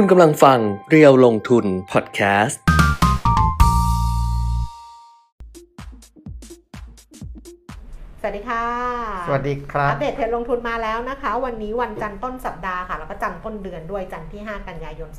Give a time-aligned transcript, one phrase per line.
[0.00, 0.58] คุณกำลังฟัง
[0.90, 2.60] เรียวลงทุนพอดแคสต์
[8.20, 8.64] สวัสดีค่ะ
[9.26, 15.10] สวัสดีครับ อัปเดตเทรนด์ลงทุนมาแล้วนะคะ วันนี้วันจันทร์ต้นสัปดาห์ค่ะ แล้วก็จันทร์ต้นเดือนด้วยจันทร์ที่ 5 กันยายน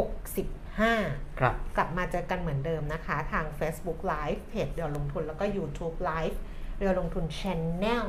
[0.00, 6.36] 2565 ครับ กลับมาเจอกันเหมือนเดิมนะคะ ทาง Facebook Live เพจเรียวลงทุนแล้วก็ YouTube Live
[6.78, 8.04] เรียวลงทุน Channel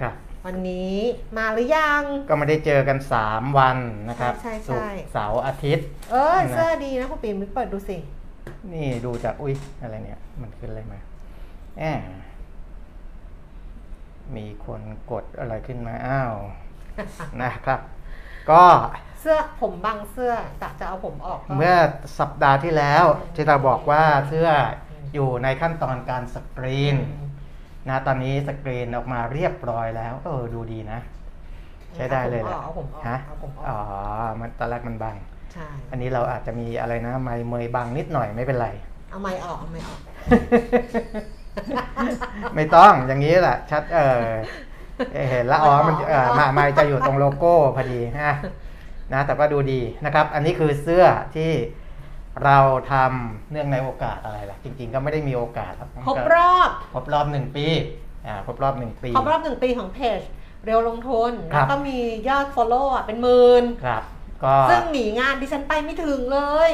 [0.00, 0.16] ครับ
[0.46, 0.96] วันนี้
[1.38, 3.78] มาหรือยัง ก็ไม่ได้เจอกัน 3 วัน
[4.08, 7.96] นะครับใช่ใช่ศุกร์เสาร์อาทิตย์ เออนะ เสื้อดีนะคุณปีมเปิดดูสิ
[8.72, 10.98] นี่ดูจากอุ้ยอะไรเนี่ย มันขึ้นอะไรมา
[11.78, 12.00] แอบ
[14.36, 16.34] มีคนกดอะไรขึ้นมา อ้าว
[17.42, 17.80] นะครับ
[18.50, 18.64] ก็
[19.20, 21.74] เสื้อผมบางเสื้อจะจะเอาผมออกก็เมื่อ
[22.18, 24.48] สัปดาห์ที่แล้วที่เราบอกว่าเสื้อ
[25.14, 26.96] อยู่ในขั้นตอนการสกรีน
[27.88, 31.00] นะตอนนี้สกรีนออกมาเรียบร้อยแล้ว เออดูดีนะ
[31.94, 33.78] ใช้ได้เลยแหละเอาผมออกฮะเอาผมออ๋อ
[34.20, 35.16] อกมันตอนแรกมันบัง
[35.52, 38.68] ใช่อันนี้เราอาจจะมีอะไรนะไมค์เมยบังนิดหน่อยไม่เป็นไร
[39.10, 39.98] เอาไม้ออกเอาไม้ออก
[42.54, 44.26] ไม่ต้องอย่างนี้แหละชัดเออ
[45.30, 48.34] เห็นแล้วอ๋อมันเออมาไมค์จะอยู่ตรงโลโก้พอดีฮะ
[49.12, 51.04] นะแต่ก็ดูดีนะครับ อันนี้คือเสื้อ
[51.36, 51.50] ที่
[52.44, 52.58] เรา
[52.92, 57.66] ทำเนื่องในโอกาสอะไรล่ะ จริง ๆ ก็ไม่ได้มีโอกาสหรอกครบรอบ ครบรอบหนึ่งปี
[58.26, 60.20] อ่าครบรอบหนึ่งปี ครบรอบหนึ่งปีของเพจ
[60.64, 64.02] เร็วลงทุนครัแล้วบก็มียอด follow อะเป็นหมื่นครับ
[64.44, 66.70] ก็ซึ่งหนีงานดิฉันไปไม่ถึงเลย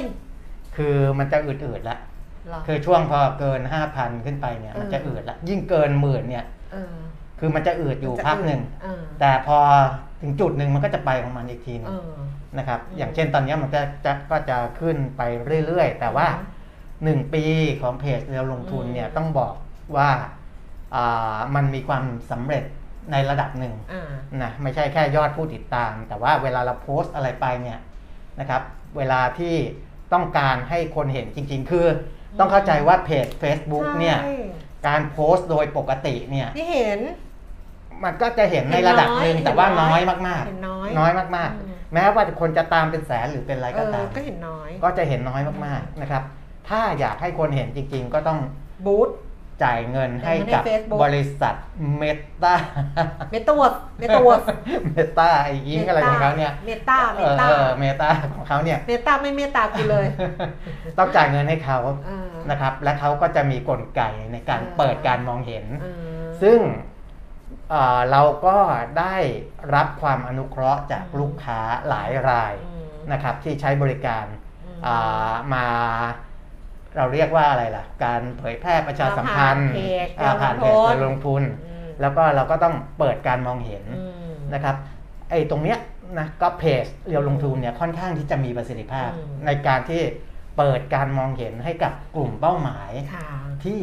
[0.76, 2.00] คือมันจะอืดๆแล้ว
[2.48, 3.60] เหรอ คือช่วงพอเกิน
[3.94, 6.94] 5,000 ขึ้นไปเนี่ยมันจะเอออือืดละยิ่งเกินหมื่นเนี่ย เออ
[7.40, 9.58] คือมันจะอืดอยู่มันจะพักหนึ่ง เออแต่พอ
[10.22, 12.18] ถึงจุดหนึ่งมันก็จะไปของมันอีกทีหนึเองอ
[12.58, 15.22] นะครับอืมอย่างเช่นตอนเนี้ยมันจะจะก็จะขึ้นไป
[15.66, 16.28] เรื่อยๆ แต่ว่า
[17.04, 17.44] อืม1ปี
[17.82, 19.54] ของเพจเราลงทุนเนี่ยอืมต้องบอก
[19.96, 20.10] ว่า
[20.94, 22.64] อ่ามันมีความสำเร็จ
[23.12, 27.78] ในระดับหนึ่งอ่านะไม่ใช่แค่ยอดผู้ติดตาม แต่ว่าเวลาเราโพสต์อะไรไปเนี่ย
[28.40, 28.62] นะครับ
[28.96, 29.54] เวลาที่
[30.12, 31.86] ต้องการให้คนเห็นจริง ๆ คือ
[32.38, 34.36] ต้องเข้าใจว่าเพจ Facebook เนี่ยใช่
[34.86, 37.00] การโพสต์โดยปกติเนี่ยที่เห็น
[38.04, 46.22] มันก็จะเห็นในระดับหนึ่งเห็นน้อยแต่ว่าน้อยมากเห็นน้อยน้อยมากอืมๆ แม้ว่าคนจะตามเป็นแสนหรือเป็นอะไรเอก็อตามก็เห็นน้อย ก็จะเห็นน้อยมากๆนะครับ
[46.68, 48.38] ถ้าอยากให้คนเห็นจริง ๆ ก็ต้อง
[48.86, 49.10] บูธ
[49.64, 51.54] จ่ายเงินให้จ่ายเงินในกับ Facebook บริษัท
[51.98, 52.04] เม
[52.42, 52.54] ตา
[53.30, 53.62] เมตาว
[53.98, 54.28] เมตาว
[54.92, 60.06] เมตาไอ้ยิ้งอะไรของเขาเนี่ยเมตาเมเออตาเออเมตาของเขาเนี่ยเมตาไม่เมตตากูเลย
[60.98, 65.86] ต้องจ่ายเงินให้เขาเออนะครับ และเขาก็จะมีกลไกในการเออเปิดการมองเห็นเอ
[66.18, 66.58] อซึ่ง
[67.70, 68.56] เอ่อเราก็
[68.98, 69.16] ได้
[69.74, 74.26] รับความอนุเคราะห์จากลูกค้าหลายรายอืมนะครับที่ใช้บริการ
[74.64, 75.66] อืมอ่ามา
[76.96, 84.76] เราเรียกว่าอะไรล่ะ การเผยแพร่ประชาสัมพันธ์ผ่านเพจอ่าผ่านเพจเรีเรียยววลลงงทุทุนนอืมแล้วก็เราก็ต้องเปิดการมองเห็นอืมนะครับ
[85.30, 85.78] ไอ้ตรงเนี้ย
[86.18, 90.02] นะก็เพจเรียวลงทุนเนี่ยค่อนข้างที่จะมีประสิทธิภาพอืมในการที่
[90.58, 93.26] เปิดการมองเห็นให้กับกลุ่มเป้าหมายค่ะ
[93.64, 93.80] ที่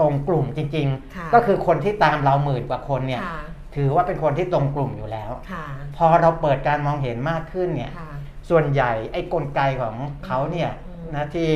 [0.00, 0.86] ตรงกลุ่มจริง
[1.16, 3.40] ค่ะๆก็คือคนที่ตามเราหมื่นกว่าคนเนี่ยค่ะ
[3.76, 5.64] ถือว่าเป็นคนที่ตรงกลุ่มอยู่แล้วค่ะ
[5.96, 8.10] พอเราเปิดการมองเห็นมากขึ้นเนี่ยค่ะ
[8.50, 9.94] ส่วนใหญ่ไอ้กลไกของ
[10.26, 11.50] เขาเนี่ยอืมนะที่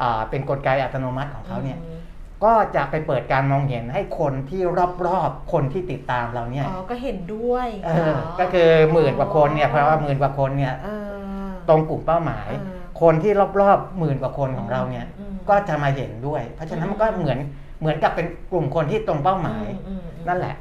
[0.00, 1.98] อ่าเป็นกลไกอัตโนมัติของเขาเนี่ยอืม
[2.44, 4.60] ก็จะไปเปิดการมองเห็นให้คนที่
[5.06, 17.38] รอบๆ คนที่ติดตามเราเนี่ยอ๋อก็เห็นด้วยเออก็คือหมื่นกว่าคนเนี่ยเพราะว่าหมื่นกว่าคนเนี่ยเออตรงกลุ่มเป้าหมายเออคนที่รอบๆหมื่นกว่าคนของเราเนี่ยอืมก็จะมาเห็นด้วย เพราะฉะนั้นอืมมันก็เหมือน
[17.78, 20.54] เหมือนกับเป็นกลุ่มคนที่ตรงเป้าหมายอืมอืมนั่นแหละ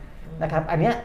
[0.43, 0.95] นะครับ อันเนี้ย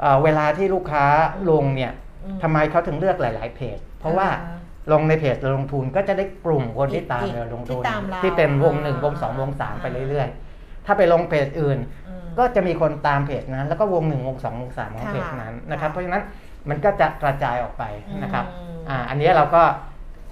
[0.00, 1.04] เอ่อเวลาที่ลูกค้า
[1.50, 1.92] ลงเนี่ย
[2.24, 4.58] อืมทำไมเขาถึงเลือกหลาย ๆ เพจ เพราะว่าอ่า
[4.92, 11.78] ลงในเพจลงทุนก็จะได้กลุ่มคนที่ตามที่เราลงทุนที่ตามเราที่เป็นวงหนึ่งอ่าวงสองวงสามอ่าไปเรื่อย ๆ ถ้าไปลงเพจอื่น
[12.08, 16.22] อืมก็จะมีคนตามเพจนั้น แล้วก็วงหนึ่งวงสองวงสามของค่ะเพจนั้นนะครับค่ะเพราะฉะนั้น
[16.68, 17.84] มันก็จะกระจายออกไป
[18.22, 19.62] นะครับอืมอ่าอันนี้เราก็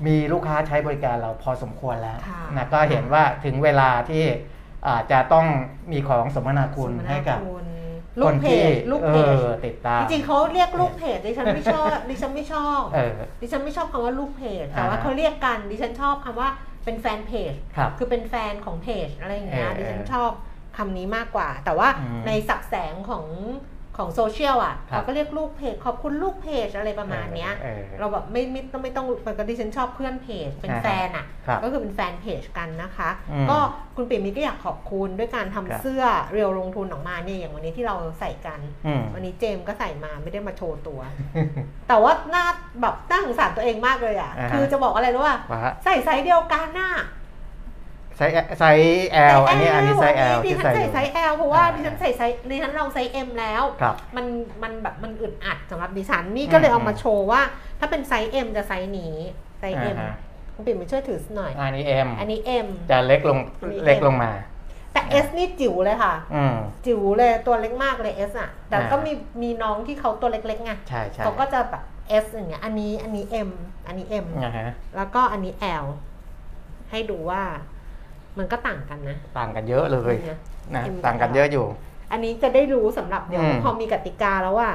[0.06, 4.40] มีลูกค้าใช้บริการเราพอสมควรแล้วค่ะนะก็เห็นว่าถึงเวลาที่อ่า
[5.12, 5.47] จะต้อง
[5.93, 7.66] มีของสมนาคุณสมนาให้กับคุณ
[8.16, 13.12] คลูกนเพที่จลูกเอเพจอติดตามจริงๆเขาเรียกลูกเพจดิฉันไม่ชอบดิฉันไม่ชอบเออ
[13.43, 16.49] ดิฉันไม่ชอบคำว่าลูกเพจแต่ว่าอ่าเขาเรียกกันดิฉันชอบคำว่า
[16.84, 20.31] เป็นแฟนเพจครับคือเป็นแฟนของเพจอะไรอย่างเงี้ยเออดิฉันชอบ
[20.76, 23.25] คำนี้มากกว่า แต่ว่าอืมในสับแสงของ
[23.96, 33.58] ของโซเชียลอะครับเขาก็เรียกลูกเพจขอบคุณลูกเพจอะไรประมาณเนี้ยเออเราแบบไม่ไม่ต้องไม่ต้องมันก็ดิฉันชอบเพื่อนเพจเป็นอ่าแฟนอะครับก็คือเป็นแฟนเพจกันนะคะอืมก็
[33.96, 41.00] คุณปิ่มมีก็อยากขอบคุณด้วยการทำครับเสื้อเรียวลงทุนออกมาเนี่ยอย่างวันนี้ที่เราใส่กันอืมวันนี้เจมส์ก็ใส่มาไม่ได้มาโชว์ตัว
[41.88, 42.44] แต่ว่าหน้า
[42.80, 46.92] แบบน่าสงสารตัวเองมากเลยอะอ่าฮะคือจะบอกอะไรรู้ป่ะว่าใส่ไซส์เดียวกันน่ะ
[48.17, 54.26] ไซส์ไซส์ L อันนี้อันนี้ไซส์ L ดิที่ฉันใส่ใส่อยู่ไซส์ L เพราะว่าอ่าดิฉันใส่ไซส์ดิฉันลองไซส์ M แล้วครับมัน
[54.62, 57.41] มันแบบมันอึดอัดสำหรับดิฉันนี่ก็เลยอืมเอามาโชว์ว่า
[57.81, 59.14] ถ้าเป็นไซส์ M จะไซส์นี้
[59.61, 60.14] ไซส์ M อ่าฮะ
[60.55, 64.31] คุณปิ่มมาช่วยถือหน่อย อันนี้ M อันนี้ M จะเล็กลงอันนี้ M เล็กลงมา
[64.93, 66.56] แต่ S นี่จิ๋วเลยค่ะอืม
[66.87, 69.12] จิ๋วเลยตัวเล็กมากเลย S อะ แต่อ่าก็มี
[69.43, 71.82] มีน้องที่เขาตัวเล็กๆไงใช่ใช่เขาก็จะแบบ
[72.25, 73.50] S อย่างเงี้ยอันนี้อันนี้ M
[73.87, 75.55] อันนี้ M นะฮะแล้วก็อันนี้
[75.85, 75.87] L
[76.91, 77.43] ให้ดูว่า
[78.38, 80.38] มันก็ต่างกันนะ ต่างกันเยอะเลยเนี่ย
[80.76, 81.67] นะ M ต่างกันเยอะอยู่
[82.12, 84.69] อันนี้จะได้รู้สำหรับเดี๋ยวอืมพอมีกติกาแล้วว่า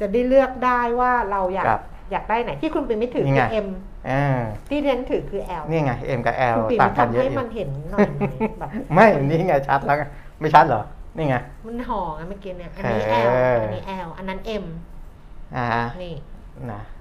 [0.00, 1.82] จะได้เลือกได้ว่าเราอยากครับ
[2.12, 3.68] อยากได้ไหนที่คุณปิ่มไม่ถือนี่คืไงอ M
[4.10, 4.40] อ่า
[4.70, 10.04] ที่เรียนถือคือ L นี่ไง M กับ L คุณปิ่มต่างกันทำเยอะให้อยู่มันเห็นหน่อยไหมแบบไม่นี่ไงชัดแล้วไง
[10.40, 10.82] ไม่ชัดเหรอ
[11.16, 11.36] นี่ไง
[11.66, 14.64] มันห่อไงเมื่อกี้เนี่ยอันนี้เอ L ออัอันนี้ L อันนั้น M
[15.56, 15.66] อ่า
[16.02, 16.14] นี่
[16.72, 16.93] นะ XL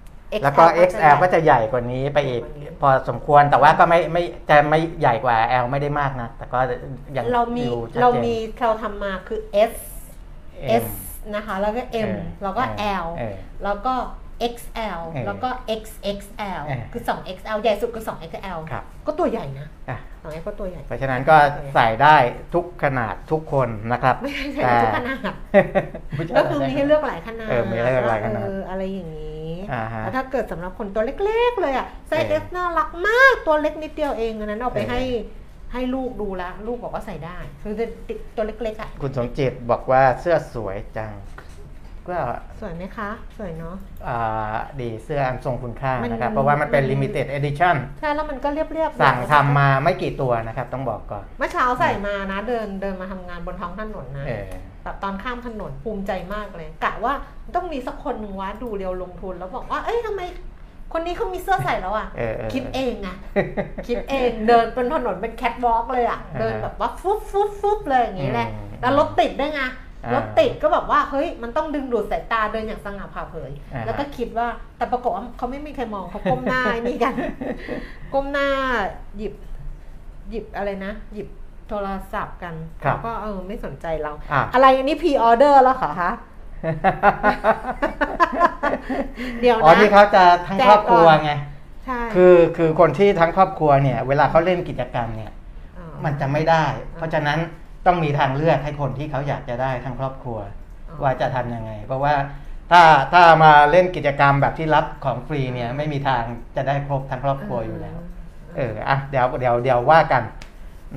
[0.44, 2.44] แล้วก็ XL ก็จะใหญ่กว่านี้ไปอีก
[2.82, 6.60] พอสมควรแต่ว่าก็ไม่ไม่จะไม่ใหญ่กว่า L ไม่ได้มากนะ แต่ก็
[7.16, 9.40] ยังเรามีอยู่ชัดเราจนมีเราทำมาคือ
[9.72, 9.74] S
[10.84, 10.86] S
[11.36, 13.94] นะคะแล้วก็ M เออแล้วก็เออ L เออแล้วก็
[14.54, 15.50] XL เออแล้วก็
[15.80, 19.68] XXL เออคือ 2XL ใหญ่สุดคือ 2XL ครับก็ตัวใหญ่นะ
[20.24, 21.36] อะ 2XL ก็ตัวใหญ่ เพราะฉะนั้นก็
[21.74, 22.16] ใส่ได้
[22.54, 25.34] ทุกขนาดทุกคนนะครับไม่ใช่ใส่ได้ทุกขนาด
[26.16, 35.02] ไม่ใช่ก็คือมีให้เลือกหลายขนาดเออมีให้เลือกหลายขนาดเอออะไรอย่างนี้อ่าฮะแล้วถ้าเกิดสำหรับคนตัวเล็กๆ เลยอะไซส์เอ S อน่ารักมากตัวเล็กนิดเดียวเองอันนั้นเอาไปเออให้
[35.74, 37.74] ให้ลูกดูละลูกบอกว่าใส่ได้ คือ
[38.08, 41.12] ติดตัวเล็กๆอะคุณสมจิตบอกว่าเสื้อสวยจัง
[42.10, 42.18] ก็
[42.60, 43.76] สวยไหมคะ สวยเนาะ
[44.08, 54.46] อ่าดีเสื้ออันทรงคุณค่ามันนะครับ เพราะว่ามันเป็นมัน limited edition ใช่ แล้วมันก็เรียบๆสั่งทำมาไม่กี่ตัวนะครับ ต้องบอกก่อน เมื่อเช้าใส่มานะ เดินเดินมาทำงานบนท้องถนนนะเออ
[54.84, 57.14] แบบตอนข้ามถนนภูมิใจมากเลยกะว่า
[57.56, 60.22] ต้องมีสักคนหนึ่งวะดูเรียวลงทุนแล้วบอกว่า เอ้ยทำไม
[60.94, 63.16] คนนี้เขามีเสื้อใส่แล้วอะเออเออคิดเองอะ
[63.88, 69.70] คิดเองเดินเป็นถนนเป็นแคทวอล์กเลยอะอ่าฮะเดินแบบว่าฟุบฟุบฟุบเลยอย่างนี้แหละอืมแล้วรถติดด้วยไงอ่า
[70.14, 74.48] รถติดก็แบบว่าเฮ้ยมันต้องดึงดูดสายตาเดินอย่างสง่าผ่าเผยอ่าฮะแล้วก็คิดว่า
[74.78, 77.14] แต่ปรากฏว่าเขาไม่มีใครมองเขาก้มหน้านี่กัน
[78.14, 78.48] ก้มหน้า
[79.18, 79.34] หยิบ
[80.30, 81.28] หยิบอะไรนะ หยิบ
[81.70, 82.54] โทรศัพท์กัน
[82.84, 86.12] ครับแล้วก็เออไม่สนใจเราอะอะไรอันนี้พรีออเดอร์แล้วเหรอคะ
[89.42, 91.34] เดี๋ยวอ๋อนะที่เขาจะทั้งครอบครัวแจกก่อนไง
[91.86, 95.32] ใช่คือคือคนที่ทั้งครอบครัวเนี่ย เวลาเขาเล่นกิจกรรมเนี่ย
[95.78, 96.66] อ๋อมันจะไม่ได้
[96.96, 97.40] เพราะฉะนั้น
[97.86, 100.38] ต้องมีทางเลือกให้คนที่เขาอยากจะได้ทั้งครอบครัว
[100.90, 102.16] อ๋อว่าจะทำยังไง เพราะว่า
[102.72, 102.82] ถ้า
[103.14, 106.24] ถ้ามาเล่นกิจกรรมแบบที่รับของฟรีเนี่ยไม่มีทาง
[106.56, 107.98] จะได้ครบทั้งครอบครัวอยู่แล้ว
[108.58, 110.24] เอออะเดี๋ยวเดี๋ยวเดี๋ยวว่ากัน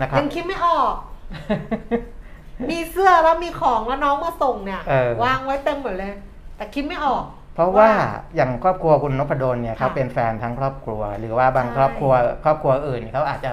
[0.00, 0.94] นะครับยังคิดไม่ออก
[2.70, 6.12] มีเสื้อแล้วมีของแล้วน้องมาส่งเนี่ยเออวางไว้เต็มหมดเลย
[6.56, 7.24] แต่คิดไม่ออก
[7.54, 7.90] เพราะว่า
[8.36, 12.12] อย่างครอบครัวคุณนพดลเนี่ยค่ะเขาเป็นแฟนทั้งครอบครัว หรือว่าบางใช่ครอบครัว
[12.44, 13.50] ครอบครัวอื่นเขาอาจจะ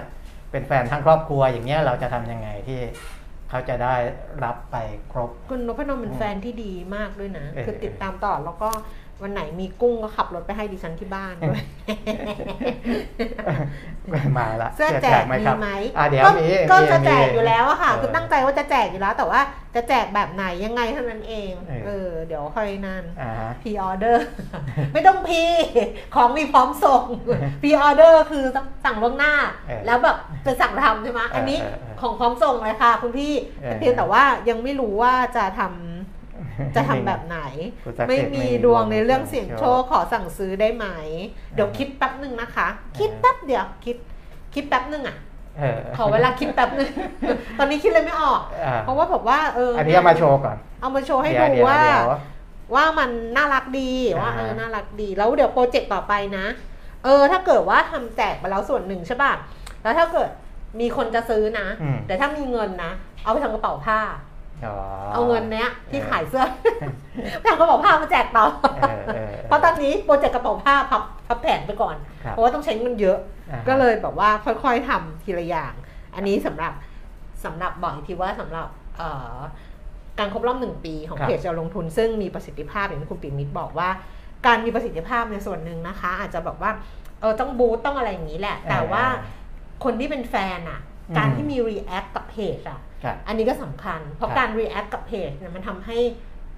[0.52, 2.80] เป็นแฟนทั้งครอบครัวอย่างเงี้ยเราจะทำยังไงที่
[3.50, 3.96] เขาจะได้
[4.44, 4.76] รับไป
[5.12, 8.70] ครบ คุณนพนมเป็นแฟนที่ดีมากด้วยนะ เออคือติดตามตลอดแล้วก็
[9.22, 11.62] วันไหนมีกุ้งก็ขับรถไปให้ดิฉันที่บ้านด้วย
[14.38, 19.42] มาละเสื้อแจกไหมีครับไหมอะเดี๋ยวก็มีก็มีจะแจกมีอยู่แล้วอะค่ะเออคือตั้งใจว่าจะแจกอยู่แล้ว แต่ว่า
[19.76, 24.26] จะแจกแบบไหนยังไงเท่านั้นเอง เออเออเดี๋ยวค่อยนั่นอ่าฮะพ r ออเดอร์
[24.94, 25.44] ไม่ต้องพี
[26.16, 27.04] ของมีพร้อมส่ง
[27.62, 28.44] พ r ออเดอร์คือ
[28.86, 29.34] สั่งล่วงหน้า
[29.68, 35.93] เออแล้วแบบเป็นสั่งทำใช่ไหมอันนี้เออเออเออของพร้อมส่งเลยค่ะ คุณพี่เออเพียงแต่ว่ายังไม่รู้ว่าจะทำ
[36.76, 37.40] จะทำแบบไหน
[37.86, 40.86] คุณศักดิ์ไม่สิทธิ์มีดวงในเรื่องเสี่ยงโชคขอสั่งซื้อได้ไหม
[41.54, 42.68] เดี๋ยวคิดแป๊บหนึ่งนะคะ
[43.00, 43.98] คิดแป๊บเดียวคิด
[44.54, 45.18] คิดแป๊บหนึ่งอะ
[45.60, 46.92] เออขอเวลาคิดแป๊บหนึ่ง
[47.58, 52.12] ตอนนี้คิดเลยไม่ออกอ่าเพราะว่าแบบว่าเอออัอันนี้เอามาโชว์ก่อน เอามาโชว์ให้เดี๋ยดูเดี๋ยว่าเดี๋ยว
[52.76, 56.46] ว่ามันน่ารักดีว่าเอออ่าฮะน่ารักดี แล้วเดี๋ยวโปรเจกต์ต่อไปนะ
[57.04, 59.32] เออ ถ้าเกิดว่าทำแจกไปแล้วส่วนหนึ่งใช่ป่ะ
[59.84, 60.30] แล้วถ้าเกิด
[60.80, 62.92] มีคนจะซื้อนะอืมแต่ถ้ามีเงินนะ
[63.24, 64.33] เอาไปทำกระเป๋าผ้าอ๋อ
[65.14, 66.46] เอาเงินเนี้ยที่ขายเสื้อ
[67.40, 73.18] ไปทำกระเป๋าผ้ามาแจกต่อเออเออเพราะตอนนี้โปรเจกต์กระเป๋าผ้าพับพับแผนไปก่อนครับเพราะว่าต้องใช้เงินเยอะ
[73.52, 74.30] อ่าฮะก็เลยแบบว่า
[74.64, 75.74] ค่อยๆทำทีละอย่าง
[76.16, 76.74] อันนี้สำหรับ
[77.46, 78.68] สำหรับบอกอีกทีว่าสำหรับ
[78.98, 79.38] เอ่อ
[80.20, 83.90] การครบรอบหนึ่งปีของครับเพจเราลงทุน ซึ่งมีประสิทธิภาพอย่างที่คุณปิ่มมิตรบอกว่า
[84.46, 86.72] การมีประสิทธิภาพในส่วนหนึ่งนะคะ อาจจะแบบว่า
[87.22, 89.04] เออต้องบูตต้องอะไรอย่างนี้แหละ แต่ว่า
[89.84, 90.80] คนที่เป็นแฟนอะ
[91.10, 92.82] อืมการที่มี react กับเพจอะครับ
[93.28, 95.98] อันนี้ก็สำคัญ เพราะครับการ react กับเพจเนี่ยมันทำให้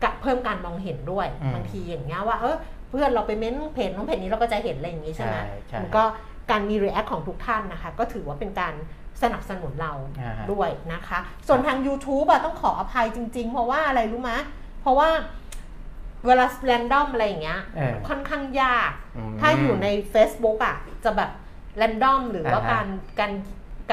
[0.04, 2.56] กะเพิ่มการมองเห็นด้วยอืมบางทีอย่างเงี้ยว่าเออ
[2.90, 6.04] เพื่อนเราไปเม้นเพจน้องเพจนี้เราก็จะเห็นอะไรอย่างงี้ใช่ไหมใช่ใช่มันก็
[6.52, 8.74] การมี react ของทุกท่านนะคะ ก็ถือว่าเป็นการ
[9.24, 14.32] สนับสนุนเราอ่าฮะด้วยนะคะ ส่วนทาง YouTube อะต้องขออภัยจริง ๆ เพราะว่าอะไรรู้ไหม
[14.82, 15.10] เพราะว่า
[16.25, 21.32] เวลา random อะไรอย่างเงี้ยเออค่อนข้างยากอืมถ้าอยู่ใน Facebook อะจะแบบ
[21.82, 22.88] random หรือว่าอ่าฮะการ
[23.20, 23.32] การ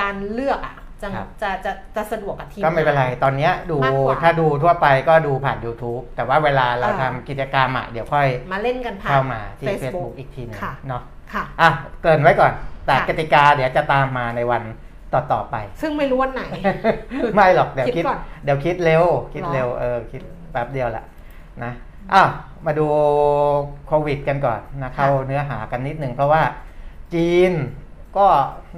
[0.01, 11.03] การเลือกอะ จะครับ จะจะจะสะดวกกับทีม ก็ไม่เป็นไร ตอนเนี้ยดูมากกว่า ถ้าดูทั่วไปก็ดูผ่าน YouTube แต่ว่าเวลาเราเออทำกิจกรรมอะเดี๋ยวค่อยมาเล่นกันผ่าน เข้ามาที่ Facebook Facebook อีกทีหนึงค่ะ เนาะ
[11.35, 12.53] ค่ะ อะเกรินไว้ก่อน
[12.87, 14.63] แต่ค่ะ กติกาเดี๋ยวจะตามมาในวัน
[15.15, 16.43] ต่อๆไป ซึ่งไม่รู้วันไหน
[17.37, 21.05] ไม่หรอกเดี๋ยวคิคิดดก่อนเดี๋ยวคิดเร็ว คิดหรอเร็วเออคิดแป๊บเดียวแหละ
[21.65, 21.73] นะ
[22.13, 22.29] อ้าว
[22.67, 22.87] มาดู
[23.87, 26.43] โควิดกันก่อนนะเข้าเนื้อหากันนิดหนึ่งเพราะว่า
[27.15, 27.53] จีน
[28.17, 28.27] ก็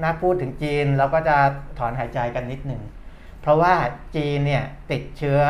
[0.02, 1.36] นะพูดถึงจีนเราก็จะ
[1.78, 2.82] ถอนหายใจกันนิดหนึ่ง
[3.40, 3.74] เพราะว่า
[4.16, 5.40] จีนเนี่ยติดเชื้อ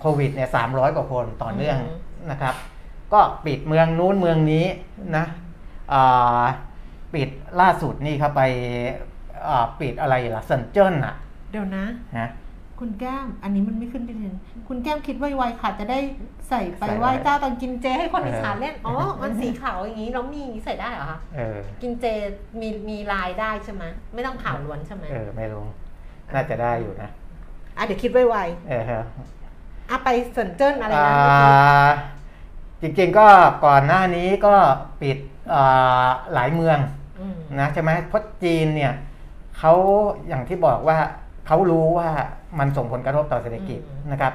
[0.00, 1.96] โควิดเนี่ยสามร้อยกว่าคนต่อเนื่องอือหื
[2.26, 2.54] อนะครับ
[3.12, 4.66] ก็ปิดเมืองนู้นเมืองนี้
[5.16, 5.24] นะ
[5.92, 6.44] อ่า
[7.14, 7.28] ปิด
[7.60, 8.42] ล่าสุดนี่ครับไป
[9.48, 11.14] อ่าปิดอะไรล่ะเซินเจิ้นอะ
[11.50, 11.84] เดี๋ยวนะ
[12.18, 12.28] นะ
[12.82, 14.34] คุณแก้ม อันนี้มันไม่ขึ้นดิเทน
[14.68, 15.98] คุณแก้มคิดไวๆค่ะ จะได้
[16.48, 22.04] ใส่ไปใส่ไหว้ไว้เจ้าตอนกินเจให้คนเอออีสานเล่น อ๋อ มันสีขาวอย่างนี้แล้วมีอย่างนี้ใส่ได้เหรอคะเออกินเจ
[22.60, 23.84] มีมีลายได้ใช่ไหม
[24.14, 25.64] ไม่ต้องขาวล้วนใช่ไหมเออไม่รู้
[26.34, 27.10] น่าจะได้อยู่นะ
[27.76, 28.36] อะเดี๋ยวโควิด
[28.68, 31.90] เออฮะๆอะไปเซินเจิ้นอะไรอ่นะเมื่อกี้า
[32.82, 33.26] จริงๆก็
[33.66, 34.54] ก่อนหน้านี้ก็
[35.00, 35.18] ปิด
[35.54, 36.78] อ่าหลายเมือง
[37.20, 38.92] อืมนะใช่ไหมเพราะจีนเนี่ย
[39.58, 39.72] เขา
[40.28, 40.98] อย่างที่บอกว่า
[41.46, 42.10] เขารู้ว่า
[42.58, 43.80] มันส่งผลกระทบต่อเศรษฐกิจ
[44.12, 44.32] นะครับ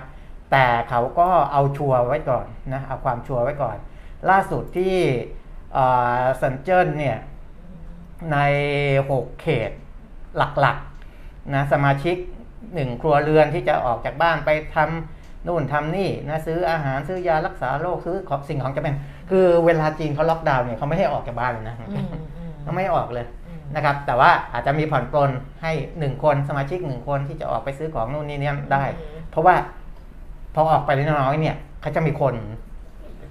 [0.52, 3.78] แต่เขาก็เอาชัวร์ไว้ก่อนนะเอาความชัวร์ไว้ก่อน
[4.30, 4.96] ล่าสุดที่
[5.74, 7.18] เซินเจิ้นเนี่ย
[8.32, 8.38] ใน
[9.10, 9.72] 6 เขต
[10.38, 12.18] หลักๆนะสมาชิก
[12.74, 18.96] หนึ่งครัวเรือนที่จะออกจากบ้านไปทำนู่นทำนี่นะซื้ออาหารซื้อยารักษาโรคซื้อของสิ่งของจำเป็น
[19.30, 22.06] คือเวลาจีนเขาล็อกดาวน์เนี่ยเขาไม่ให้ออกจากบ้านเลยนะอืม
[22.38, 23.37] อืมเขาไม่ให้ออกเลยอืม
[23.76, 25.32] นะครับ แต่ว่าอาจจะมีผ่อนปลน
[25.62, 28.84] ให้หนึ่งคนสมาชิกหนึ่งคนที่จะออกไปซื้อของนู่นนี่เนี่ยได้
[29.30, 29.56] เพราะว่า
[30.56, 32.36] พอออกไปเล็กน้อยเนี่ยเขาจะมีคน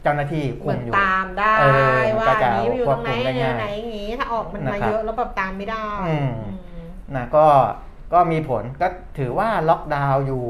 [0.02, 7.46] เจ้าหน้าที่เหคุมือมนอยู่ตามได้เออมันว่าก็อัจะนนี้อยู่ตรงไหนควบคุมได้เนี่ยง่ายไหนอย่างงี้ถ้าออกมันนะมาครับเยอะแล้วแบบตามไม่ได้อืมอืมนะก็
[8.12, 8.88] ก็มีผลก็
[9.18, 10.44] ถือว่าล็อกดาวน์อยู่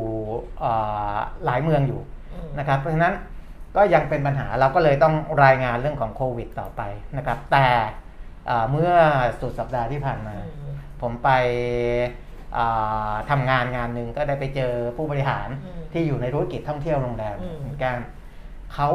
[0.60, 0.72] เอ่
[1.12, 2.00] อหลายเมืองอยู่
[2.34, 3.14] อืมนะครับเพราะฉะนั้น
[3.76, 5.14] ก็ยังเป็นปัญหาเราก็เลยต้อง
[5.44, 6.82] รายงานเรื่องของโควิดต่อไป
[7.16, 7.66] นะครับ แต่
[8.46, 8.92] เอ่อเมื่อ
[9.40, 11.30] สุดสัปดาห์ที่ผ่านมาอืมผมไป
[12.56, 17.96] อ่าทำงานงานหนึ่งก็ได้ไปเจอผู้บริหารอืมที่อยู่ในธุรกิจท่องเที่ยวโรงแรมอืมเหมือนกัน
[18.74, 18.88] เขา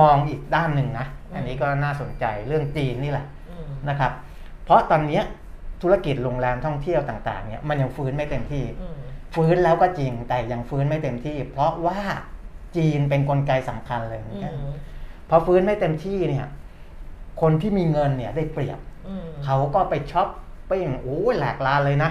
[0.00, 4.12] มองอีกด้านหนึ่งนะอืมอันนี้ก็น่าสนใจเรื่องจีนนี่แหละอืมนะครับ
[4.64, 5.24] เพราะตอนเนี้ย
[5.82, 8.96] ธุรกิจโรงแรมท่องเที่ยวต่างๆเนี่ยมันยังฟื้นไม่เต็มที่อืม
[9.34, 11.98] ฟื้นแล้วก็จริงแต่ยังฟื้นไม่เต็มที่ เพราะว่า
[12.76, 14.74] จีนเป็นนกลไกสำคัญเลยเหมือนอืกันม
[15.28, 16.46] พอฟื้นไม่เต็มที่เนี่ย
[17.40, 18.78] คนที่มีเงินเนี่ยได้เปรียบ
[19.08, 20.28] อืมเขาก็ไปช็อป
[20.70, 22.10] ปิ้งโอ้ยหลากลานเลยนะ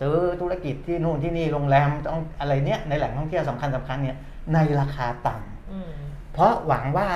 [0.00, 4.16] ซื้อธุรกิจที่นู่นที่นี่โรงแรมต้องอะไรเนี้ยในแหล่งท่องเที่ยวสำคัญสำคัญเนี่ย
[4.54, 5.90] ในราคาต่ำอืม
[6.32, 7.08] เพราะหวังว่า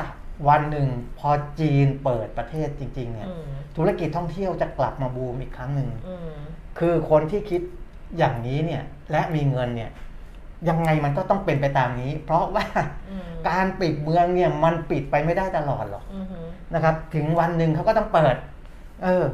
[0.48, 0.88] วันหนึ่ง
[1.18, 3.44] พอจีนเปิดประเทศจริง ๆ เนี่ยอืม
[3.76, 6.30] ธุรกิจท่องเที่ยวจะกลับมาบูมอีกครั้งหนึ่งอืม
[6.78, 7.60] คือคนที่คิด
[8.18, 9.90] อย่างนี้เนี่ย และมีเงินเนี่ย
[10.68, 12.66] ยังไงมันก็ต้องเป็นไปตามนี้ เพราะว่า
[13.10, 16.26] อืมการปิดเมืองเนี่ยมันปิดไปไม่ได้ตลอดหรอกอืม
[16.74, 18.36] นะครับ ถึงวันหนึ่งเขาก็ต้องเปิด
[19.04, 19.24] เออ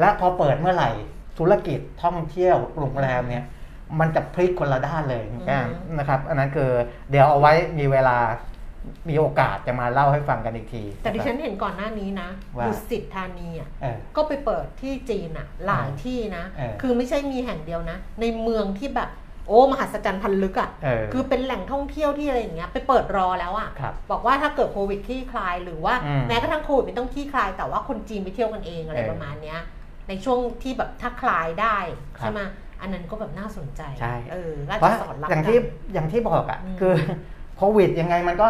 [0.00, 0.90] และพอเปิดเมื่อไหร่
[1.38, 3.44] ธุรกิจท่องเที่ยวโรงแรมเนี่ย
[4.00, 5.24] มันจะพลิกคนละด้านเลย
[5.98, 6.70] นะครับ อันนั้นคือ
[7.10, 8.18] เดี๋ยวเอาไว้มีเวลา
[9.08, 12.28] มีโอกาสจะมาเล่าให้ฟังกันอีกที แต่ดิฉันเห็นก่อนหน้านี้นะ
[12.58, 19.10] ว่าดุสิตธานีอะเออก็ไปเปิดที่จีนอะหลายที่นะเออคือไม่ใช่มีแห่งเดียวนะ ในเมืองที่แบบ
[19.48, 29.58] โอ้มหัศจรรย์พันลึกอะเออคือเป็นแหล่งท่องเที่ยวที่อะไรอย่างเงี้ยไปเปิดรอแล้วอะครับบอกว่าถ้าเกิดโควิดคลี่คลายหรือว่าอืมแม้กระทั่งโควิดไม่ต้องคลี่คลาย แต่ว่าคนจีนไปเที่ยวกันเองอะไรเออประมาณเนี้ย
[30.08, 31.76] ในช่วงที่แบบถ้าคลายได้
[32.18, 32.40] ครับใช่ไหม
[32.80, 36.94] อันนั้นก็แบบน่าสนใจใช่เออก็เพราะจะสอนรับอย่างที่กันอย่างที่บอกอะ่ะอืมคือ
[37.56, 38.46] โควิดยังไงมันก็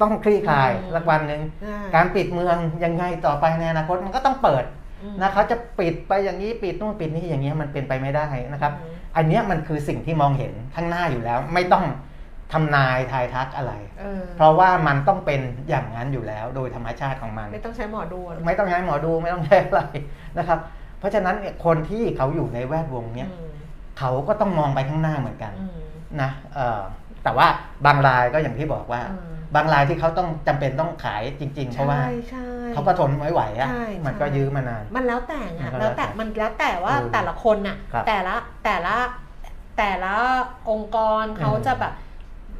[0.00, 4.79] ต้องคลี่คลายอืมสักวันหนึ่งใช่การปิดเมืองยังไงต่อไปในอนาคตมันก็ต้องเปิดอืม
[5.20, 11.84] นะเขาจะปิดไปอย่างนี้ปิดนู่นปิดนี่อย่างเงี้ยมันเป็นไปไม่ได้นะครับอืมอันเนี้ยมันคือสิ่งที่มองเห็นข้างหน้าอยู่แล้ว ไม่ต้อง
[12.52, 19.80] ทำนายทายทักอะไรเออเพราะว่ามันต้องเป็นอย่างนั้นอยู่แล้ว โดยธรรมชาติของมัน ไม่ต้องใช้หมอดูอะไม่ต้องใช้หมอดูไม่ต้องใช้อะไร
[20.38, 20.58] นะครับ
[20.98, 23.50] เพราะฉะนั้นเนี่ยคนที่เขาอยู่ในแวดวงเนี้ยอืม
[23.98, 25.78] เขาก็ต้องมองไปข้างหน้าเหมือนกันอืม
[26.22, 26.80] นะเออ
[27.24, 27.46] แต่ว่า
[27.86, 38.94] บางรายก็อย่างที่บอกว่าอืม บางรายที่เขาต้องจำเป็นต้องขายจริง ๆ เพราะว่าใช่ใช่เขาก็ทนไม่ไหวอะใช่มันก็ใช่ยื้อมานานมันแล้วแต่ไงมันก็แล้แล้ววแต่แต่มันแล้วแต่ว่าเออแต่ละคนน่ะครับแต่ละแต่ละ
[39.78, 40.14] แต่ละ
[40.70, 41.92] องค์กรเขาอืมจะแบบ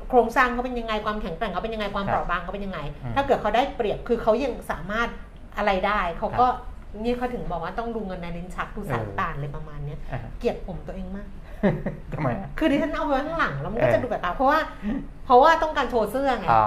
[0.09, 5.09] โครงสร้างเขาเป็นยังไงความแข็งแกร่งเขาเป็นยังไงความครับเปราะบางเขาเป็นยังไงอืมถ้าเกิดเขาได้เปรียบคือเขายังสามารถ
[5.57, 6.51] อะไรได้เขาก็ค
[6.95, 11.27] รันี่เขาถึงบอกว่าต้องดูเงินในลิ้นชักดูสายเออตานเลยประมาณเนี้ยอะเกลียดผมตัวเองมาก
[12.15, 14.59] ทำไมอะคือดิฉันเอาไว้ข้างหลังแล้วมันก็เออจะดูแบบตาเพราะว่า
[15.25, 16.65] เพราะว่าต้องการโชว์เสื้อไงอ๋อ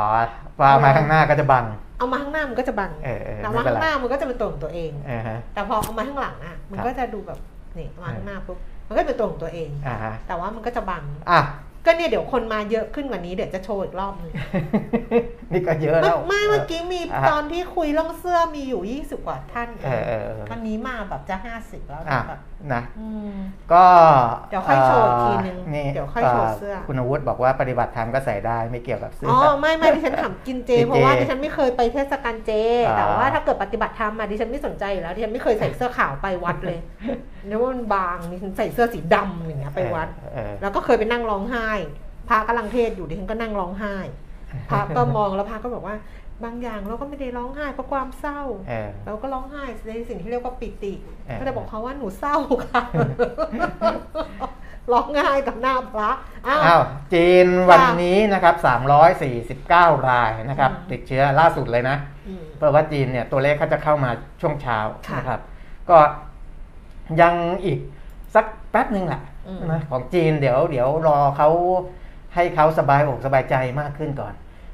[0.62, 1.65] ว่ามาข้างหน้าก็จะบัง
[1.97, 7.39] เอามาข้างหน้ามันก็จะบังเออเออแต่ไม่ว่าเป็นข้างหไรน้ามันก็จะเป็นตัวของตัวเองเออฮะแต่พอเอามาข้างหลังอะมันครับก็จะดูแบบ
[7.77, 8.57] นี่มาข้างหน้าปุ๊บ
[8.88, 11.41] มันก็เป็นตัวของตัวเองอ่าฮะแต่ว่ามันก็จะบังอะ
[11.85, 14.31] ก็เนี่ยเดี๋ยวคนมาเยอะขึ้นกว่านี้เดี๋ยวจะโชว์อีกรอบหนึง
[15.51, 22.41] นี่ก็เยอะแล้วไม่เมื่อกี้มีอะตอนที่คุยเรื่องเสื้อมีอยู่ 20 กว่าท่านเออเออเออวันนี้มาแบบจะ 50 แล้วอะแบบ
[22.73, 23.35] นะอืม
[23.73, 23.83] ก็
[24.49, 32.51] เดี๋ยวค่อยโชว์อีกทีนึงนี่เดี๋ยวค่อยโชว์เสื้อ คุณอาวุธบอกว่าปฏิบัติธรรมก็ใส่ได้ไม่เกี่ยวกับเสื้ออ๋ออไม่ไม่ดิฉันถามกินเจกินเจ เพราะว่าดิฉันไม่เคยไปเทศกาลเจ
[32.87, 36.79] อ่าแต่ว่าถ้าเกิดปฏิบัติธรรมอะดิฉันไม่สนใจอยู่แล้วดิฉันไม่เคยใส่เสื้อขาวไปวัดเลย
[37.49, 41.69] นึกว่ามันบางดิฉันใส่เสื้อสีดำอย่างเงี้ยไปวัดเออเออแล้วก็เคยไปนั่งร้องไห้
[42.30, 43.96] พระกำลังเทศน์อยู่ดิฉันก็นั่งร้องไห้
[44.70, 45.96] พระก็มองแล้วพระก็บอกว่า
[46.44, 50.94] บางอย่างเราก็ไม่ได้ร้องไห้เพราะความเศร้าเออเราก็ร้องไห้ในสิ่งที่เรียกว่าปิติ
[51.27, 52.84] เออก็เลยบอกเขาว่าหนูเศร้าค่ะ
[54.94, 56.10] ร้องไห้กับหน้าพระ
[56.48, 56.82] อ้าวอ้าว
[57.13, 58.56] จีนวันนี้นะครับ
[59.32, 64.12] 349 รายนะครับอืมติดเชื้อล่าสุดเลยนะอืมเพราะว่าจีนเนี่ยตัวเลขเขาจะเข้ามา
[64.42, 64.77] ช่วงเช้า
[65.08, 65.39] ค่ะนะครับ
[65.89, 65.98] ก็
[67.22, 67.34] ยัง
[67.65, 67.80] อีก
[68.36, 69.32] สักแป๊บหนึ่งแหละอืม
[69.71, 71.50] นะของจีนเดี๋ยวเดี๋ยวรอเขา
[72.35, 74.33] ให้เขาสบายอกสบายใจมากขึ้นก่อน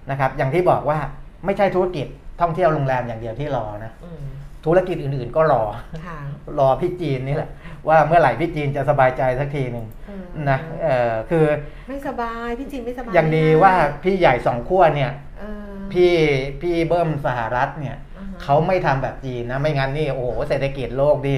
[0.10, 1.00] นะครับ อย่างที่บอกว่า
[1.46, 2.08] ไม่ใช่ธุรกิจ
[2.42, 4.22] ท่องเที่ยวโรงแรมอย่างเดียวที่รอนะอืม
[4.66, 5.64] ธุรกิจอื่นๆก็รอ
[6.06, 6.20] ค่ะ
[6.60, 7.50] รอพี่จีนนี่แหละ
[7.88, 11.46] ว่าเมื่อไหร่พี่จีนจะสบายใจสักทีหนึ่งอืมนะเออคือ
[11.90, 13.74] ไม่สบายพี่จีนไม่สบายอย่างดีว่า
[14.04, 16.14] พี่ใหญ่สองขั้วเนี่ยเออพี่
[16.62, 21.38] พี่เบิ้มสหรัฐเนี่ยอ่าฮะเขาไม่ทำแบบจีนนะไม่งั้นนี่โอ้โหเศรษฐกิจโลกดี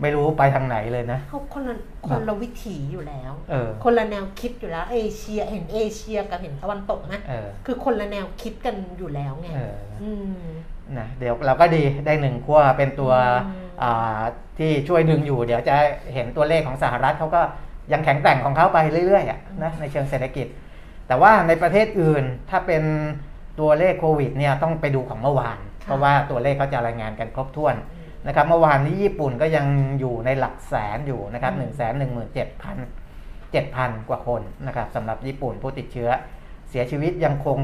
[0.00, 1.74] ไม่รู้ไปทางไหนเลยนะเขาคนละ
[2.08, 10.44] คนละวิถีอยู่แล้วเออคนละแนวคิดอยู่แล้ว เอเชียเห็นเอเชียกับเห็นตะวันตกไหมเออคือคนละแนวคิดกันอยู่แล้วไงเอออืม
[10.98, 13.12] นะเดี๋ยวเราก็ดีได้หนึ่งขั้วเป็นตัว
[13.46, 14.22] อืมอ่า
[14.58, 15.76] ที่ช่วยดึงอยู่ เดี๋ยวจะ
[16.14, 17.40] เห็นตัวเลขของสหรัฐเขาก็
[17.92, 20.46] ยังแข็งแกร่งของเขาไปเรื่อยๆอะนะในเชิงเศรษฐกิจ
[21.08, 22.82] แต่ว่าในประเทศอื่นถ้าเป็น
[23.60, 27.74] ตัวเลขโควิดเนี่ยต้องไปดูของเมื่อวาน เพราะว่าตัวเลขเขาจะรายงานกันครบถ้วน
[28.26, 29.66] นะครับเมื่อวานนี้ญี่ปุ่นก็ยัง
[30.00, 32.78] อยู่ในหลักแสนอยู่นะครับหนึ่งแสนหนึ่งหมื่นเจ็ดพัน
[33.52, 36.10] เจ็ดพันกว่าคนนะครับสำหรับญี่ปุ่นผู้ติดเชื้อ
[36.70, 37.58] เสียชีวิตยังคง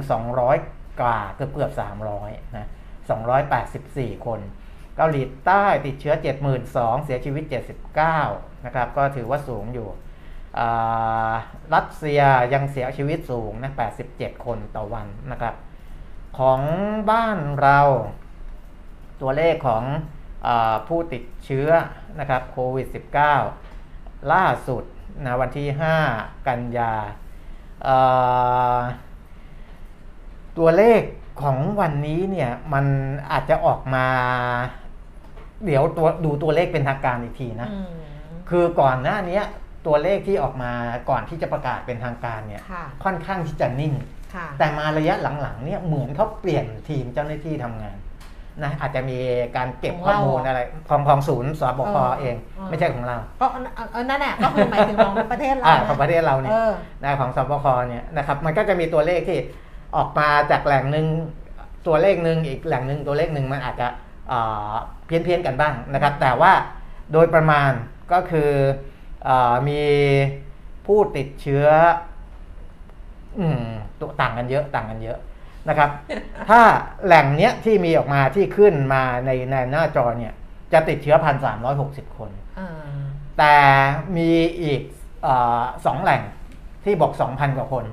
[0.47, 1.73] 200 กว่าเกือบเกือบ
[2.13, 2.69] 300นะ
[3.47, 4.41] 284 คน
[4.97, 6.15] เกาหลีใต้ติดเชื้อ
[6.61, 7.45] 72,000 เสียชีวิต
[8.05, 9.89] 79 นะครับ ก็ถือว่าสูงอยู่
[10.59, 11.33] อ่า
[11.75, 12.21] รัสเซีย
[12.53, 13.73] ยังเสียชีวิตสูงนะ
[14.09, 15.55] 87 คนต่อวันนะครับ
[16.39, 16.61] ของ
[17.11, 17.81] บ้านเรา
[19.21, 20.24] ตัวเลขของอา
[20.89, 21.69] ผู้ติดเชื้อ
[22.21, 22.87] นะครับโควิด
[23.61, 24.85] -19 ล่าสุด
[25.25, 25.69] นะวันที่
[26.09, 26.95] 5 กันยา
[27.83, 27.97] เอ่
[28.77, 28.79] อ
[30.59, 31.03] ตัวเลข
[31.43, 32.87] ของวันนี้เนี่ยมัน
[33.31, 34.07] อาจจะออกมา
[35.65, 37.89] เดี๋ยวตัวดูตัวเลขเป็นทางการอีกทีนะอืม
[38.51, 39.45] คือก่อนหน้าเนี้ย
[39.87, 40.73] ตัวเลขที่ออกมา
[41.11, 43.95] ก่อนที่จะประกาศเป็นทางการเนี่ยค่ะค่อนข้างที่จะนิ่ง
[44.35, 47.97] ค่ะแต่มาระยะหลังๆเนี่ยเหมือนเขาเปลี่ยนทีมเจ้าหน้าที่ทำงาน
[48.63, 49.19] นะอาจจะมี
[49.57, 53.47] การเก็บของข้อเรามูลอะไรของของศูนย์สบคเออเองเออไม่ใช่ของเราก็
[53.93, 59.39] เออนั่นแหละก็คือหมายถึงของประเทศเราอ่านะของประเทศเราเนี่ยเออนะของสบคเนี่ยนะครับมันก็จะมีตัวเลขที่
[59.97, 61.07] ออกมาจากแหล่งหนึ่ง
[61.87, 63.89] ตัวเลขหนึ่งอีกแหล่งหนึ่งตัวเลขหนึ่งมันอาจจะ
[65.07, 66.53] เพี้ยนเพี้ยนๆกันบ้างนะครับ แต่ว่า
[67.13, 67.71] โดยประมาณ
[68.13, 68.51] ก็คือ
[69.29, 69.81] อามี
[70.87, 71.67] ผู้ติดเชื้อ
[73.39, 73.65] อืม
[74.01, 75.19] ตัวต่างกันเยอะต่างกันเยอะ
[75.69, 75.91] นะครับ
[76.51, 76.61] ถ้า
[77.07, 80.33] แหล่งเนี้ยที่มีออกมาที่ขึ้นมาในในหน้าจอเนี่ย
[80.73, 83.01] จะติดเชื้อพันสามร้อยหกสิบคนเออ
[83.39, 83.55] แต่
[84.17, 84.31] มี
[84.63, 84.81] อีก
[85.23, 85.29] เอ
[85.61, 86.23] อสองแหล่ง
[86.85, 87.85] ที่บอก 2,000 กว่าคน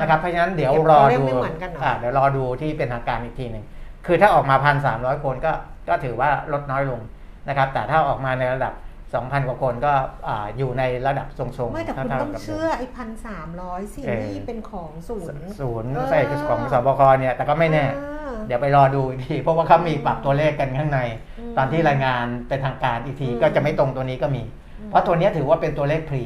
[0.00, 3.64] นะครับเพราะฉะนั้นเดี๋ยวรอเก็บตัวเลขดูไม่เหมือนกันเหรออ่าเดี๋ยวรอดูที่เป็นทางการอีกทีหนึ่ง
[4.06, 4.56] คือถ้าออกมา
[4.90, 5.52] 1,300คนก็
[5.88, 7.00] ก็ถือว่าลดน้อยลง
[7.48, 8.72] นะครับ แต่ถ้าออกมาในระดับ
[9.18, 9.92] 2,000 กว่าคนก็
[10.28, 21.00] อ่าอยู่ในระดับทรงๆ ไม่แต่คุณท่าๆต้องกับดิมเชื่อไอ้พันสามร้อยสิเออนี่เป็นของศูนย์ศูนย์เออใส่ของสบคเนี่ย แต่ก็ไม่แน่เออเดี๋ยวไปรอดูอีกที เพราะว่าเขามีปรับตัวเลขกันข้างใน
[21.38, 24.42] อืมตอนที่รายงานเป็นทางการอีกทีอืมก็จะไม่ตรงตัวนี้ก็มี
[24.88, 26.24] เพราะตัวเนี้ยถือว่าเป็นตัวเลขพรี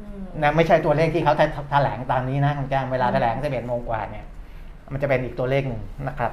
[0.00, 4.24] อืมนะไม่ใช่ตัวเลขที่เขาแถแถลงตามนี้นะคุณแจ้งเวลาแถลงสิบเอ็ดโมงกว่าเนี่ย
[4.92, 6.32] มันจะเป็นอีกตัวเลขหนึ่งนะครับ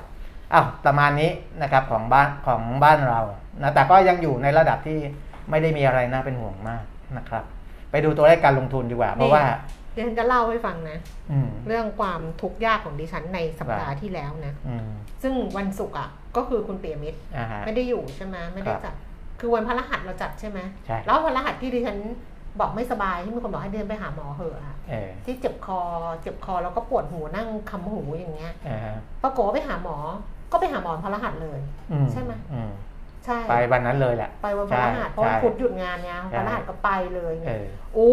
[0.53, 1.29] อ้าวประมาณนี้
[1.61, 3.21] นะครับของบ้านของบ้านเรา
[3.61, 4.99] นะแต่ก็ยังอยู่ในระดับที่
[5.49, 6.83] ไม่ได้มีอะไรน่าเป็นห่วงมาก
[7.17, 7.43] นะครับ
[7.91, 9.43] ไปดูตัวเลขการลงทุนดีกว่า เพราะว่า
[9.93, 10.97] เดี๋ยวฉันจะเล่าให้ฟังนะ
[11.31, 14.87] อืมเรื่องความทุกข์ยากของดิฉันในสัปดาห์ที่แล้วนะอืม
[15.23, 18.95] ซึ่งวันศุกร์อะ ก็คือคุณเปียมิตรอ่าฮะไม่ได้อยู่ใช่ไหมไม่ได้ครับจัด
[19.39, 21.97] คือวันพฤหัสเราจัดใช่ไหมใช่แล้ววันพฤหัสที่ดิฉัน
[22.59, 25.79] บอกไม่สบายที่มีคนบอกให้เดินไปหาหมอเหอะอะเออที่เจ็บคอ
[26.21, 29.97] เจ็บคอแล้วก็ปวดหูนั่งคำหูอย่างเงี้ยอ่าฮะปรากฏว่าไปหาหมอ
[30.51, 31.59] ก็ไปหาหมอวันพฤหัสเลย
[31.91, 32.71] อืใช่ไหมอืม
[33.27, 38.11] ใช่ไปวันนั้นเลยแหละ ไปวันพฤหัสใช่เพราะวันใช่พุธหยุดงานเนี่ยใช่วันพฤหัสก็ไปเลยเออโอ้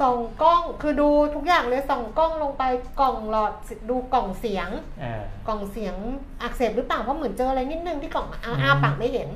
[0.00, 2.64] ส่องกล้องคือดูทุกอย่างเลยส่องกล้องลงไป
[3.00, 3.52] กล่องหลอด
[3.90, 4.68] ดูกล่องเสียง
[5.00, 5.94] เออกล่องเสียง
[6.42, 9.28] อักเสบหรือเปล่าเพราะเหมือนเจออะไรนิดนึงที่กล่องอ้าอืมอ้าปากไม่เห็น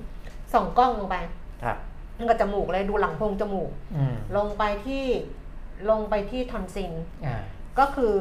[0.53, 1.17] ส่องกล้องลงไป
[1.65, 1.77] ครับ
[2.17, 5.05] นั่นก็จมูกเลยดูหลังโพรงจมูกอืมลงไปที่
[5.91, 6.93] ลงไปที่ทอนซิล
[7.27, 7.43] อ่า
[7.79, 8.15] ก็คือ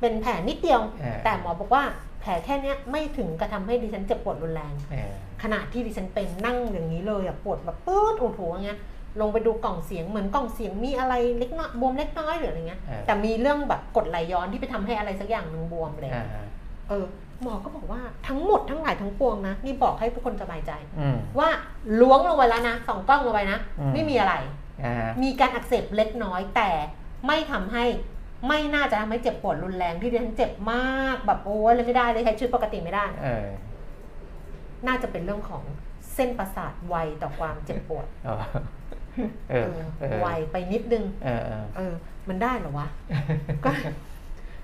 [0.00, 5.12] เป็นแผลนิดเดียวเออแต่หมอบอกว่าแผลแค่เนี้ยไม่ถึงกระทำให้ดิฉันเจ็บปวดรุนแรงเออ
[5.42, 8.78] ขณะที่ดิฉันเป็นนั่งอย่างนี้เลยอะปวดแบบปื๊ดโอ้โหอย่างเงี้ย
[9.20, 16.26] ลงไปดูกล่องเสียงเหมือนกล่องเสียงมีอะไรเล็กน้อยบวมเล็กน้อยหรืออะไรเงี้ยเออแต่มีเรื่องแบบกดไหลย้อนที่ไปทำให้อะไรสักอย่างหนึ่งบวมเลยอ่า
[16.88, 17.04] เออ
[17.42, 21.48] หมอก็บอกว่าทั้งหมดทั้งหลายทั้งปวงนะนี่บอกให้ทุกคนสบายใจอืมว่า
[22.00, 24.34] ล้วงลงไปแล้วนะสองกล้องลงไปนะอืมไม่มีอะไร
[24.84, 26.70] อ่ามีการอักเสบเล็กน้อยแต่
[27.26, 27.84] ไม่ทำให้
[28.46, 33.46] ไม่น่าจะทำให้เจ็บปวดรุนแรงที่ดิฉันเจ็บมากแบบโอ้ยเลยไม่ได้เลยใช้ชีวิตปกติไม่ได้ เออ
[34.86, 35.62] น่าจะเป็นเรื่องของ
[36.14, 38.36] เส้นประสาทไวต่อความเจ็บปวดอ๋อ
[39.50, 41.94] เออเออไวไปนิดนึง เออเออเออ
[42.28, 42.86] มันได้เหรอวะ
[43.64, 43.70] ก็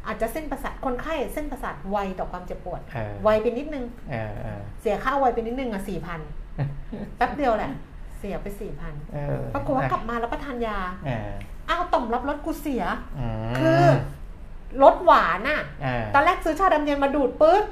[0.06, 6.20] อาจจะเส้นประสาทคนไข้เส้นประสาทไวต่อความเจ็บปวด เออไวไปนิดนึง เออเออเสียค่าไวไปนิดนึงอะสี่พัน
[7.16, 7.72] แป๊บเดียวแหละ
[8.18, 11.32] เสียไปสี่พันเออปรากฏว่ากลับมาแล้วประทานยา เออ
[11.68, 12.84] อ้าวต่อมรับรสกูเสีย
[13.18, 13.82] อืมคือ
[14.82, 17.64] รสหวานน่ะเออตอนแรกซื้อชาดำเย็นมาดูดปื๊ด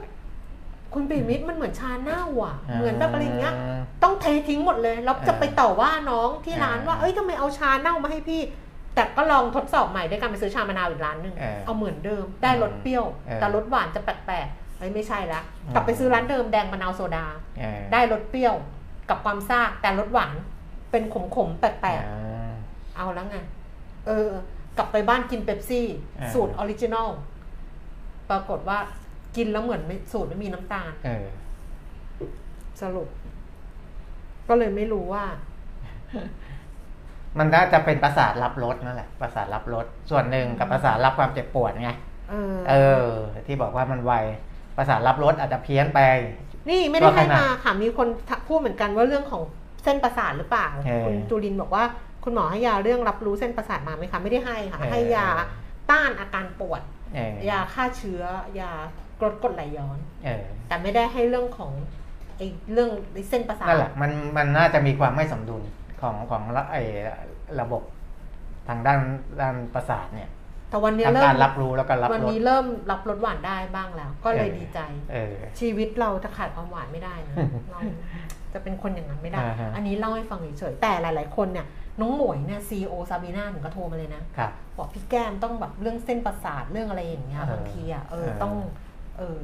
[0.95, 3.55] คุณปีมิตรมันเหมือนชาเน่าอะ เหมือนแบบอะไรเงี้ย
[4.03, 8.41] ต้องเททิ้งหมดเลย แล้วจะไปต่อว่าน้องที่ร้านว่าอ่าเอ้ยทำไมเอาชาเน่ามาให้พี่
[8.95, 17.27] แต่ก็ลองทดสอบใหม่ด้วยการไปซื้อชามะนาวอีกร้านหนึ่งเออเอาเหมือนเดิม ได้รสเปรี้ยวเออแต่รสหวานจะแปลกๆเอ้ยไม่ใช่ละอืมกลับไปซื้อร้านเดิมแดงมะนาวโซดา
[17.59, 18.55] เออได้รสเปรี้ยว
[19.11, 20.35] กับความซ่าแต่รสหวาน
[20.91, 21.03] เป็น
[21.37, 23.37] ขมๆแปลกอ่าๆเอาแล้วไง
[24.07, 24.29] เออ
[24.79, 25.87] กลับไปบ้านกินเป๊ปซี่
[26.21, 27.09] อ่าสูตร original
[28.31, 28.79] ปรากฏว่า
[29.37, 31.27] กินแล้วเหมือนไม่สูตรไม่มีน้ำตาลเออ
[32.81, 33.09] สรุป
[34.49, 35.25] ก็เลยไม่รู้ว่า
[37.39, 41.91] มันน่าจะเป็นประสาทรับรสนั่นแหละประสาทรับรสส่วนหนึ่งกับประสาทรับความเจ็บปวดไง
[42.31, 43.07] เออเออ
[43.47, 44.13] ที่บอกว่ามันไว
[44.77, 46.01] ประสาทรับรสอาจจะเพี้ยนไป
[46.71, 49.43] นี่ไม่ได้ว่าขให้นาดมาค่ะมีคนทักพูดเหมือนกันว่าเรื่องของ
[49.85, 51.85] เส้นประสาทหรือเปล่าเออคุณจุลินบอกว่า
[52.25, 55.27] คุณหมอให้ยาเรื่องรับรู้เส้นประสาทมาไหมคะไม่ได้ให้ค่ะเออให้ยา
[55.91, 56.83] ต้านอาการปวด
[57.15, 58.23] เออยาฆ่าเชื้อ
[58.61, 58.73] ยา
[59.21, 61.73] กรดกรดไหลย้อนเออแต่ไม่ได้ให้เรื่องของ
[62.37, 62.91] ไอ้เรื่อง
[63.31, 65.63] เส้นประสาทนั่นแหละมันมันน่าจะมีความไม่สมดุล
[66.01, 66.77] ของของระไอ
[67.61, 67.83] ระบบ
[68.69, 69.01] ทางด้าน
[69.41, 70.31] ด้านประสาทเนี่ย
[70.71, 74.79] แต่วันนี้ทั้งเริ่กามรรับรู้แล้วก็รับวันรสนี้เริ่มรับรสหวานได้บ้างแล้ว ก็เลยเออดีใจ
[75.13, 77.35] เออชีวิตเราจะขาดความหวานไม่ได้นะ
[77.73, 77.81] เรา
[78.53, 81.67] จะเป็นคนอย่างนั้นไม่ได้อ่าฮะอันนี้เล่าให้ฟังเฉยๆแต่หลาย ๆ คนเนี่ย
[82.01, 88.55] น้องหมวยเนี่ยซีโอซาบีนาถึงก็โทรมาเลยนะ ครับบอกพี่แก้มต้องแบบเรื่องเส้นประสาทเรื่องอะไรอย่างเงี้ยเออบางทีอะเออเออต้อง
[89.19, 89.43] เออ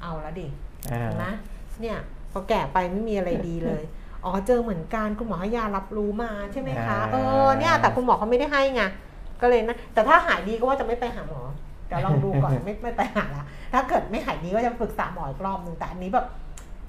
[0.00, 0.46] เอาละดิ
[0.90, 1.32] เออนะ
[1.80, 1.96] เนี่ย
[2.32, 3.82] พอแก่ไปไม่มีอะไรดีเลย
[4.24, 8.82] อ๋อเจอเหมือนกันคุณหมอให้ยารับรู้มาใช่ไหมคะเออเนี่ยแต่คุณหมอเขาไม่ได้ให้ไง
[9.40, 11.40] ก็เลยนะ แต่ถ้าหายดีก็ว่าจะไม่ไปหาหมอ
[11.88, 16.26] เดี๋ยวลองดูก่อนไม่ไม่ไปหาละถ้าเกิดไม่หายดีก็จะปรึกษาหมออีกรอบนึงแต่อันนี้แบบ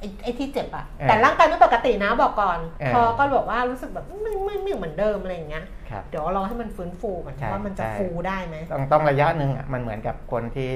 [0.01, 10.73] ไอ้ไอ้ที่เจ็บอะเออแต่ร่างกายไม่ปกตินะบอกก่อน เออ พอก็บอกว่ารู้สึกแบบไม่ไม่ไม่เหมือนเดิมอะไรอย่างเงี้ยครับ เดี๋ยวรอให้มันฟื้นฟูก่อนใช่ว่ามันจะใช่ ฟูได้ไหม ต้องต้องระยะหนึ่งอะมันเหมือนกับคนที่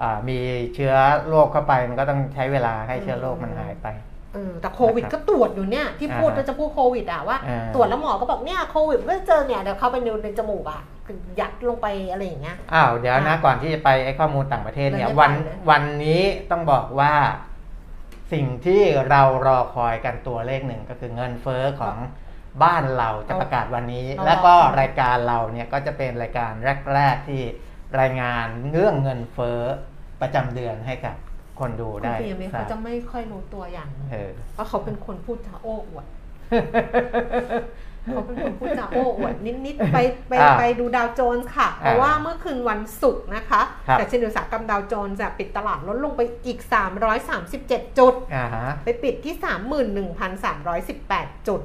[0.00, 0.38] อ่ามี
[0.74, 0.94] เชื้อ
[1.28, 3.88] โรคเข้าไปมันก็ต้องใช้เวลาให้เชื้อโรคมันหายไป
[4.34, 17.12] เออแต่โควิดก็ตรวจอยู่เนี่ยที่พูดอ่าฮะก็จะพูดโควิดอะว่า อ่า ตรวจแล้วหมอก็บอกเนี่ยโควิดก็เจอเนี่ยเดี๋ยวเข้าไปในในจมูกอะคือยัดลงไปอะไรอย่างเงี้ย อ้าวเดี๋ยวนะอะก่อนที่จะไปไอ้ข้อมูลต่างประเทศเนี่ยเลยไม่วันไปเลยวันนี้ต้องบอกว่า
[18.32, 21.96] สิ่งที่เรารอคอยกันตัวเลขหนึ่งก็คือเงินเฟ้อของ
[22.62, 26.52] บ้านเราจะประกาศวันนี้เราแล้วก็รอคอยรายการเราเนี่ยก็จะเป็นรายการ
[26.94, 27.42] แรกๆที่
[28.00, 29.60] รายงานเรื่องเงินเฟ้อ
[30.20, 31.16] ประจำเดือนให้กับ
[31.60, 36.06] คนดูคุณได้เปียมทราเขาบจะไม่ค่อยรู้ตัวอย่างหนึ่งเออเพราะเขาเป็นคนพูดจาโอ้อวด
[38.12, 46.58] เขาเป็นคนพูดจาโอ้อวดนิดๆไปไปอ่าไปดูดาวโจนส์ค่ะ เพราะว่าเมื่อคืนวันศุกร์นะคะครับแต่ชนิดอุตสาหกรรมดาวโจนส์อะปิดตลาดลดลงไปอีก
[47.28, 49.34] 337 จุดอ่าฮะไปปิดที่
[50.36, 51.62] 31,318 จุด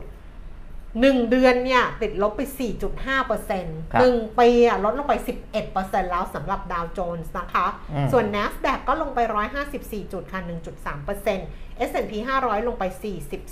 [1.01, 2.41] หนึ่งเดือนเนี่ยติดลบไป
[2.83, 9.19] 4.5เปอร์เซ็นต์ครับหนึ่งปีอะลดลงไป 11เปอร์เซ็นต์แล้วสำหรับดาวโจนส์นะคะอืมส่วน NASDAQ ก็ลงไป
[9.65, 10.41] 154 จุดค่ะ
[10.73, 11.47] 1.3เปอร์เซ็นต์
[11.89, 12.83] S&P 500 ลงไป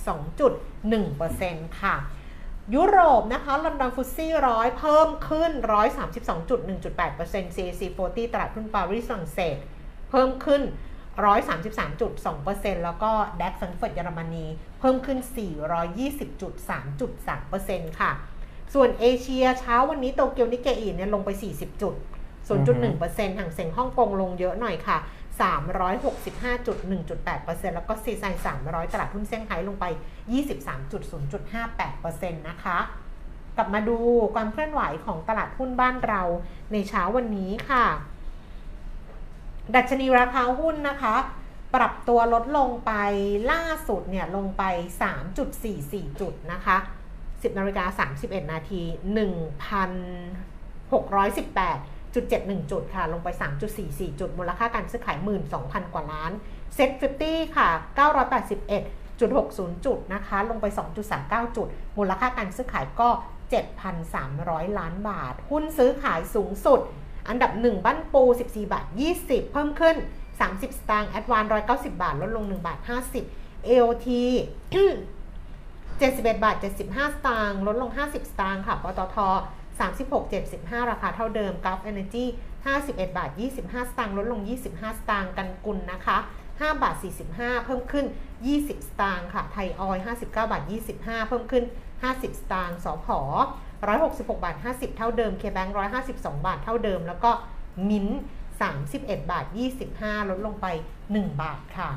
[0.05, 1.95] 42.1เปอร์เซ็นต์ค่ะ
[2.75, 5.51] ยุโรปนะคะลอนดอนฟุตซี่ร้อยเพิ่มขึ้น
[6.33, 9.57] 132.1.8% CAC 40 ตลาดหุ้นปารีสฝรั่งเศส
[10.09, 10.61] เพิ่มขึ้น
[11.33, 14.45] 133.2%แล้วก็แดกซ์แฟรงก์เฟิร์ตเยอรมนี
[14.79, 15.19] เพิ่มขึ้น
[16.99, 18.11] 420.3.3%ค่ะ
[18.73, 21.95] ส่วนเอเชียเช้าวันนี้โตเกียวนิกเกอิเนี่ยลงไป 40 จุด
[22.47, 24.97] 0.1%ฮั่งเส็งฮ่องกงลงเยอะหน่อยค่ะ
[25.41, 29.85] 365.1.8%แล้วก็ CSI 300 ตลาดหุ้นเซี่ยงไฮ้ลงไป
[30.37, 32.77] 23.0.58%นะคะ
[33.57, 33.97] กลับมาดู
[34.35, 36.21] ความเคลื่อนไหวของตลาดหุ้นบ้านเรา
[36.71, 37.85] ในเช้าวันนี้ค่ะ
[39.75, 41.15] ดัชนีราคาหุ้นนะคะ
[41.75, 42.91] ปรับตัวลดลงไป
[43.51, 44.63] ล่าสุดเนี่ยลงไป
[45.41, 46.77] 3.44 จุดนะคะ
[47.19, 48.81] 10นาฬิกา31 นาที
[52.57, 53.27] 1,618.71 จุดค่ะ ลงไป
[53.73, 55.17] 3.44 จุด มูลค่าการซื้อขาย
[55.55, 56.31] 12,000 กว่าล้าน
[56.75, 56.89] เซ็ต
[57.23, 57.69] 50 ค่ะ
[59.19, 60.65] 981.60 จุดนะคะ ลงไป
[61.11, 63.09] 2.39 จุด มูลค่าการซื้อขายก็
[63.93, 66.79] 7,300 ล้านบาท หุ้นซื้อขายสูงสุด
[67.29, 68.85] อันดับ 1 บ้านปู 14 บาท
[69.19, 69.95] 20 เพิ่มขึ้น
[70.39, 72.79] 30 สตางค์แอดวาน190 บาท ลดลง 1 บาท
[73.25, 74.07] 50 AOT
[74.79, 79.17] 71 บาท 75 สตางค์ลดลง 50 สตางค์ค่ะปตท
[79.79, 82.25] 36 75 ราคาเท่าเดิม Gulf Energy
[82.69, 83.29] 51 บาท
[83.61, 86.17] 25 สตางค์ลดลง 25 สตางค์กันกุลนะคะ
[86.49, 86.95] 5 บาท
[87.31, 88.05] 45 เพิ่มขึ้น
[88.47, 90.63] 20 สตางค์ค่ะ ไทยออย59 บาท
[90.95, 91.63] 25 เพิ่มขึ้น
[92.01, 93.19] 50 สตางค์สอพอ
[93.79, 95.73] 166 บาท 50 เท่าเดิม เคแบงค์
[96.09, 97.31] 152 บาทเท่าเดิม แล้วก็
[97.89, 98.07] มิ้น
[98.69, 99.45] 31 บาท
[99.87, 100.65] 25 ลดลงไป
[101.03, 101.89] 1 บาทค่ะ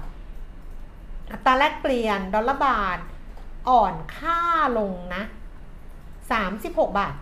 [1.32, 2.98] อัตราแลกเปลี่ยน ดอลลาร์บาท
[3.68, 4.40] อ่อนค่า
[4.78, 5.22] ลงนะ
[6.30, 7.14] 36 บาท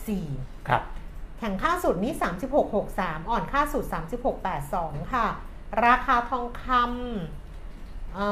[0.00, 0.82] 74 ครับ
[1.38, 2.14] แข่งค่าสุดนี่
[2.72, 3.84] 36.63 อ่อนค่าสุด
[4.48, 5.26] 36.82 ค่ะ
[5.86, 7.41] ราคาทองคำ
[8.14, 8.28] เอ่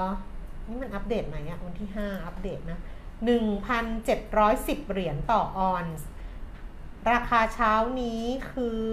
[0.00, 0.02] อ
[0.68, 2.78] นี่มันอัปเดตไหมอะวันที่ 5 อัปเดตนะ
[4.04, 6.06] 1,710 เหรียญต่อออนซ์
[7.12, 8.84] ราคาเช้านี้คือ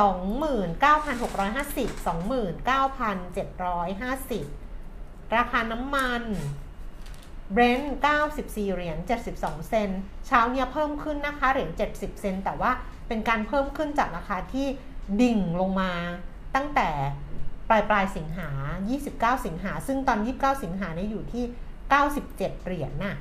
[0.00, 1.90] 29,650
[4.46, 6.22] 29,750 ราคาน้ำมัน
[7.52, 7.96] เบรนท์
[8.34, 8.96] 94 เหรียญ
[9.32, 9.90] 72 เซนต์
[10.26, 12.70] เช้าเนี้ยเพิ่มขึ้นนะคะ เหรียญ 70 เซนต์ แต่ว่า
[13.08, 14.66] เป็นการเพิ่มขึ้นจากราคาที่
[15.20, 15.92] ดิ่งลงมา
[16.54, 16.88] ตั้งแต่
[17.70, 18.48] ปลายปลายสิงหา
[18.96, 21.44] 29 สิงหา ซึ่งตอน 29 สิงหาเนี่ยอยู่ที่
[22.04, 23.16] 97 เหรียญน่ะ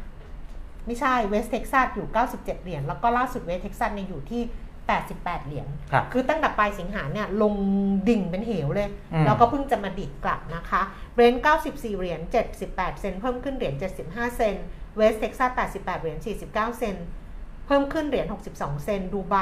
[0.86, 4.42] ไม่ใช่เวสเท็กซัสอยู่ 97 เหรียญ แล้วก็ล่าสุดเวสเท็กซัสเนี่ยอยู่ที่
[4.90, 7.56] 88 เหรียญครับคือตั้งแต่ปลายสิงหาเนี่ยลง
[8.10, 10.82] ดิ่งเป็นเหวเลยอืมแล้วก็เพิ่งจะมาดีดกลับนะคะ
[11.14, 12.20] เบรนท์94 เหรียญ
[12.60, 14.66] 78 เซนต์เพิ่มขึ้นเหรียญ 75 เซนต์
[14.98, 17.06] เวสเท็กซัส 88 เหรียญ 49 เซนต์
[17.68, 19.36] เพิ่มขึ้นเหรียญ 62 เซนต์ดูไบ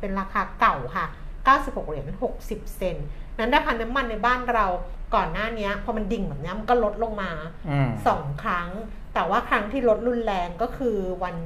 [0.00, 1.06] เป็นราคาเก่าค่ะ
[1.46, 2.06] 96 เหรียญ
[2.42, 3.06] 60 เซนต์
[3.38, 4.66] นั้นราคาน้ำมันในบ้านเรา
[5.14, 7.30] ก่อนหน้านี้พอมันดิ่งแบบนี้มันก็ลดลงมา
[7.70, 8.68] อืมสองครั้ง
[9.14, 11.36] แต่ว่าครั้งที่ลดรุนแรงก็คือวัน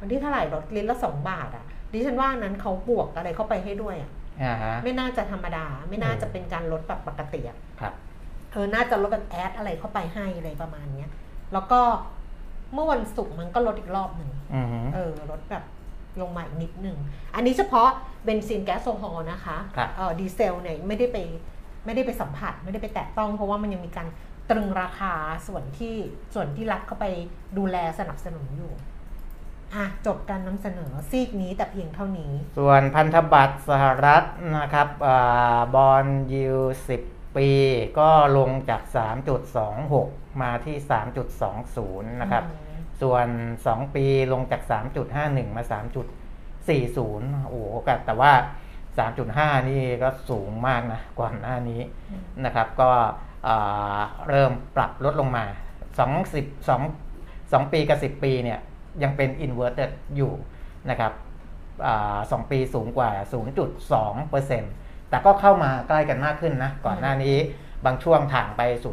[0.00, 4.10] วันที่เท่าไหร่ลดลิตรละสองบาทอะดิฉันว่านั้นเขาบวกอะไรเข้าไปให้ด้วยอะ
[4.42, 7.94] อ่าฮะไม่น่าจะธรรมดา ไม่น่าอืมจะเป็นการลดแบบปกติอะครับ
[8.52, 11.10] เออน่าจะลดแบบแอดอะไรเข้าไปให้อะไรประมาณเนี้ย
[11.52, 11.80] แล้วก็
[12.74, 15.64] เมื่อวันศุกร์มันก็ลดอีกรอบหนึ่งอือฮึเออลดแบบ
[16.20, 16.98] ลงมาอีกนิดหนึ่ง
[17.34, 17.88] อันนี้เฉพาะ
[18.24, 21.18] เบนซินแก๊สโซฮอล์นะคะครับ เออดีเซลเนี่ยไม่ได้ไป
[21.84, 24.08] ไม่ได้ไปสัมผัสไม่ได้ไปแตะต้อง เพราะว่ามันยังมีการ
[24.50, 25.14] ตรึงราคา
[25.46, 25.94] ส่วนที่
[26.34, 27.06] ส่วนที่รัฐเข้าไป
[27.58, 28.72] ดูแลสนับสนุนอยู่
[29.74, 34.22] อะจบการนำเสนอซีกนี้แต่เพียงเท่านี้ ส่วนพันธบัตรสหรัฐ
[34.58, 34.88] นะครับ
[35.74, 36.58] บอลยิว
[36.98, 37.48] 10ปี
[37.98, 38.82] ก็ลงจาก
[39.62, 40.76] 3.26 มาที่
[41.48, 42.44] 3.20 นะครับ
[43.02, 43.28] ส่วน
[43.66, 44.62] 2 ปีลงจาก
[45.08, 48.32] 3.51 มา 3.40 โอ้โหแต่แต่ว่า
[49.00, 51.80] 3.5 นี่ก็สูงมากนะก่อนหน้านี้
[52.44, 52.90] นะครับ ก็
[53.46, 55.44] อ่าเริ่มปรับลดลงมา
[55.98, 58.60] 2 10 2 2 ปีกับ 10 ปีเนี่ย
[59.02, 60.32] ยังเป็น inverted อยู่
[60.90, 61.12] นะครับ
[61.86, 63.10] อาสองปีสูงกว่า
[63.90, 67.36] 0.2%แต่ก็เข้ามาใกล้กันมากขึ้นนะ ก่อนหน้านี้
[67.86, 68.62] บางช่วงถ่างไป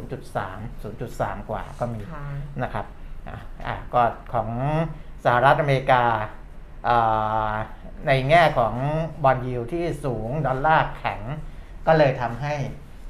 [0.98, 2.24] 0.3 กว่าก็มีค่ะ
[2.62, 2.86] นะครับ
[3.28, 4.02] อะอะก็
[4.32, 4.48] ของ
[5.24, 6.02] สหรัฐอเมริกา
[6.88, 7.52] อ่า
[8.06, 8.74] ในแง่ของ
[9.24, 11.20] บอลยิวที่สูงดอลลาร์แข็ง
[11.86, 12.54] ก็เลยทำให้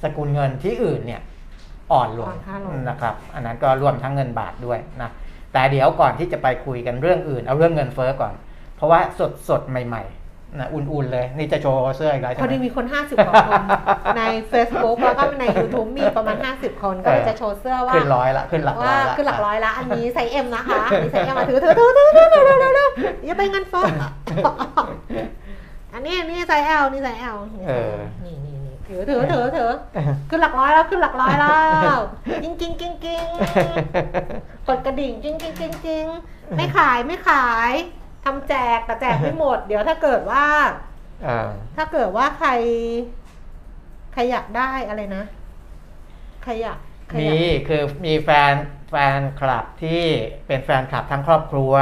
[0.03, 1.23] สกุลเงินที่อื่นเนี่ย
[1.93, 5.11] อ่อนลอ่งอนค่าลงนะครับ อันนั้นก็รวมทั้งเงินบาทด้วยนะ
[5.53, 8.35] แต่เดี๋ยวก่อนที่จะไปคุยกันเรื่องอื่น เอาเรื่องเงินเฟ้อก่อน
[8.77, 10.20] เพราะว่าสดสดๆใหม่ ๆ
[10.59, 13.63] นะอุ่นๆเลย นี่จะโชว์เสื้ออีกแล้วพใช่อไหมดีมีคน 50กว่าคน
[14.19, 22.89] ใน Facebook แล้วก็ใน YouTube มีประมาณ 50 คนก็เลยเออจะโชว์เสื้อว่า ขึ้นร้อยละขึ้นหลักร้ว่าอยละขึ้นหลักร้อยละอันนี้ไซส์เอ็มนะคะอันนี้ไซส์เอ็มมาถือถือถือถือถือถือถือถือถือ
[23.27, 23.85] อย่าไปเงินเฟ้อ
[25.95, 27.37] อันนี้อันนี้ไซส์เอลนี่ไซส์เอล
[27.69, 29.71] เออนี่นี่นี่ถือถือถือถือ
[30.31, 31.59] ขึ้นหลักร้อยแล้วขึ้นหลักร้อยแล้
[31.97, 31.99] ว
[32.43, 33.27] กิ้งกิ้งกิ้งกิ้ง
[34.69, 36.07] กดกระดิ่งกิ้งกิ้งกิ้งกิ้ง
[36.57, 37.73] ไม่ขายไม่ขาย
[38.25, 40.45] ทำแจกแต่แจกไม่หมด เดี๋ยวถ้าเกิดว่า
[41.25, 42.51] เออถ้าเกิดว่าใคร
[44.13, 45.25] ใครอยากได้อะไรนะ
[46.43, 46.79] ใครอยาก
[47.09, 48.55] ใครอมียากคือมีแฟน
[48.91, 50.05] แฟนคลับที่
[50.47, 51.75] เป็นแฟนคลับทั้งครอบครัว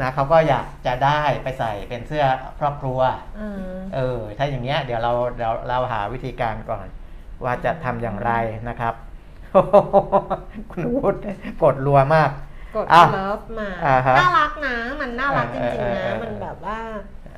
[0.00, 2.26] นะเขาก็อยากจะได้ไปใส่เป็นเสื้อ
[2.60, 3.00] ครอบครัว
[3.36, 3.58] เออ
[3.94, 6.86] เออถ้าอย่างเงี้ยเดี๋ยวเราเดี๋ยวเราหาวิธีการก่อน
[7.44, 8.32] ว่าจะทำอย่างไร
[8.68, 8.94] นะครับ
[10.72, 11.18] คุณวุฒิ
[11.62, 12.30] กดรัวมาก
[12.76, 16.78] กดอะ love มา อ่าฮะน่ารักนะ มันน่ารักจเออริงๆเออนะเออมันแบบว่า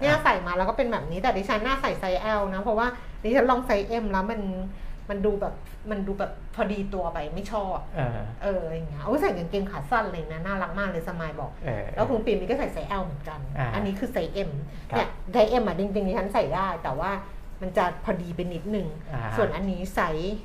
[0.00, 2.86] เนี่ยใส่มาแล้วก็เป็นแบบนี้ แต่ดิฉันน่าใส่ไซส์ L นะ เพราะว่า
[3.24, 4.40] ดิฉันลองไซส์ M แล้วมัน
[5.10, 5.54] มันดูแบบ
[5.90, 14.50] มันดูแบบพอดีตัวไปไม่ชอบ เออเออ อย่างเงี้ยเอาใส่กางเกงขาสั้นเลยนะ น่ารักมากเลยสมายบอก เออ แล้วคุณปิ่มนี่ก็ใส่ไซส์ L เหมือนกัน อ่าอันนี้คือไซส์ M
[14.90, 17.10] ครับเนี่ยไซส์ M อะจริงๆดิฉันใส่ได้ แต่ว่า
[17.60, 20.36] มันจะพอดีไปนิดนึง อ่า ส่วนอันนี้ไซส์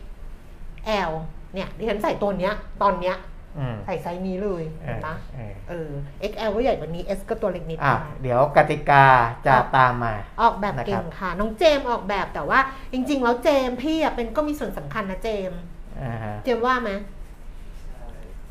[1.09, 1.11] L
[1.53, 3.36] เนี่ยดิฉันใส่ตัวเนี้ย ตอนเนี้ยอืม
[3.85, 5.89] ใส่ไซส์นี้เลยเอเห็นปะเออเออ
[6.31, 9.05] XL ก็ใหญ่กว่านี้ S ก็ตัวเล็กนิดอะนึงเดี๋ยวกติกา
[9.47, 12.59] จะตามมา ออกแบบเก่งค่ะ น้องเจมส์ออกแบบแต่ว่า
[12.93, 15.59] จริง ๆ แล้วเจมส์พี่อะเป็นก็มีส่วนสำคัญนะเจมส์
[16.01, 16.91] อ่าฮะเจมส์ว่าไหม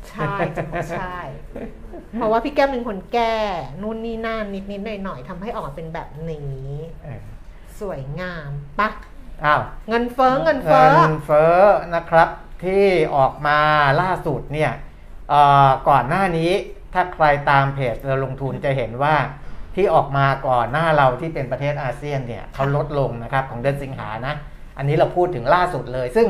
[0.09, 1.19] ใช่เจมส์บอกใช่
[2.13, 3.35] เพราะว่าพี่แก้มเป็นคนแก้
[3.81, 6.67] นู่นนี่นั่นนิดๆหน่อยๆทำให้ออกมาเป็นแบบนี้
[7.03, 7.23] เออ
[7.79, 8.89] สวยงามปะ
[9.45, 11.61] อ้าวเงินเฟ้อเงินเฟ้อเงินเฟ้อ
[11.95, 12.29] นะครับ
[12.63, 13.59] ที่ออกมา
[14.01, 14.86] ล่าสุดเนี่ยเอ่อ
[15.89, 16.51] ก่อนหน้านี้
[16.93, 19.15] ถ้าใครตามเพจเราลงทุนจะเห็นว่า
[19.75, 24.35] ที่ออกมาก่อนหน้าเราที่เป็นประเทศอาเซียนเนี่ยเขาลดลงนะครับของเดือนสิงหานะ
[24.77, 26.27] อันนี้เราพูดถึงล่าสุดเลย ซึ่ง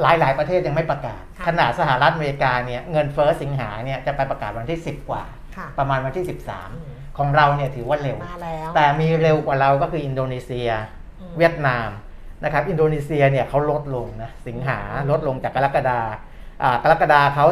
[0.00, 5.24] หลายๆประเทศยังไม่ประกาศค่ะขนาดสหรัฐอเมริกาเนี่ยเงินเฟ้อสิงหาเนี่ยจะไปประกาศวันที่ 10 กว่า
[5.56, 6.40] ค่ะประมาณวันที่อืม
[6.78, 10.68] 13 ของเราเนี่ยถือว่าเร็วมาแล้วแต่มีเร็วกว่าเราก็คืออินโดนีเซีย
[11.20, 11.88] อืมเวียดนาม
[12.44, 16.31] นะครับ อินโดนีเซียเนี่ยเขาลดลงนะสิงหาลดลงจากกรกฎาอ่า
[16.82, 17.46] กรกฎาเขา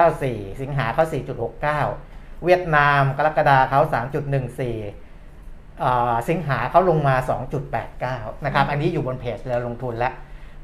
[0.00, 1.04] 4.94 สิงหาเขา
[1.74, 7.14] 4.69 เวียดนามกรกฎาเขา 3.14อ่าสิงหาเขาลงมา
[7.80, 10.14] 2.89 นะครับ อันนี้อยู่บนเพจเราลงทุนแล้ว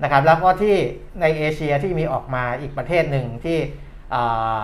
[0.02, 0.76] นะครับ แล้วก็ที่
[1.20, 3.59] ในเอเชียที่มีออกมาอีกประเทศหนึ่งที่
[4.14, 4.16] อ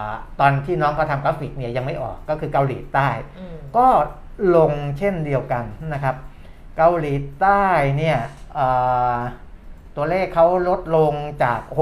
[0.06, 0.08] า
[0.40, 3.86] ตอนที่น้องเขาทำกราฟิกเนี่ยยังไม่ออกก็คือเกาหลีใต้อืมก็
[4.56, 6.16] ลงเช่นเดียวกันนะครับ
[6.76, 7.62] เกาหลีใต้
[7.98, 8.18] เนี่ย
[8.54, 8.66] เอ่
[9.14, 9.16] อ
[9.96, 11.80] ตัวเลขเขาลดลงจาก 6.3%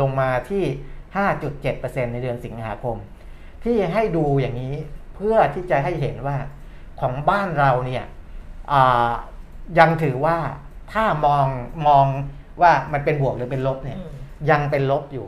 [0.00, 0.64] ลงมาที่
[1.38, 2.96] 5.7%ในเดือนสิงหาคม
[3.64, 4.74] ที่ให้ดูอย่างนี้
[5.14, 6.36] เพื่อที่จะให้เห็นว่า
[7.00, 8.04] ของบ้านเราเนี่ย
[8.72, 9.10] อ่า
[9.78, 10.38] ยังถือว่า
[10.92, 11.46] ถ้ามอง
[11.88, 12.06] มอง
[12.62, 14.10] ว่ามันเป็นบวกหรือเป็นลบเนี่ยอืม
[14.50, 15.26] ยังเป็นลบอยู่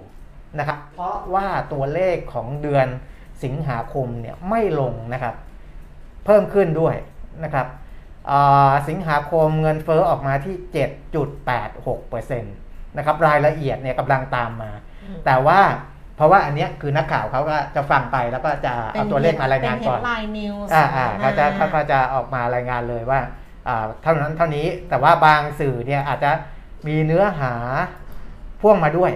[0.58, 2.86] นะครับเพราะว่าตัวเลขของเดือน
[3.44, 5.34] สิงหาคมเนี่ยไม่ลงนะครับ
[6.24, 6.94] เพิ่มขึ้นด้วย
[7.44, 7.66] นะครับ
[8.30, 14.70] อ่าสิงหาคมเงินเฟ้อออกมาที่ 7.86%นะครับรายละเอียดเนี่ยกำลังตามมา
[15.02, 15.60] อืมแต่ว่า
[16.16, 23.20] เพราะว่าอันเนี้ยคือนักข่าวเขาก็จะฟังไปแล้วก็จะเอาตัวเลขมารายงานก่อนเป็น headline news อ่าอ่าเขาจะอ่เขาก็จะออกมารายงานเลยว่า
[23.68, 26.30] อ่าเท่านั้นเท่านี้แต่ว่าบางสื่อเนี่ยอาจจะ
[26.86, 27.54] มีเนื้อหา
[28.60, 29.12] พ่วงมาด้วย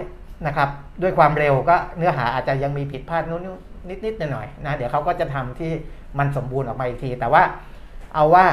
[0.47, 0.69] นะครับ
[1.01, 3.47] ด้วยความเร็วก็เนื้อหาอาจจะยังมีผิดพลาดนู้น
[3.89, 5.71] นิดนิดๆหน่อยๆนะเดี๋ยวเขาก็จะทำที่
[6.19, 7.43] มันสมบูรณ์ออกมาอีกที แต่ว่า
[8.15, 8.45] เอาว่า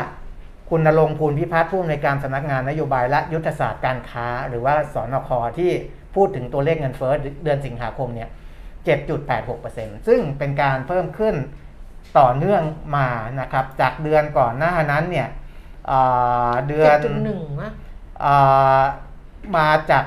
[0.71, 5.71] คุณนรงค์ภูลพิพัฒน์ผู้อำนวยการสำนักงานนโยบายและยุทธศาสตร์การค้า หรือว่าสอนคที่
[6.15, 7.13] พูดถึงตัวเลขเงินเฟ้อ
[7.45, 8.29] เดือนสิงหาคมเนี่ย
[9.19, 11.35] 7.86%ซึ่งเป็นการเพิ่มขึ้น
[12.19, 12.63] ต่อเนื่อง
[12.97, 13.09] มา
[13.41, 15.29] นะครับ จากเดือนก่อนหน้านั้นเนี่ย
[15.87, 15.99] เอ่
[16.51, 17.71] อเดือนเจ็ดจุดหนึ่งวะ
[18.21, 18.35] เอ่
[18.81, 18.83] อ
[19.57, 20.05] มาจาก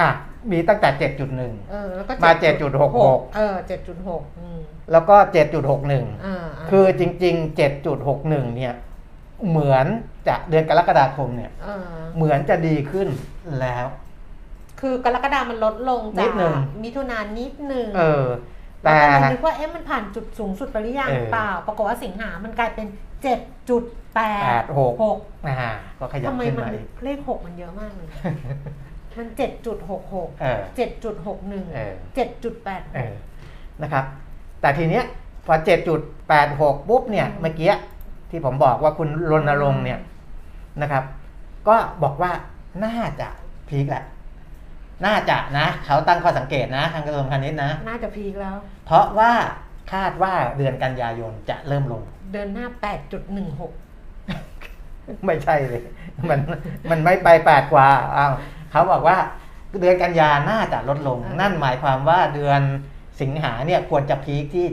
[0.00, 0.08] อะ
[0.52, 0.88] มีตั้งแต่
[1.70, 7.58] เออแล้วก็มา7.6 7.66 เออเจ็ดจุดหกอืม7.66แล้วก็ 7.61อ่าาคือจริง ๆ
[7.96, 8.74] 7.61 เนี่ย
[9.48, 9.86] เหมือน
[10.28, 11.84] จะเดือนกรกฎาคมเนี่ยเออ
[12.16, 13.08] เหมือนจะดีขึ้น
[13.60, 13.86] แล้ว
[14.80, 18.26] คือกรกฎามันลดลงนิจากดหนึ่งมิถุนายนนิดหนึ่งเออ
[18.82, 22.86] แต่แต่เรานึกว่าเอ๊ะมันผ่านจุดสูงสุดไปหรือยังเออเปล่า ปรากฏว่าสิงหามันกลายเป็น
[23.22, 24.20] เจ็ดจุดแป
[24.60, 28.08] ด86หกอ่าก็ขยับทำไมขึ้นมันมาอีกเลขหกมันเยอะมากเลย
[29.18, 33.14] มันเจ็ดจุดหกหกเออเจ็ดจุดหกหนึ่งเออเจ็ดจุดแปดเออ
[33.82, 34.04] นะครับ
[34.60, 35.04] แต่ทีเนี้ย
[35.46, 35.54] พอ
[36.20, 37.72] 7.86 ปุ๊บเนี่ย เมื่อกี้
[38.30, 39.98] ที่ผมบอกว่าคุณรณรงค์เนี่ย
[40.82, 41.04] นะครับ
[41.68, 42.32] ก็บอกว่า
[42.84, 43.28] น่าจะ
[43.68, 44.04] พีคแหละ
[45.06, 49.32] น่าจะนะ เขาตั้งข้อสังเกตนะ ทางกระทรวงพาณิชย์นะ น่าจะพีคแล้ว เพราะว่า
[49.92, 53.72] คาดว่าเดือนกันยายนจะเริ่มลง เดินหน้าแปดจุดหนึ่งหก
[55.26, 55.82] ไม่ใช่เลย
[56.28, 56.38] มัน
[56.90, 58.32] มันไม่ไปแปดกว่าอ้าว
[58.70, 59.16] เขาบอกว่า
[59.80, 62.60] เดือนกันยาน่าจะลดลง นั่นหมายความว่าเดือน
[63.20, 64.66] สิงหาเนี่ยควรจะพีคที่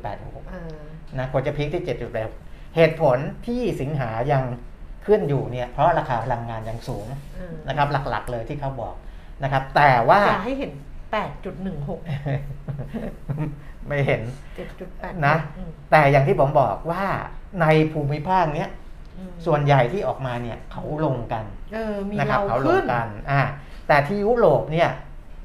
[0.00, 0.76] 7.86เออ
[1.18, 4.42] นะควรจะพีคที่ 7.86 เหตุผลที่สิงหายัง
[5.06, 7.06] ขึ้นอยู่เนี่ยเพราะราคาพลังงานยังสูง
[7.36, 8.94] เออนะครับ หลักๆเลยที่เขาบอก
[9.42, 10.72] นะครับ แต่ว่าอยากให้เห็น
[11.12, 12.00] แปดจุดหนึ่งหก
[13.86, 14.22] ไม่เห็น
[14.56, 15.34] เจ็ดจุดแปดนะ
[15.90, 17.04] แต่อย่างที่ผมบอกว่า
[17.60, 18.70] ในภูมิภาคเนี้ย
[19.46, 23.42] ส่วนใหญ่ที่ออกมาเนี่ยเขาลงกันเออมีนะครับเราเขาลขึ้งนกันอ่า
[23.88, 24.90] แต่ที่ยุโรปเนี่ย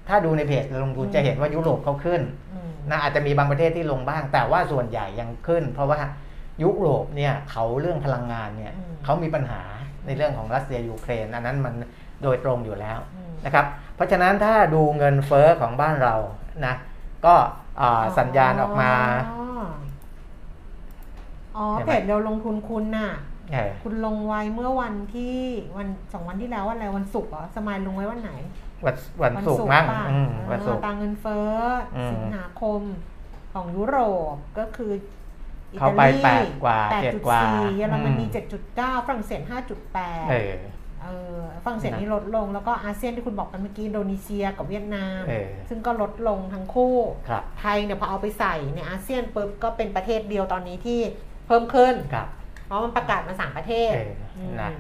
[0.07, 2.21] ถ้าดูในเพจลงทุนอืมจะเห็นว่ายุโรปเขาขึ้น
[2.53, 5.99] อืมนะอาจจะมีบางประเทศที่ลงบ้าง แต่ว่าส่วนใหญ่ยังขึ้น เพราะว่า
[6.63, 9.61] ยุโรปเนี่ยเขาเรื่องพลังงานเนี่ยอืมเขามีปัญหา
[10.05, 11.73] ในเรื่องของรัสเซียยูเครน อันนั้นมัน
[12.23, 16.15] โดยตรงอยู่แล้วอืมนะครับ เพราะฉะนั้นถ้าดูเงินเฟ้อของบ้านเรา
[16.65, 16.73] นะ
[17.25, 17.35] ก็
[17.81, 18.93] อ่าสัญญาณออกมา
[19.31, 19.65] อ๋อ
[21.57, 23.11] อ๋อเห็นไหมเพจเราลงทุนคุณน่ะ
[23.51, 25.37] เออคุณลงไว้เมื่อวันที่
[25.77, 28.31] วันสองวันที่แล้ววันอะไรวันศุกร์เหรอสมายลงไว้วันไหน
[28.85, 31.51] วันวันศุกร์มั้งป่ะอืมวันศุกร์เออตางเงินเฟ้อ
[31.95, 32.81] อมสิงหาคม
[33.53, 33.97] ของยุโร
[34.33, 34.99] ปก็คืออิ
[35.77, 40.53] เข้าตาไปลีแปดกว่าแปดเจ็ดจุดกว่าสี่เยอรมนีอืมเจ็ดจุดเก้าฝรั่งเศสห้าจุดแปดเออ
[41.03, 41.07] เอ
[41.39, 46.95] อฝรั่งเศสนี่ลดลงแล้วก็อาเซียนที่คุณบอกกันเมื่อกี้อินโดนีเซียกับเวียดนามเออซึ่งก็ลดลงทั้งคู่
[47.29, 50.99] ครับไทยเนี่ยพอเอาไปใส่ในอาเซียนปุ๊บก็เป็นประเทศเดียวตอนนี้ที่
[51.47, 52.27] เพิ่มขึ้นครับ
[52.65, 54.11] เพราะมันประกาศมาสามประเทศเออ
[54.49, 54.71] มนะ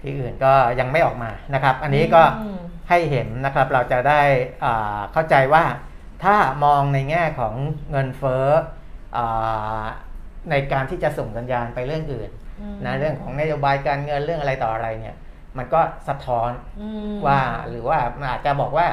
[0.00, 2.58] ที่อื่นก็ยังไม่ออกมานะครับ อันนี้ก็อืม
[2.88, 4.20] ให้เห็นนะครับเราจะได้
[4.64, 5.64] อ่าเข้าใจว่า
[6.24, 7.54] ถ้ามองในแง่ของ
[7.90, 8.46] เงินเฟ้อ
[9.16, 9.84] อ่า
[10.50, 12.30] ในการที่จะส่งสัญญาณไปเรื่องอื่น
[12.60, 15.16] อืมนะเรื่องของนโยบายการเงินเรื่องอะไรต่ออะไรเนี่ย
[15.58, 18.86] มันก็สะท้อนอืมว่าหรือว่ามันอาจจะบอกว่า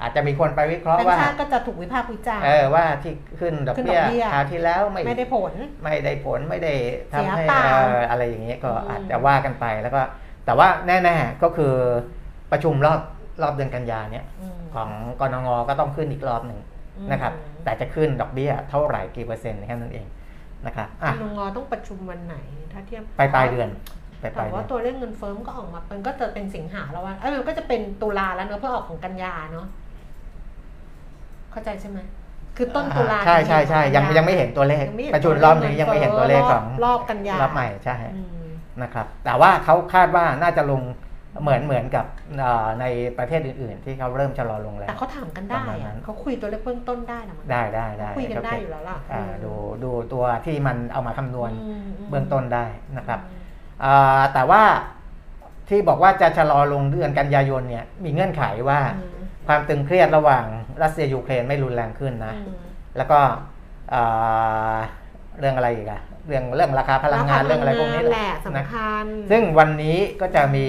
[0.00, 5.52] อาจจะมีคนไปวิเคราะแบห์งว่าค์ชาติก็จะถูกวิพากษ์วิจารณ์เออว่าที่ขึ้นดอกขึ้นดเบี้อยกเบี้ยคราวที่แล้วไม่ไม่ได้ผล
[5.84, 6.72] ไม่ได้ผลไม่ได้
[7.12, 10.02] ทำให้เสียเปล่าเอออะไรอย่างเงี้ยก็อืมอาจจะว่ากันไปแล้วก็
[10.46, 11.74] แต่ว่าแน่ๆก็คือ
[12.52, 13.00] ประชุมรอบ
[13.42, 14.26] รอบเดือนกันยาเนี่ย
[14.58, 16.58] มของกรงก็ต้องขึ้นอีกรอบหนึ่ง
[16.96, 17.32] อืมนะครับ
[17.64, 20.06] แต่จะขึ้นดอกเบี้ยเท่าไหร่กี่เปอร์เซ็นต์แค่นั้นเอง
[20.66, 22.36] นะครับอะคุณงอต้องประชุมวันไหน
[22.72, 23.68] ถ้าเทียบปลายปลายเดือน
[24.22, 29.66] ปลายปแต่ลายเดืว่าอนตัวเลขเงินเฟ้อมก็ออกมามันก็จะเป็นสิงหาแล้วว่าเออมันก็จะเป็นตุลาแล้วเนอะเพื่อออกของกันยาเนาะ
[31.50, 31.98] เข้าใจใช่ไหม
[32.56, 38.46] คือต้นตุลาใช่ใช่ใช่ยังกันยังไม่เห็นตัวเลขยังไม่เห็นประชุมรอบนี้ยังไม่เห็นตัวเลขของรอบกันยารอบใหม่ใช่อืม
[38.82, 40.82] นะครับ แต่ว่าเขาคาดว่าน่าจะลง
[41.42, 42.06] เหมือนเหมือนกับ
[42.38, 42.84] เอ่อใน
[43.18, 49.52] ประเทศอื่น ๆ ที่เขาเริ่มชะลอลงแล้แต่วเขาถามกันได้ประมาณนั้อะนเขาคุยตัวเลขเบื้องต้นได้นะมั้งได้ได้ได้คุยกันได้โเคอยู่แล้วล่ะอ่าอืมดู
[49.84, 52.64] ดูตัวที่มันเอามาคำนวณอืมเบื้องต้นได้
[52.96, 53.38] นะครับอืม
[53.84, 54.62] อ่าแต่ว่า
[55.68, 59.16] ที่บอกว่าจะชะลอลงเดือนกันยายนเนี่ยมีเงื่อนไขว่าอืม
[59.46, 60.44] ความตึงเครียดระหว่าง
[60.82, 62.54] รัสเซียยูเครนไม่รุนแรงขึ้นนะอืม
[62.96, 63.20] แล้วก็
[63.94, 64.76] อ่า
[65.40, 70.66] เรื่องอะไรอีกอะเรื่องเรื่องราคาพลังงานเรื่องอะไรพวกนี้แหแหละละนะสำคัญซึ่งวันนี้ก็จะมี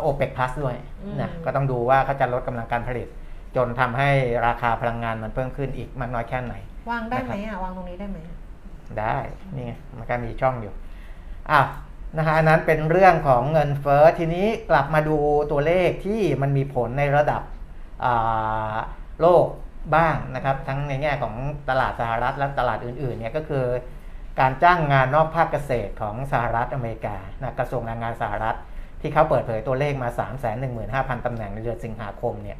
[0.00, 0.76] โอเปกพลัสด้วย
[1.20, 3.08] นะอืมก็ต้องดูว่าเขาจะลดกำลังการผลิต
[3.56, 4.10] จนทำให้
[4.46, 6.54] ราคาพลังงานมันเพิ่มขึ้นอีกมากน้อยแค่ไหน
[6.90, 8.36] วางได้ไหมอะวางตรงนี้ได้ไหมอะ
[9.00, 9.16] ได้
[9.54, 10.72] นี่ไงมันก็มีช่องอยู่
[11.50, 11.60] อะ
[12.16, 15.16] นะฮะอันนั้นเป็นเรื่องของเงินเฟ้อทีนี้กลับมาดู
[15.50, 17.42] ตัวเลขที่มันมีผลในระดับ
[18.04, 18.74] อ่า
[19.20, 19.46] โลก
[19.94, 21.34] บ้างนะครับทั้งในแง่ของ
[21.68, 23.64] ตลาดสหรัฐและตลาดอื่นๆเนี่ยก็คือ
[24.40, 28.56] การจ้างงานนอกภาคเกษตรของสหรัฐอเมริกานะกระทรวงแรงงานสหรัฐ
[29.00, 30.08] ที่เขาเปิดเผยตัวเลขมา
[30.68, 32.58] 315,000ตำแหน่งในเดือนสิงหาคมเนี่ย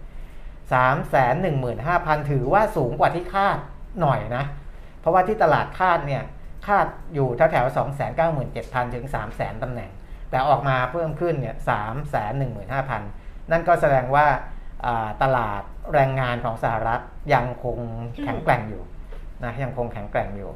[1.53, 3.59] 315,000 ถือว่าสูงกว่าที่คาด
[4.01, 4.45] หน่อยนะ
[5.01, 6.22] เพราะว่าที่ตลาดคาดเนี่ย
[6.66, 7.66] คาดอยู่แถวแถว
[8.31, 9.91] 297,000 ถึง 300,000 ตำแหน่ง
[10.31, 11.57] แต่ออกมาเพิ่มขึ้นเนี่ย
[12.33, 14.27] 315,000 นั่นก็แสดงว่า
[15.22, 15.62] ตลาด
[15.93, 17.01] แรงงานของสหรัฐ
[17.34, 17.78] ยังคง
[18.22, 18.82] แข็งแกร่งอยู่
[19.45, 20.51] นะยังคงแข็งแกร่งอยู่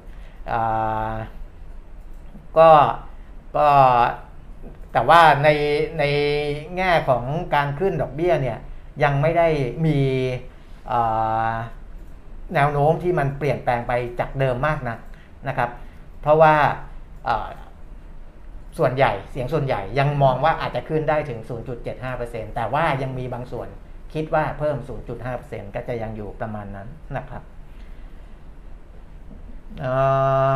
[2.58, 2.70] ก็
[3.56, 3.68] ก็
[4.92, 5.48] แต่ว่าใน
[5.98, 6.04] ใน
[6.76, 7.22] แง่ของ
[7.54, 8.58] การขึ้นดอกเบี้ยเนี่ย
[9.02, 9.48] ยังไม่ได้
[9.86, 9.98] มี
[12.54, 14.96] แนวโน้มที่มันเปลี่ยนแปลงไปจากเดิมมากนะ
[15.48, 15.70] นะครับ
[16.20, 16.54] เพราะว่า
[18.78, 21.40] ส่วนใหญ่เสียงส่วนใหญ่ยังมองว่าอาจจะขึ้นได้ถึง
[21.98, 23.68] 0.75%แต่ว่ายังมีบางส่วน
[24.14, 24.76] คิดว่าเพิ่ม
[25.26, 27.42] 0.5%ก็จะยังอยู่ประมาณนั้นนะครับ
[29.80, 29.94] เอ่
[30.52, 30.54] อ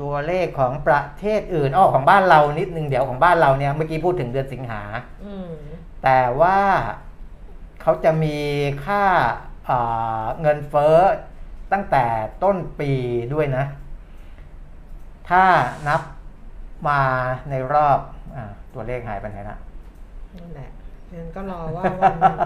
[0.00, 4.82] ตัวเลขของประเทศอื่นอ้อของบ้านเรานิดนึงเดี๋ยวของบ้านเราเนี่ยเมื่อกี้พูดถึงเดือนสิงหา
[5.24, 5.52] อืม
[6.02, 6.58] แต่ว่า
[7.82, 8.36] เขาจะมี
[8.84, 9.04] ค่า
[9.66, 9.78] เอ่
[10.22, 10.96] อเงินเฟ้อ
[11.72, 12.04] ตั้งแต่
[12.42, 12.92] ต้นปี
[13.34, 13.64] ด้วยนะ
[15.28, 15.44] ถ้า
[15.88, 16.02] นับ
[16.88, 17.00] มา
[17.50, 17.98] ในรอบ
[18.36, 19.58] อาตัวเลขหายไปไหนละ
[20.36, 20.70] นั่นแหละ
[21.14, 22.38] งั้นก็รอว่าวันหนึ่ง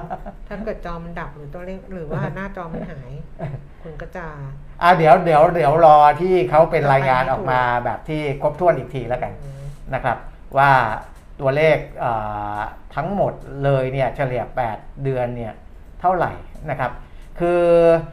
[0.49, 3.11] ถ้าเกิดจอมันดับหรือตัวเลขหรือว่าหน้าจอมันหาย
[3.83, 4.27] คุณก็จะ
[4.83, 9.63] อะเดี๋ยวเดี๋ยวเดี๋ยวรอที่เขาเป็นรายงานออกมาแบบที่ครบถ้วนอีกทีแล้วกันอืม
[9.95, 10.19] นะครับ
[10.59, 10.71] ว่า
[11.41, 12.13] ตัวเลขเอ่
[12.57, 12.61] อ
[12.95, 13.33] ทั้งหมด
[13.65, 14.43] เลยเนี่ยเฉลี่ย
[14.75, 15.53] 8 เดือนเนี่ย
[16.01, 16.33] เท่าไหร่
[16.71, 16.93] นะครับ
[17.41, 17.63] คือ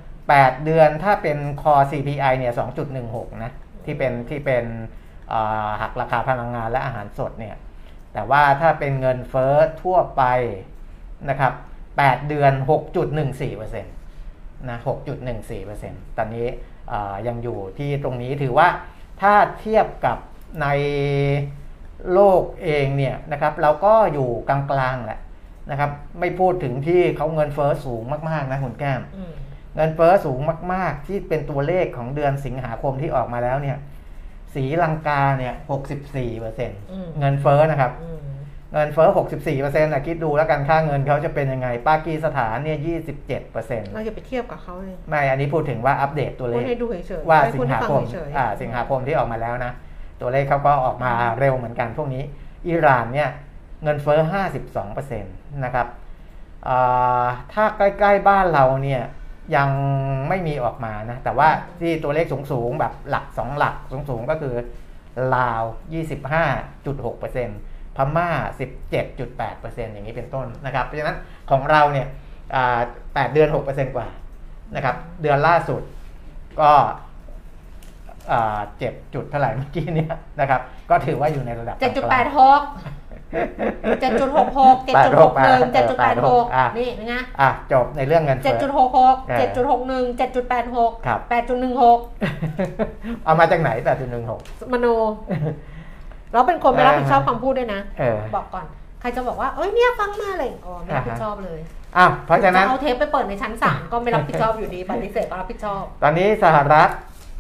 [0.08, 2.54] 8 เดือนถ้าเป็น core CPI เนี่ย
[2.98, 3.52] 2.16 นะ
[3.86, 4.66] ที่เป็นที่เป็น
[5.30, 7.56] เอ่อหักราคาพลังงานและอาหารสดเนี่ย
[8.14, 10.24] แต่ว่าถ้าเป็นเงินเฟ้อทั่วไป
[11.30, 11.54] นะครับ
[11.92, 12.54] 8 เดือน
[13.22, 14.78] 6.14%นะ
[15.48, 16.48] 6.14%ตอนนี้
[16.90, 18.68] เอ่อยังอยู่ที่ตรงนี้ถือว่า
[19.22, 20.18] ถ้าเทียบกับ
[20.62, 20.68] ใน
[22.14, 24.60] โลกเองเนี่ยนะครับเราก็อยู่กลา
[24.94, 25.20] งๆแหละ
[25.72, 29.34] นะครับไม่พูดถึงที่เขาเงินเฟ้อสูงมากๆนะคุณแก้มอืม
[29.76, 30.40] เงินเฟ้อสูง
[30.74, 33.78] มาก ๆ ที่เป็นตัวเลขของเดือนสิงหาคมที่ออกมาแล้วเนี่ย
[34.56, 35.54] สีลังกาเนี่ย
[35.98, 36.80] 64เปอร์เซ็นต์
[37.20, 38.20] เงินเฟ้อนะครับอืม
[38.74, 42.78] เงินเฟ้อ64เปอร์เซ็นต์นะคิดดูแล้วกันค่าเงินเขาจะเป็นยังไง ปากีสถานเนี่ย
[43.14, 49.72] 27เปอร์เซ็นต์เราอย่าไปเทียบกับเขาเลยไม่ อันนี้พูดถึงว่าอัปเดตตัวเลพูดขให้ดูเฉยๆว่าให้สิพูดงให้หาฟัคมเฉยๆอ่าสิงหาคมที่ออกมาแล้วนะ
[50.22, 52.24] ตัวเลขเขาก็ออกมาเร็วเหมือนกันพวกนี้
[52.68, 53.30] อิหร่านเนี่ย
[53.84, 54.20] เงินเฟ้อ
[54.72, 55.88] 52%นะครับ
[56.68, 59.02] อ่าถ้าใกล้ ๆ บ้านเราเนี่ย
[59.56, 59.70] ยัง
[60.30, 61.50] ไม่มีออกมานะ แต่ว่า
[61.80, 63.76] ที่ตัวเลขสูงๆ แบบหลัก 2 หลัก
[64.10, 64.56] สูงๆ ก็คือ
[65.36, 65.64] ลาว
[66.60, 68.30] 25.6%พม่า
[69.10, 71.18] 17.8%อย่างนี้เป็นต้นนะครับ เพราะฉะนั้น
[71.50, 72.08] ของเราเนี่ย
[72.56, 74.08] อ่า8เดือน 6%กว่า
[74.76, 75.82] นะครับ เดือนล่าสุด
[76.62, 76.72] ก็
[78.32, 82.62] อ่าเจ็ดจุดเท่าไหร่เมื่อกี้เนี่ยนะครับ ก็ถือว่าอยู่ในระดับเจ็ดจุดแปดหก
[84.02, 92.00] เจ็ดจุดหกหกเจ็ดจุดหกหนึ่งเจ็ดจุดแปดหกอะนี่เป็นไงอะจบในเรื่องเงินเจ็ดเฟ้จุดอหกหกเออเจ็ดจุดหกหนึ่งเจ็ดจุดแปดหกครับแปดจุดหนึ่งหก
[93.26, 94.40] เอามาจากไหนแปดจุดหนึ่งหก
[94.72, 94.88] มโน
[96.34, 98.66] เราเป็นคนไม่รับผิดชอบคำพูดด้วยนะเออบอกก่อน
[99.02, 101.60] ใครจะบอกว่าเอ้ยเนี่ยฟังมาอะไรอ๋อไม่รับผิดชอบเลย
[101.98, 106.90] อะเพราะฉะนั้นจเอาเทปไปเปิดในชั้นศาลก็ไม่รับผิดชอบอยู่ดีปฏิเสธก็รับผิดชอบ ตอนนี้สหรัฐ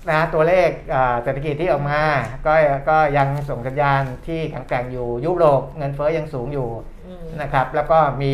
[0.09, 2.01] นะตัวเลขอ่าเศรษฐกิจที่ออกมา
[2.45, 2.53] ก็
[2.89, 6.69] ก็ยังส่งสัญญาณที่แข็งแกร่งอยู่ยุโรปเงินเฟ้อยังสูงอยู่
[7.07, 8.33] อืมนะครับ แล้วก็มี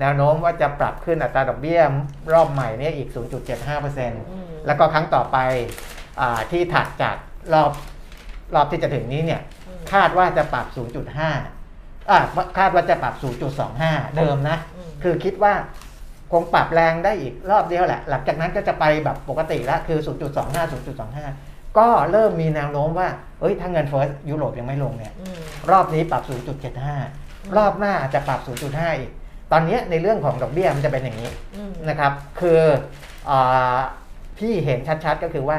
[0.00, 1.80] แนวโน้มว่าจะปรับขึ้นอัตราดอกเบี้ย
[2.32, 4.12] รอบใหม่เนี่ยอีก 0.75%ม
[4.66, 5.36] แล้วก็ครั้งต่อไป
[6.20, 7.16] อาที่ถัดจาก
[7.52, 7.70] รอบ
[8.54, 10.66] รอบที่จะถึงนี้เนี่ยอืมคาดว่าจะปรับ
[11.38, 12.18] 0.5อ่า
[12.58, 13.14] คาดว่าจะปรับ
[13.64, 15.54] 0.25 เดิมนะอืมคือคิดว่า
[16.32, 20.72] คงปรับแรงได้อีกรอบเดียวแหละ หลังจากนั้นก็จะไปแบบปกติแล้วคือ 0.25
[21.10, 23.08] 0.25 ก็เริ่มมีแนวโน้มว่า
[23.40, 25.38] เอ้ยถ้าเงินเฟ้อยุโรปยังไม่ลงเนี่ยอืม
[25.70, 26.22] รอบนี้ปรับ
[26.88, 29.10] 0.75 รอบหน้าอาจจะปรับ 0.5 อีก
[29.52, 32.60] ตอนนี้ในเรื่องของดอกเบี้ยมันจะเป็นอย่างนี้อืมนะครับ คือ
[33.30, 33.78] อา
[34.40, 35.58] ที่เห็นชัดๆก็คือว่า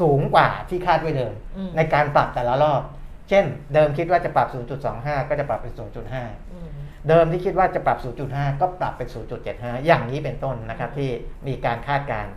[0.00, 2.82] สูงกว่าที่คาดไว้เดิมอืมในการปรับแต่ละรอบ
[3.28, 4.48] เช่น เดิมคิดว่าจะปรับ
[4.88, 6.55] 0.25 ก็จะปรับเป็น 0.5อืม
[7.08, 7.98] เดิมที่คิดว่าจะปรับ
[8.28, 9.08] 0.5 ก็ปรับเป็น
[9.46, 11.10] 0.75 อย่างนี้เป็นต้นนะครับที่
[11.46, 12.32] มีการคาดการณ์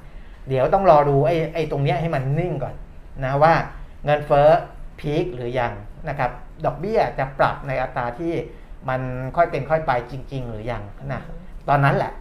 [0.49, 2.75] เดี๋ยวต้องรอดูไอ้ไอ้ตรงเนี้ยให้มันนิ่งก่อน
[3.23, 3.53] นะว่า
[4.05, 4.49] เงินเฟ้อ
[4.99, 5.73] พีคหรือยัง
[6.09, 6.31] นะครับ
[6.65, 8.33] ดอกเบี้ยจะปรับในอัตราที่
[8.89, 9.01] มัน
[9.37, 11.21] ค่อยเป็นค่อยไปจริง ๆ หรือยังนะ
[11.69, 12.11] ตอนนั้นแหละ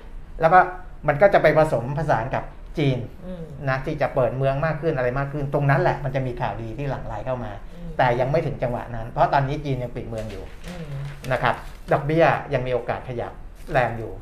[0.40, 0.60] แล้วก็
[1.08, 2.44] มันก็จะไปผสมผสานกับ
[2.78, 10.84] จีนอืมนะที่จะเปิดเมืองมากขึ้นอะไรมากขึ้น ตรงนั้นแหละมันจะมีข่าวดีที่หลั่งไหลเข้ามาอืมแต่ยังไม่ถึงจังหวะนั้น เพราะตอนนี้จีนยังปิดเมืองอยู่อืม
[11.32, 11.54] นะครับ
[11.92, 12.24] ดอกเบี้ย
[12.54, 13.32] ยังมีโอกาสขยับ
[13.72, 14.12] แรงอยู่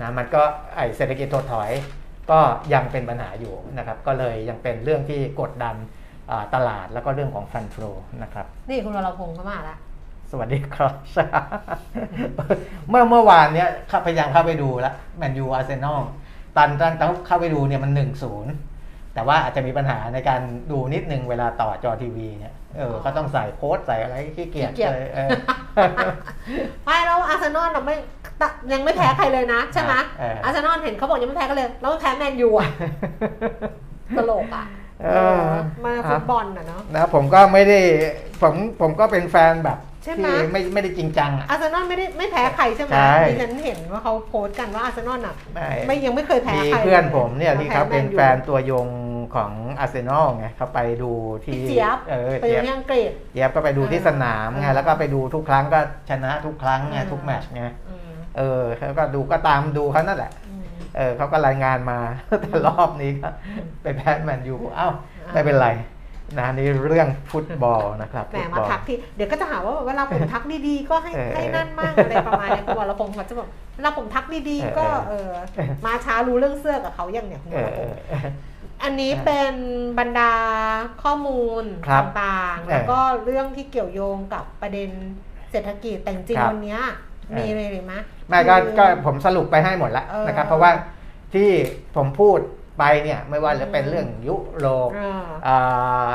[0.00, 0.42] นะมันก็
[0.76, 1.70] ไอเศรษฐกิจถดถอย
[2.30, 2.38] ก็
[2.74, 5.76] ยังเป็นปัญหาอยู่นะครับ ก็เลยยังเป็นเรื่องที่กดดัน
[6.30, 7.90] อ่าตลาดแล้วก็เรื่องของฟันฟลู
[8.22, 9.78] นะครับ นี่คุณวรพงศ์เข้ามาแล้ว
[10.30, 10.92] สวัสดีครับ
[12.88, 16.00] เมื่อเมื่อวานเนี้ยข้าพยายามเข้าไปดูแล้วแมนยูอาร์เซนอล
[16.56, 18.52] ตอนตอนตอนเข้าไปดูเนี่ยมันหนึ่งศูนย์
[19.14, 20.40] แต่ว่าอาจจะมีปัญหาในการ
[20.70, 25.30] ดูนิดนึงเวลาต่อจอทีวีเนี่ยเออก็ต้องใส่โค้ดใส่อะไรขี้เกียจขี้เกียจเลยเออ
[26.84, 27.96] ไม่แล้วอาร์เซนอลน่ะไม่
[28.40, 32.68] ตะยังไม่แพ้ใครเลยนะ ใช่ไหมเอออาร์เซนอลเห็นเขาบอกยังไม่แพ้กันเลยแล้วแพ้แมนยูอะ
[34.16, 34.64] ตลกอะ
[35.02, 35.08] เอ
[35.44, 35.46] อ
[35.84, 37.78] มาฟุตบอลอะเนาะนะผมก็ไม่ได้
[38.42, 48.88] ผมผมก็เป็นแฟนแบบ ใช่ไหมที่ไม่ไม่ได้จริงจังอะ อาร์เซนอลไม่ได้ไม่แพ้ใครใช่ไหมใช่ ดิฉันเห็นว่าเขาโพสต์กันว่าอาร์เซนอลอะไม่ไม่ยังไม่เคยแพ้มีใครเพื่อนลผมเนี่ยที่เขาเป็นพ้แฟนตัวยง
[49.34, 51.10] ของอาร์เซนอลไงเขาไปดู
[51.44, 55.80] ที่พี่เจี๊ยบเออไปเจี๊ยบที่อังกฤษ เจี๊ยบก็ไปดูที่สนามไงเออแล้วก็ไปดูทุกครั้งก็
[56.10, 60.62] ชนะทุกครั้งไงเออทุกแมตช์ไงอืมเออเขาก็ดูก็ตามดูเขานั่นแหละ อืม
[60.96, 61.98] เออเขาก็รายงานมา
[62.40, 63.28] แต่รอบนี้ก็
[63.82, 64.88] ไปแพ้แมนยูเอ้า
[65.26, 65.68] อ่าไม่เป็นไร
[66.38, 78.26] นะนี่เรื่องฟุตบอลนะครับแหมฟุตมาบอลทักที่เดี๋ยวก็จะหาว่าเวลาผมทักดีๆ ก็ให้เออให้นั่นมั่งอะไรประมาณนี้คุณวรพงศ์เขาจะบอกเวลาผมทักดีๆ ก็เอเอออเออมาช้ารู้เรื่องเสื้อกับเขาอย่างเนี่ยคุณเอวอรพเองอศ์เออ
[78.82, 79.54] อันนี้เป็น
[79.98, 80.32] บรรดา
[81.02, 84.90] ข้อมูลครับต่างๆเออแล้วก็เรื่องที่เกี่ยวโยงกับประเด็น
[85.50, 86.80] เศรษฐกิจแต่จริงครับๆวันเนี้ย
[87.36, 87.94] มีอะไรหรือไหม
[88.28, 90.70] ไม่ก็คือก็ผมสรุปไปให้หมดแล้วเออนะครับ เพราะว่า
[91.34, 91.48] ที่
[91.96, 92.38] ผมพูด
[92.80, 96.08] ไปเนี่ยไม่ว่าจะเป็นเรื่องยุโรปเอออ่า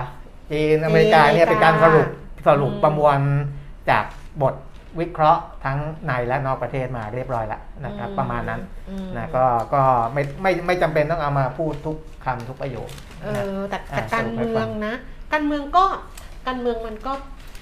[0.52, 2.08] จีนอเมริกาเนี่ยเป็นการสรุป
[2.48, 3.20] สรุปอืมประมวล
[3.90, 4.06] จาก
[4.42, 4.56] บท
[5.00, 9.82] วิเคราะห์ทั้งในและนอกประเทศมาเรียบร้อยแล้วนะครับ ประมาณนั้นอืมนะก็ก็
[10.14, 12.90] ไม่ไม่ไม่จำเป็นต้องเอามาพูดทุกคำทุกประโยค
[13.24, 14.94] เอนะอแต่อะแต่การสรุปให้เมืฟัองงนะ
[15.34, 15.86] การเมืองก็
[16.48, 17.14] การเมืองมันก็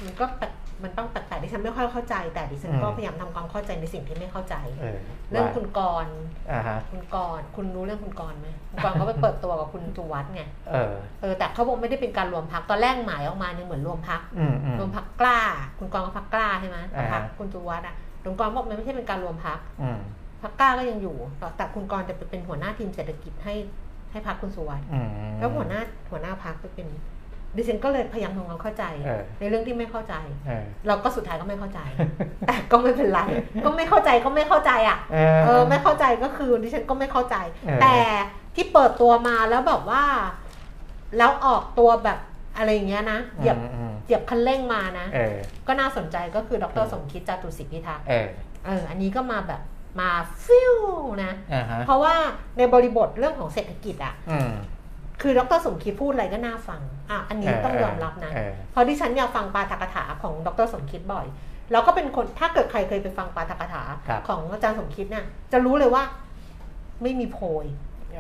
[0.04, 0.52] มันก็แปลก
[0.84, 4.98] มันต้องแปลกๆดิฉันไม่ค่อยเข้าใจ แต่ดิฉันก็พยายามทำความเข้าใจในสิ่งที่ไม่เข้าใจเออ
[5.30, 6.16] เรื่องว่าคุณกรณ์
[6.52, 15.40] อ่าฮะคุณกรณ์คุณรู้เรื่องคุณกรณ์ไหมคุณกรณ์เขาไปเปิดตัวกับคุณสุวัสด์ไงเออเออแต่เขาบอกไม่ได้เป็นการรวมพักตอนแรกหมายออกมาเนี่ยเหมือนรวมพักอืมอืมรวมพักกล้า
[15.80, 20.00] คุณกรณ์ก็พักกล้าใช่ไหมอ่าพักคุณสุวัสด์อะคุณกรณ์บอกมันไม่ใช่เป็นการรวมพักอืม
[20.42, 23.56] พักกล้าก็ยังอยู่ แต่แต่คุณกรณ์จะไปเป็นหัวหน้าทีมเศรษฐกิจให้
[24.12, 25.10] ให้พักคุณสุวัสด์อืม
[25.40, 25.82] แล้วหัวหน้า
[26.12, 26.88] หัวหน้าพักไปเป็น
[27.56, 30.16] ดิฉันก็เลยพยายามทำความเข้าใจ เออ ในเรื่องที่ไม่เข้าใจ
[30.48, 31.80] เออเราก็สุดท้ายก็ไม่เข้าใจ
[32.48, 33.22] แต่ก็ไม่เป็นไร
[33.66, 37.36] ก็ไม่เข้าใจก็ไม่เข้าใจอะ เอเออไม่เข้าใจก็คือดิฉันก็ไม่เข้าใจ
[37.66, 37.96] เออ แต่
[38.56, 40.04] ที่เปิดตัวมาแล้วแบบว่า
[41.18, 42.20] แล้วออกตัวแบบ
[42.58, 45.36] อะไรอย่างเงี้ยนะเหยียบอืมอืมเหยียบคันเร่งมานะ เออ
[45.68, 48.28] ก็น่าสนใจก็คือดรสมคิดจาตุศิพิทักษ์เออ
[48.66, 49.62] เอออันนี้ก็มาแบบ
[50.00, 50.10] มา
[50.46, 50.76] ฟิว
[51.24, 52.16] นะ อ่าฮะเพราะว่า
[52.58, 54.52] ในบริบทเรื่องของเศรษฐกิจอะอืม
[55.24, 61.26] คือดรสมคิดพูดอะไรก็น่าฟังอะอันนี้เออต้องยอมรับนะเออเพราะที่ฉันอยากฟังปาฐกถาของดรสมคิดบ่อย
[61.72, 66.04] แล้วก็เป็นคนถ้าเกิดใครเคยไปฟังปาฐกถาครับของอาจารย์สมคิดเนี่ยจะรู้เลยว่า
[67.02, 67.66] ไม่มีโพย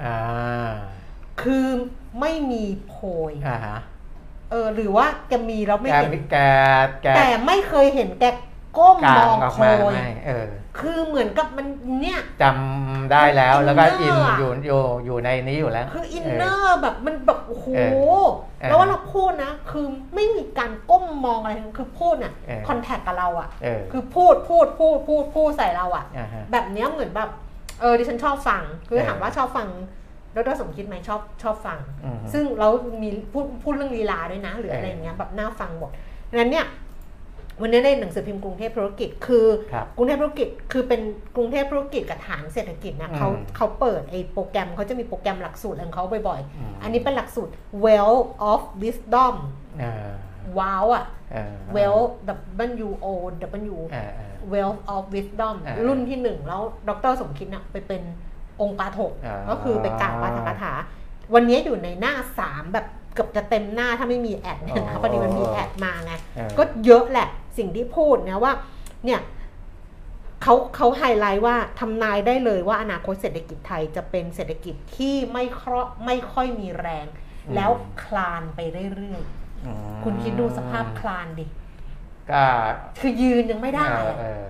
[0.03, 0.71] อ่า
[1.41, 1.67] คือ
[2.19, 2.95] ไม่มีโพ
[3.31, 3.79] ยอ่าฮะ
[4.51, 6.37] เออหรือว่าแกมีแล้วไม่แกเห็นแก
[7.03, 8.25] แกแต่ไม่เคยเห็นแก
[8.77, 10.45] ก้มกลามองออกโพมายไม่เออ
[10.79, 11.67] คือเหมือนกับมัน
[12.01, 18.27] เนี่ย จำได้แล้วแล้วก็อินอินเนอร์อะอยู่อยู่อยู่ในนี้อยู่แล้ว คืออินเนอร์แบบมันแบบโอ้โหเออ
[18.59, 27.29] เออแล้วว่าเราพูดนะ คือไม่มีการก้มมองอะไรทั้งคือพูดเนี่ยเออคอนแทคกับเราอะเออคือพูดพูดพูดพูดพูดใส่เราอะอ่าฮะแบบเนี้ยเหมือนแบบ
[27.81, 29.67] เออดิฉันชอบฟัง คือเออถามว่าชอบฟัง
[30.35, 32.67] ดรสมคิดไหมชอบชอบฟังอืมซึ่งเรา
[33.01, 35.91] มีพูดพูดเรื่องลีลาด้วยนะ หรือเออออะไรอย่างเงี้ยแบบน่าฟังหมด
[36.29, 36.65] ดังนั้นเนี่ย
[37.61, 41.01] วันนี้ในหนังสือพิมพ์กรุงเทพธุรกิจคือครับกรุงเทพธุรกิจคือเป็น
[41.35, 47.51] กรุงเทพธุรกิจกับฐานเศรษฐกิจนะอืมเขาเขาเปิดไอ้โปรแกรมเขาจะมีโปรแกรมหลักสูตรของเขาบ่อยอืม ๆ อันนี้เป็นหลักสูตร
[47.85, 48.15] Well
[48.51, 49.35] of Wisdom
[49.79, 50.11] เออ
[50.59, 51.99] ว้าวอะเออ Well
[52.85, 53.07] W O
[53.73, 58.01] W เออเออ Wealth of Wisdom อ่ารุ่นที่หนึ่งแล้วดรสมคิดน่ะไปเป็น
[58.61, 60.73] องค์ปาถกอ่า ก็คือไปกล่าวปาฐกถา
[61.33, 67.27] วันนี้อยู่ในหน้าสามแบบเกือบจะเต็มหน้าถ้าไม่มี ad เนี่ยนะพอดีมันมี ad มาไงเออก็เยอะแหละ
[67.57, 68.53] สิ่งที่พูดนะว่า
[69.05, 69.21] เนี่ย
[70.41, 75.73] เขาเขาไฮไลท์ว่าทำนายได้เลยว่าอนาคตเศรษฐกิจไทยจะเป็นเศรษฐกิจที่ไม่คร
[76.05, 77.07] ไม่ค่อยมีแรง
[77.55, 77.71] แล้ว
[78.03, 78.59] คลานไป
[78.95, 79.21] เรื่อย
[79.65, 81.45] อืมๆคุณคิดดูสภาพคลานดิ
[82.31, 82.43] ก็
[82.99, 84.43] คือยืนยังไม่ได้เอออะเออ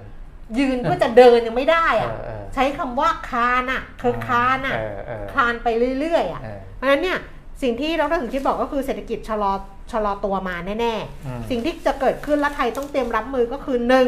[0.60, 5.68] ยืนเพื่อจะเดินยังไม่ได้อะเออเออใช้คำว่าคลานอะคือคลานอะเออเออคลานไป
[6.00, 7.20] เรื่อยๆอะเออเพราะฉะนั้นเนี่ย
[7.62, 9.54] สิ่งที่ดรสมคิดบอกก็คือเศรษฐกิจชะลอ
[9.94, 14.08] ชะลอตัวมาแน่อืมๆสิ่งที่จะเกิดขึ้นและไทยต้องเตรียมรับมือก็คือหนึ่ง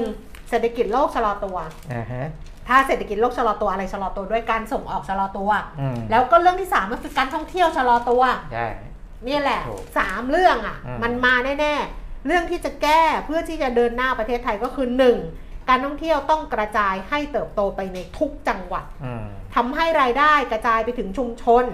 [0.50, 1.58] เศรษฐกิจโลกชะลอตัว
[1.94, 2.28] อ่าฮะ
[2.68, 8.24] ถ้าเศรษฐกิจโลกชะลอตัวอะไรชะลอตัวด้วยการส่งออกชะลอตัวอืมแล้วก็เรื่องที่สามก็คือการท่องเที่ยวชะลอตัว
[8.54, 8.68] ใช่
[9.28, 15.18] นี่แหละถูกสามเรื่องอะอืมมันมาแน่ๆ เรื่องที่จะแก้เพื่อที่จะเดินหน้าประเทศไทยก็คือหนึ่ง
[15.70, 19.26] การท่องเที่ยวต้องกระจายให้เติบโตไปในทุกจังหวัดอืม
[19.56, 21.66] ทำให้รายได้กระจายไปถึงชุมชน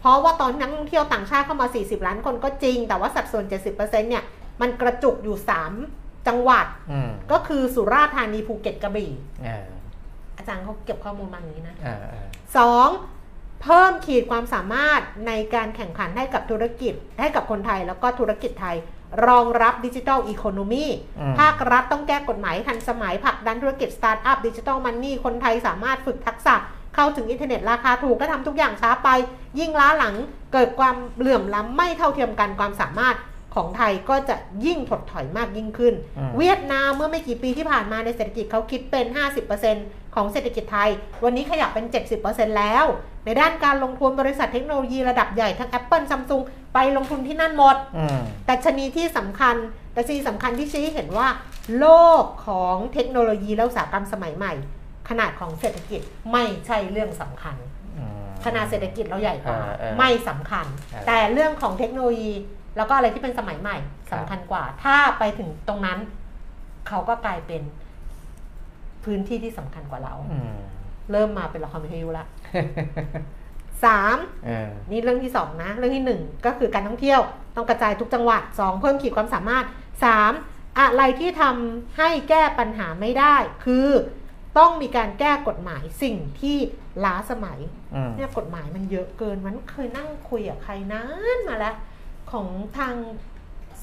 [0.00, 4.24] เพราะว่าตอนนักท่องเที่ยวต่างชาติเข้ามา 40 ล้านคนก็จริง แต่ว่าสัดส่วน 70%เนี่ย
[4.60, 5.36] มันกระจุกอยู่
[5.82, 9.10] 3 จังหวัดอืมก็คือสุราษฎร์ธานีภูเก็ตกระบี่
[9.44, 9.66] เออ
[10.36, 12.26] อาจารย์เขาเก็บข้อมูลมาอย่างนี้นะเออเออ
[12.56, 12.88] สอง
[13.62, 18.76] เพิ่มขีดความสามารถในการแข่งขันให้กับธุรกิจให้กับคนไทยแล้วก็ธุรกิจไทย
[19.26, 20.84] รองรับ digital economy
[21.20, 26.54] อืมภาครัฐต้องแก้กฎหมายให้ทันสมัยผลักดันธุรกิจสตาร์ทอัพ digital money คนไทยสามารถฝึกทักษะ
[26.94, 29.08] เข้าถึงอินเทอร์เน็ตราคาถูกและทำทุกอย่างช้าไป
[29.58, 30.14] ยิ่งล้าหลัง
[30.52, 33.16] เกิดความเหลื่อมล้ำไม่เท่าเทียมกันความสามารถ
[33.54, 34.36] ของไทยก็จะ
[34.66, 39.06] ยิ่งถดถอยมากยิ่งขึ้นอืมเวียดนามเมื่อไม่กี่ปีที่ผ่านมาในเศรษฐกิจเขาคิดเป็น
[39.60, 40.90] 50%ของเศรษฐกิจไทย
[41.24, 41.86] วันนี้ขยับเป็น
[42.22, 42.84] 70%แล้ว
[43.24, 46.42] ในด้านการลงทุนบริษัทเทคโนโลยีระดับใหญ่ทั้ง Apple Samsung
[46.74, 49.56] ไปลงทุนที่นั่นหมดอืมแต่ชนีที่สำคัญ
[49.92, 51.28] แต่ชนีสำคัญที่ชี้ให้เห็นว่า
[51.78, 51.86] โล
[52.22, 54.52] กของเทคโนโลยีและอุตสาหกรรมสมัยใหม่
[55.10, 56.00] ขนาดของเศรษฐกิจ
[56.32, 57.56] ไม่ใช่เรื่องสำคัญ
[57.96, 62.32] อืมขนาดเศรษฐกิจเราใหญ่กว่าเออเออไม่สำคัญเออแต่เรื่องของเทคโนโลยี
[62.76, 63.76] แล้วก็อะไรที่เป็นสมัยใหม่
[64.12, 65.98] สำคัญกว่า ถ้าไปถึงตรงนั้น
[66.88, 67.62] เขาก็กลายเป็น
[69.04, 70.56] พื้นที่ที่สำคัญกว่าเราอืม
[71.12, 72.26] เริ่มมาเป็นละครวิทยุละ
[73.84, 77.20] สามเออนี่เรื่องที่สองนะ เรื่องที่หนึ่งก็คือการท่องเที่ยว
[77.56, 79.64] ต้องกระจายทุกจังหวัดสองเพิ่มขีดความสามารถ
[80.04, 80.32] สาม
[80.78, 83.88] อะไรที่ทำให้แก้ปัญหาไม่ได้ คือ
[84.58, 86.56] ต้องมีการแก้กฎหมายสิ่งที่
[87.04, 87.58] ล้าสมัย
[87.94, 91.04] อืมเนี่ยกฎหมายมันเยอะเกิน มันเคยนั่งคุยกับใครนา
[91.36, 91.76] นมาแล้ว
[92.32, 92.46] ของ
[92.78, 92.94] ทาง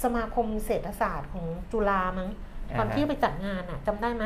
[0.04, 2.30] สมาคมเศรษฐศาสตร์ของจุฬามั้ง
[2.80, 4.24] ตอนที่ไปจัดงานอะจำได้ไหม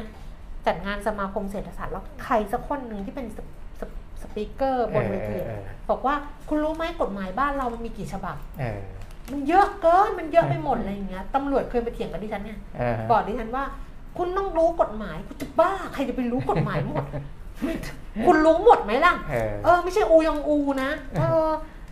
[0.68, 3.48] จัดงานสมาคมเศรษฐศาสตร์แล้วใครสักคนหนึ่งที่เป็นสป
[3.80, 6.16] สปสปีกเกอร์บนเวทีเออบอกว่า
[6.48, 8.80] คุณรู้ไหมกฎหมายบ้านเรามันมีกี่ฉบับเออ
[9.32, 13.64] มันเยอะเกินมันเยอะไปหมดอะไรอย่างเงี้ยตำรวจเคยไปเถียงกับดิฉันเนี่ยเออบอกดิฉันว่า
[14.18, 17.04] คุณต้องรู้กฎหมาย คุณจะบ้าใครจะไปรู้กฎหมายหมด
[18.26, 21.50] คุณรู้หมดไหมล่ะเออเออ ไม่ใช่อูยองอูนะ เออ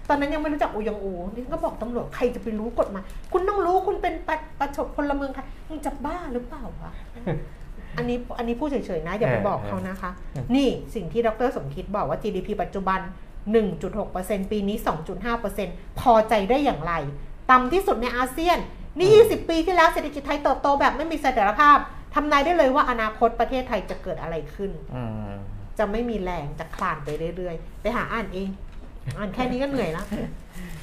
[0.09, 3.03] ตอนนั้นยังไม่รู้จักอูยองอูนี่ก็บอกตำรวจใครจะไปรู้กฎหมาย
[3.33, 6.91] คุณต้องรู้คุณเป็นประประชดพลเมืองไทยมึงจะบ้าหรือเปล่าวะ
[7.97, 10.11] อันนี้อันนี้พูดเฉยๆนะ อย่าไปบอกเขานะคะ
[10.55, 12.99] นี่สิ่งที่ดรสมคิดบอกว่า GDP ปัจจุบัน
[13.75, 14.77] 1.6%ปีนี้
[15.37, 16.93] 2.5%พอใจได้อย่างไร
[17.51, 18.57] ต่ำที่สุดในอาเซียน
[18.97, 21.77] นี่ 20 ปีที่แล้วเศรษฐกิจไทยเติบโตแบบไม่มีเสถียรภาพ
[22.13, 25.31] ทำนายได้เลยว่าอนาคตประเทศไทยจะเกิดอะไรขึ้นอืม
[25.79, 28.49] จะไม่มีแรงจะคลานไปเรื่อยๆ ไปหาอ่านเอง
[29.17, 30.05] อ่านแค่นี้ก็เหนื่อยแล้ว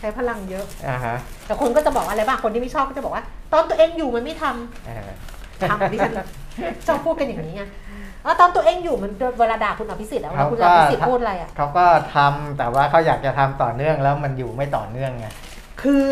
[0.01, 1.17] ใช้พลังเยอะอ่าฮะ
[1.47, 5.11] แต่คนก็จะบอกอะไรบ้างคนที่ไม่ชอบก็จะบอกว่า ตอนตัวเองอยู่มันไม่ทำเออ
[5.71, 6.15] ทำดิฉัน
[6.87, 7.63] ชอบพูดกันอย่างนี้ไง
[8.25, 15.27] อ๋อตอนตัวเองอยู่มันเวลาด่าคุณอภิสิทธิ์อะเวลาคุณอภิสิทธิ์พูดอะไรอะเขาก็ทำแต่ว่าเขาอยากจะทำต่อเนื่องแล้วมันอยู่ไม่ต่อเนื่องไง
[15.83, 16.09] คือ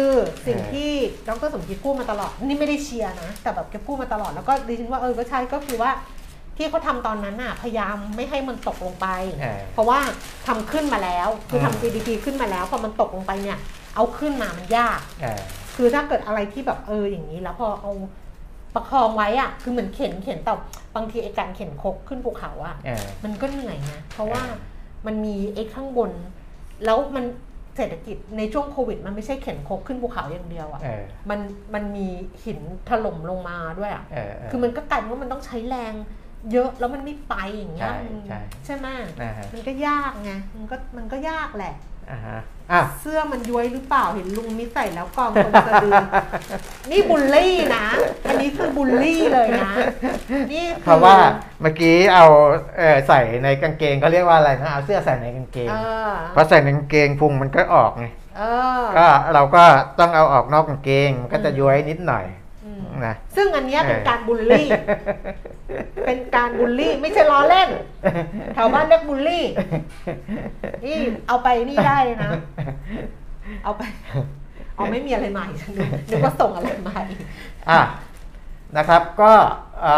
[0.47, 0.91] สิ่งเออที่
[1.29, 5.91] ดรสมคิดพูดมาตลอด นี่ไม่ได้เชียร์นะ แต่แบบแกพูดมาตลอดแล้วก็ดิฉันว่าเออก็ใช่ก็คือว่า
[6.57, 9.07] ที่เขาทำตอนนั้นน่ะพยายามไม่ให้มันตกลงไป
[9.41, 9.99] เออเพราะว่า
[10.47, 13.59] ทำขึ้นมาแล้วคืออืมทำ GDP ขึ้นมาแล้วพอมันตกลงไปเนี่ย
[13.95, 15.41] เอาขึ้นมามันยากเออ
[15.77, 17.93] คือถ้าเกิดอะไรที่แบบเอออย่างนี้แล้วพอเอา
[18.75, 20.53] ประคองไว้อะคือเหมือนเข็นเข็นแต่
[20.97, 24.57] บางทีไอ้การเข็นครกขึ้นภูเขาอะเออมันก็เหนื่อยนะเพราะว่าเออ
[25.07, 26.11] มันมีไอ้ข้างบน
[26.85, 27.25] แล้วมัน
[27.77, 31.41] เศรษฐกิจในช่วงโควิด มันไม่ใช่เข็นครกขึ้นภูเขาอย่างเดียวอะเออมัน
[31.75, 32.07] มันมี
[32.45, 35.95] หินถล่มลงมาด้วยอะเออเออคือมันก็กลายเป็นว่ามันต้องใช้แรง
[36.53, 38.89] เยอะแล้วมันไม่ไปอย่างเงี้ยใช่มันใช่ใช่ไหม
[39.23, 41.75] นะฮะมันก็ยากไงมันก็มันก็ยากแหละ
[42.11, 42.39] อ่าฮะ
[42.73, 45.93] อะ เสื้อมันย้วยหรือเปล่าเห็นลุงมิใส่แล้วกองคนสะดือ
[46.91, 47.87] นี่บูลลี่นะ
[48.29, 49.73] อันนี้คือบูลลี่เลยนะ
[50.53, 51.17] นี่คือเพราะว่า
[51.63, 52.27] เมื่อกี้เอา
[52.79, 55.77] เออใส่ในกางเกงเขาเรียกว่าอะไรนะเอาเสื้อใส่ในกางเกงเอ
[56.09, 58.07] อพอใส่ในกางเกงพุงมันก็ออกไง
[58.39, 58.43] เอ
[58.81, 59.65] อ ก็เราก็
[60.01, 62.44] ต้องเอาออกนอกกางเกงมันก็จะย้วยนิดหน่อยอืม
[63.07, 64.69] นะซึ่งอันเนี้ยเป็นเออการบูลลี่
[66.07, 67.69] เป็นการบูลลี่ไม่ใช่ล้อเล่น
[68.55, 69.45] แถวบ้านเรียกบูลลี่
[70.85, 70.97] นี่
[71.29, 72.31] เอาไปนี่ได้นะ
[73.65, 73.83] เอาไป
[74.77, 77.01] เอาไม่มีอะไรใหม่ฉันนึกนึกว่าส่งอะไรใหม่
[77.71, 77.81] อะ
[78.77, 79.33] นะครับก็
[79.83, 79.95] เอ่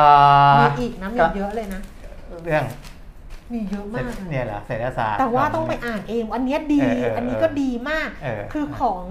[0.57, 1.81] อมีอีกนะมีเยอะเลยนะ
[2.45, 2.65] เรื่อง
[3.53, 9.05] มีเยอะมากเลยเนี่ยเหรอเศรษฐศาสตร์แต่ว่าขต้องไปอ่านเอง อันเนี้ยดีเออเอออันนี้ก็ดีมากเออคือของ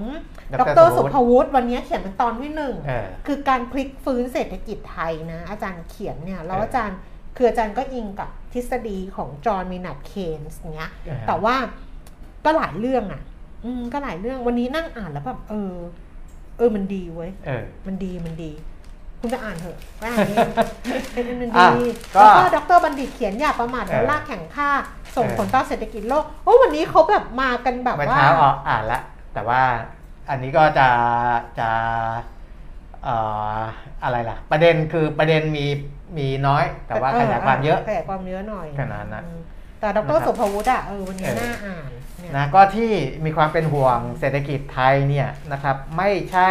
[0.51, 6.97] ดดรรสุสุภภวุฒิวันเนี้ยเขียนเป็นตอนที่หนึ่งเออคือการพลิกฟื้นเศรษฐกิจไทยนะ อาจารย์เขียนเนี่ยแล้วเออออาจารย์
[7.37, 11.55] คืออาจารย์ก็อิงกับทฤษฎีของจอห์นมินัดเคนส์เนี้ยเออแต่ว่า
[12.45, 13.21] ก็หลายเรื่องอะ
[13.65, 15.73] อืมก็หลายเรื่องวันนี้นั่งอ่านแล้วแบบเออ
[16.57, 18.51] เออมันดีเว้ยเออมันดีมันดี
[19.19, 20.49] คุณไปอ่านเถอะไปอ่านเอง
[21.13, 21.85] เป็นมันอะดี
[22.15, 24.69] ก็แล้วก็ดรบัณฑิตเขียนอย่าประมาทเออแล้วลากแข่งค่า
[25.15, 29.01] ส่งเออผลต่อเศรษฐกิจโลกโอ้วันนี้เขาแบบมากันแบบเมื่อว่าเช้าออกอ่านละ
[29.33, 29.61] แต่ว่า
[30.29, 30.89] อันนี้ก็จะ
[31.59, 31.69] จะ
[33.03, 33.15] เอ่
[33.57, 33.59] อ
[34.03, 35.65] อะไรล่ะ ประเด็นคือประเด็นมี
[36.17, 39.41] มีน้อย แต่ว่าขยายความเยอะขยายความเยอะหน่อยขนาดนั้นอืม
[39.79, 42.91] แต่ดนะครัรบสุภวุฒิอะเออวันนี้เออน่าอ่านเนี่ยนะก็ที่
[43.25, 46.49] มีความเป็นห่วงเศรษฐกิจไทยเนี่ยนะครับไม่ใช่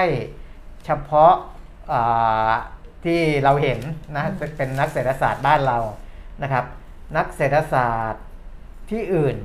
[0.85, 1.35] เฉพาะ
[1.93, 2.51] อ่า
[3.05, 3.79] ที่เราเห็น
[4.17, 4.25] นะ
[4.57, 5.79] เป็นนักเศรษฐศาสตร์บ้านเรา
[6.43, 6.65] นะครับ
[7.17, 8.25] นักเศรษฐศาสตร์
[8.91, 9.37] ที่อื่น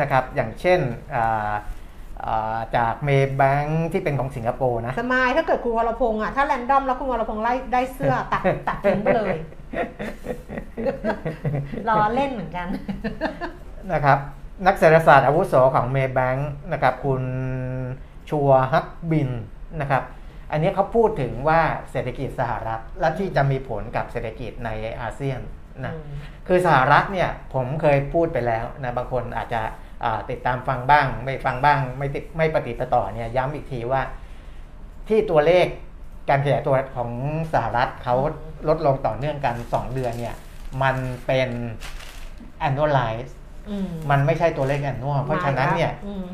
[0.00, 0.80] นะครับ อย่างเช่น
[1.14, 1.54] อ่าอ่า
[2.76, 9.36] จากเมย์แบงที่เป็นของสิงคโปร์นะ สมายถ้าเกิดคุณวรพงษ์อะถ้าแรนดอมแล้วคุณวรพงษ์ไล่ได้เสื้อตัดตัดทิ้งไปเลย
[11.88, 12.66] รอเล่นเหมือนกัน
[13.92, 14.18] นะครับ
[14.66, 17.22] นักเศรษฐศาสตร์อาวุโสของเมย์แบงค์นะครับ คุณ
[18.28, 19.30] ชัวฮักบิน
[19.80, 20.02] นะครับ
[20.52, 21.60] อันนี้เขาพูดถึงว่า
[21.90, 25.40] เศรษฐกิจสหรัฐและที่จะมีผลกับเศรษฐกิจในอาเซียน
[25.84, 26.14] นะอืม
[26.48, 29.74] คือสหรัฐเนี่ยผมเคยพูดไปแล้วนะบางคนอาจจะอ่า
[30.30, 34.02] ติดตามฟังบ้าง ไม่ฟังบ้างไม่ติดไม่ปฏิดประต่อเนี่ยย้ำอีกทีว่า
[35.08, 35.66] ที่ตัวเลข
[36.28, 37.10] การขยายตัวของ
[37.52, 38.16] สหรัฐเขา
[38.68, 40.34] ลดลงต่อเนื่องกัน 2 เดือนเนี่ย
[40.82, 40.96] มัน
[41.26, 41.50] เป็น
[42.66, 43.32] annualize
[43.70, 46.26] อืมมันไม่ใช่ตัวเลข annual เพราะฉะนั้นเนี่ยอืม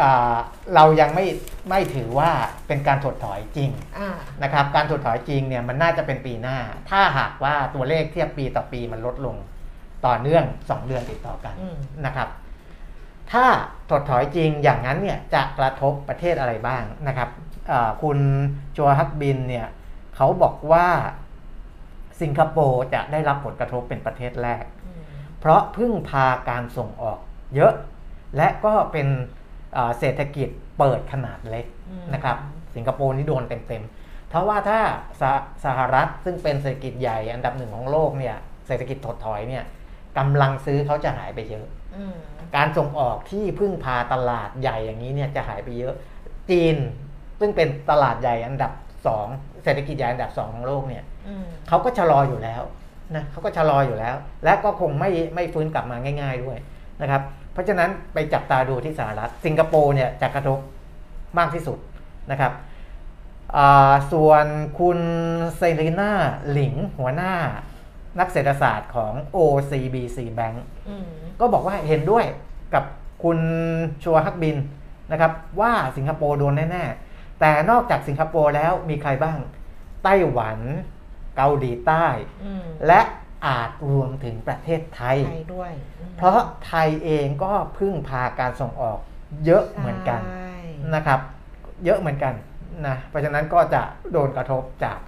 [0.00, 0.36] อ่า
[0.74, 1.26] เรายังไม่
[1.70, 2.30] ไม่ถือว่า
[2.66, 4.10] เป็นการถดถอยจริงอ่า
[4.42, 6.58] นะครับ การถดถอยจริงเนี่ยมันน่าจะเป็นปีหน้า
[6.90, 9.36] ถ้าหากว่าตัวเลขเทียบปีต่อปีมันลดลง
[10.06, 11.76] ต่อเนื่อง 2 เดือนติดต่อกันอืม
[12.06, 12.28] นะครับ
[13.32, 13.44] ถ้า
[13.90, 17.28] ถดถอยจริงอย่างนั้นเนี่ยจะกระทบประเทศอะไรบ้างนะครับ
[17.70, 18.18] อ่าคุณ
[18.76, 19.66] จัวฮักบินเนี่ย
[20.16, 20.86] เขาบอกว่า
[22.20, 25.02] สิงคโปร์จะได้รับผลกระทบเป็นประเทศแรกอืม
[25.40, 27.18] เพราะพึ่งพาการส่งออก
[27.54, 27.72] เยอะ
[28.36, 29.08] และก็เป็น
[29.76, 30.48] อ่าเศรษฐกิจ
[30.78, 32.36] เปิดขนาดเล็กอืมนะครับ
[32.74, 34.80] สิงคโปร์นี่โดนเต็มๆเพราะว่าถ้า
[35.20, 39.64] สหสหรัฐซึ่งเป็นเศรษฐกิจใหญ่อันดับหนึ่งของโลกเนี่ยเศรษฐกิจถดถอยเนี่ย
[40.18, 41.85] กำลังซื้อเขาจะหายไปเยอะอืม
[42.56, 45.94] การส่งออกที่พึ่งพาตลาดใหญ่อย่างนี้เนี่ยจะหายไปเยอะ
[46.50, 46.76] จีน
[47.40, 48.72] ซึ่งเป็นตลาดใหญ่อันดับ
[49.06, 49.26] สอง
[49.64, 52.62] เศรษฐกิจใหญ่อันดับสองของโลกเนี่ยอืมเขาก็ชะลออยู่แล้ว
[53.16, 56.58] นะเขาก็ชะลออยู่แล้ว และก็คงไม่ไม่ฟื้นกลับมาง่าย ๆด้วย
[57.02, 57.22] นะครับ
[57.52, 60.58] เพราะฉะนั้นไปจับตาดูที่สหรัฐ สิงคโปร์เนี่ยจะกระทบ
[61.38, 61.78] มากที่สุด
[62.30, 62.52] นะครับ
[63.56, 64.46] อ่าส่วน
[64.78, 64.98] คุณ
[65.56, 66.12] เซรีนา
[66.50, 67.34] หลิงหัวหน้า
[68.18, 70.56] นักเศรษฐศาสตร์ของ OCBC Bank
[70.88, 71.06] อืม
[71.40, 72.24] ก็บอกว่าเห็นด้วย
[72.74, 72.84] กับ
[73.22, 73.38] คุณ
[74.02, 74.56] ชัวฮักบิน
[75.10, 79.38] นะครับว่าสิงคโปร์โดนแน่ ๆ แต่นอกจากสิงคโปร์แล้วมีใครบ้าง
[80.04, 80.58] ไต้หวัน
[81.36, 82.06] เกาหลีใต้
[82.44, 83.00] อืมและ
[83.46, 88.98] อาจรวมถึงประเทศไทยไทยด้วยอืมเพราะไทยเองก็พึ่งพาการส่งออก
[89.44, 90.54] เยอะเหมือนกันใช่
[90.94, 91.20] นะครับ
[91.84, 92.34] เยอะเหมือนกัน
[92.86, 94.98] นะเพราะฉะนั้นก็จะโดนกระทบจาก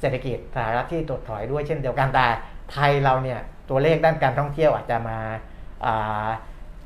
[0.00, 2.26] เศรษฐกิจสหรัฐที่ถดถอยด้วยเช่นเดียวกันแต่
[2.72, 3.40] ไทยเราเนี่ย
[3.70, 5.18] ตัวเลขด้านการท่องเที่ยวอาจจะมา
[5.84, 6.26] อ่า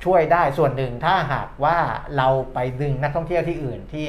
[0.05, 1.79] ช่วยได้ส่วนหนึ่งถ้าหากว่า
[2.17, 4.07] เราไปดึงนักท่องเที่ยวที่อื่นที่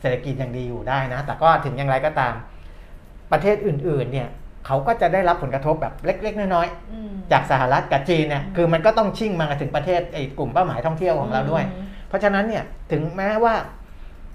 [0.00, 2.34] เศรษฐกิจยังดีอยู่ได้นะ แต่ก็ถึงอย่างไรก็ตาม
[3.32, 4.28] ประเทศอื่นๆเนี่ย
[4.66, 13.54] เขาก็จะได้รับผลกระทบแบบเล็ก ๆ น้อยๆอืมจากสหรัฐกับจีนเนี่ยอืมคือมันก็ต้องชิ่งมาถึงประเทศไอ้กลุ่มเป้าหมายท่องเที่ยวของเราด้วยอืมเพราะฉะนั้นเนี่ยถึงแม้ว่า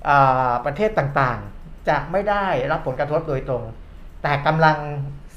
[0.09, 3.63] อ่าประเทศต่างๆ จะไม่ได้รับผลกระทบโดยตรง
[4.23, 4.77] แต่กำลัง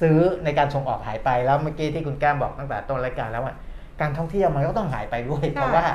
[0.01, 3.55] ซื้อในการส่งออกหายไปแล้วเมื่อกี้ที่คุณแก้มบอกตั้งแต่ต้นรายการแล้วว่า
[4.01, 5.87] การท่องเที่ยวมันก็ต้องหายไปด้วยเพราะว่า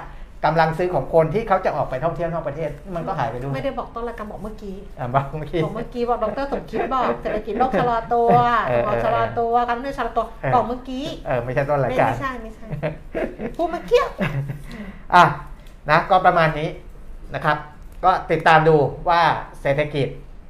[0.45, 8.29] กำลังซื้อของคนที่เขาจะออกไปท่องเที่ยวนอกประเทศมันก็หายไปด้วยไม่ได้บอกต้นรายการบอกเมื่อกี้อ่าบอกเมื่อกี้บอกเมื่อกี้บอกดรสมคิดบอกเศรษฐกิจโลกชะลอตัว
[8.67, 12.65] เออเออบอกชะลอตัวการท่องเที่ยวชะลอตัวเออบอกเมื่อกี้เออไม่ใช่ต้นรายไม่การไม่ใช่ไม่ใช่
[13.55, 14.03] พูดเมื่อกี้
[15.13, 15.23] อะ
[15.89, 16.69] นะก็ประมาณนี้
[17.35, 17.57] นะครับ
[18.05, 18.75] ก็ติดตามดู
[19.09, 19.21] ว่า
[19.61, 20.07] เศรษฐกิจ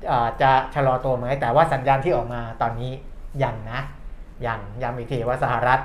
[0.07, 2.91] เอ่อจะชะลอตัวไหมแต่ว่าสัญญาณที่ออกมาตอนนี้
[3.43, 3.79] ยังนะ
[4.45, 5.79] ยังย้ำอีกทีว่าสหรัฐ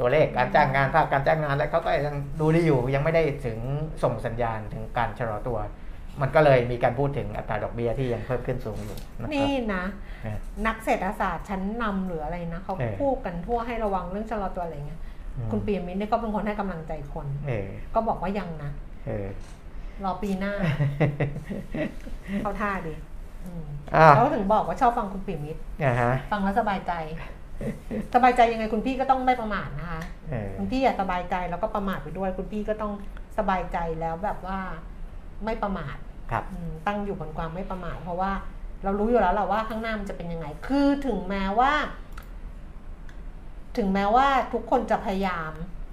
[0.00, 3.58] ตัวเลขการจ้างงานภาคการจ้างงานแล้วเขาก็ยังดูได้อยู่ยังไม่ได้ถึง
[4.02, 5.58] ส่งสัญญาณถึงการชะลอตัว
[6.20, 9.84] มันก็เลยมีการพูดถึงอัตราดอกเบี้ยที่ยังเพิ่มขึ้นสูงอยู่นะครับนี่นะ
[10.22, 15.00] เออนักเศรษฐศาสตร์ชั้นนำหรืออะไรนะเขาเออพูดกันทั่วให้ระวังเรื่องชะลอตัวอะไรเงี้ย
[15.36, 18.70] อืมคุณปียมิตรเนี่ยก็เป็นคนให้กำลังใจคนเออก็บอกว่ายังนะ
[19.06, 19.26] เออ
[20.04, 20.52] รอปีหน้า
[22.42, 22.94] เข้าท่าดิ
[23.46, 23.64] อืม
[23.96, 26.92] อ่าเขาถึงบอกว่าชอบฟังคุณปียมิตรอ่าฮะฟังแล้วสบายใจ
[28.14, 32.92] สบายใจยังไงคุณพี่ก็ต้องไม่ประมาทนะคะเออคุณพี่อย่าสบายใจแล้วก็ประมาทไปด้วย คุณพี่ก็ต้อง
[33.38, 34.58] สบายใจแล้วแบบว่า
[35.44, 35.96] ไม่ประมาท
[36.30, 38.32] ครับอืมตั้งอยู่บนความไม่ประมาทเพราะว่า
[38.84, 41.72] เรารู้อยู่แล้วแหละว่าข้างหน้ามันจะเป็นยังไง คือถึงแม้ว่า
[43.76, 45.52] ถึงแม้ว่าทุกคนจะพยายาม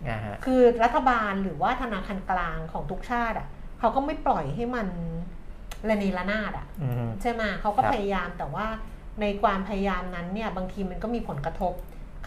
[0.09, 3.47] อ่าฮะคือรัฐบาลหรือว่าธนาคารกลางของทุกชาติอะ
[3.79, 4.87] เขาก็ไม่ปล่อยให้มัน
[5.89, 8.67] ระเนระนาดอะอืมใช่ไหมเขาก็ครับพยายามแต่ว่า
[9.21, 11.73] ในความพยายามนั้นเนี่ยบางทีมันก็มีผลกระทบ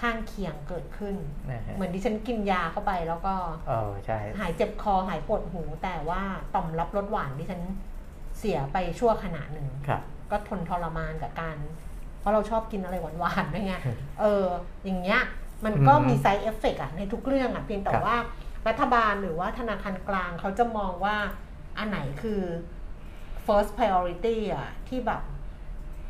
[0.01, 1.16] ข้างเคียงเกิดขึ้น
[1.51, 3.34] นะฮะเหมือนดิฉันกินยาเข้าไปแล้วก็
[3.68, 6.22] เออใช่หายเจ็บคอหายปวดหู แต่ว่า
[6.55, 7.62] ต่อมรับรสหวานดิฉัน
[8.38, 11.57] เสียไปชั่วขณะหนึ่งครับก็ทนทรมานกับการ
[12.20, 14.46] เพราะเราชอบกินอะไรหวานๆด้วยไงอืมเออ
[14.84, 15.20] อย่างเงี้ย
[15.64, 18.16] มันก็อืมมีไซ d ์เอฟเฟกอะในทุกเรื่องอะเพียงแต่ครับว่า
[18.68, 21.16] รัฐบาลหรือว่าธนาคารกลางเขาจะมองว่า
[21.78, 22.42] อันไหนคือ
[23.51, 25.20] first priority อะที่แบบ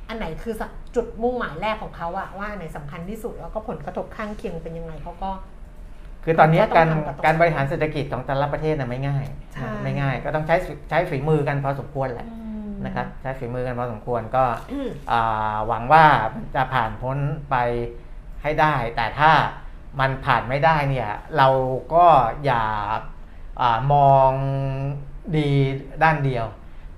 [0.09, 0.55] อันไหนคือ
[0.95, 5.31] จุดมุ่งหมายแรกของเขาอะว่าอันไหนสำคัญที่สุดแล้วก็ผลกระทบข้างเคียงเป็นยังไงเขาก็
[6.25, 12.29] คือตอนนี้ก็ต้กาองรทำกับตัวการบริหารเศรษฐกิจของแต่ละประเทศน่ะไม่ง่ายใช่ไม่ง่าย ก็ต้องใช้ฝีใช้ฝีมือกันพอสมควรแหละ
[12.87, 17.19] นะครับใช้ฝีมือกันพอสมควรก็อืมอ่าหวังว่ามันจะผ่านพ้น
[17.51, 17.57] ไป
[18.43, 19.33] ให้ได้ แต่ถ้า
[20.01, 21.49] มันผ่านไม่ได้เนี่ย เรา
[21.95, 22.07] ก็
[22.45, 22.65] อย่า
[23.61, 24.31] อามอง
[25.37, 25.49] ดี
[26.03, 26.47] ด้านเดียว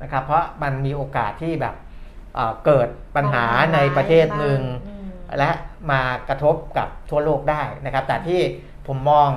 [0.02, 1.74] นะครับเพราะมันมีโอกาสที่แบบ
[2.34, 5.06] เอ่อเกิดปัญหาในประเทศหนึ่งอืม
[5.38, 5.50] และ
[5.90, 8.40] มากระทบกับทั่วโลกได้นะครับ แต่ที่
[8.86, 9.30] ผมมอง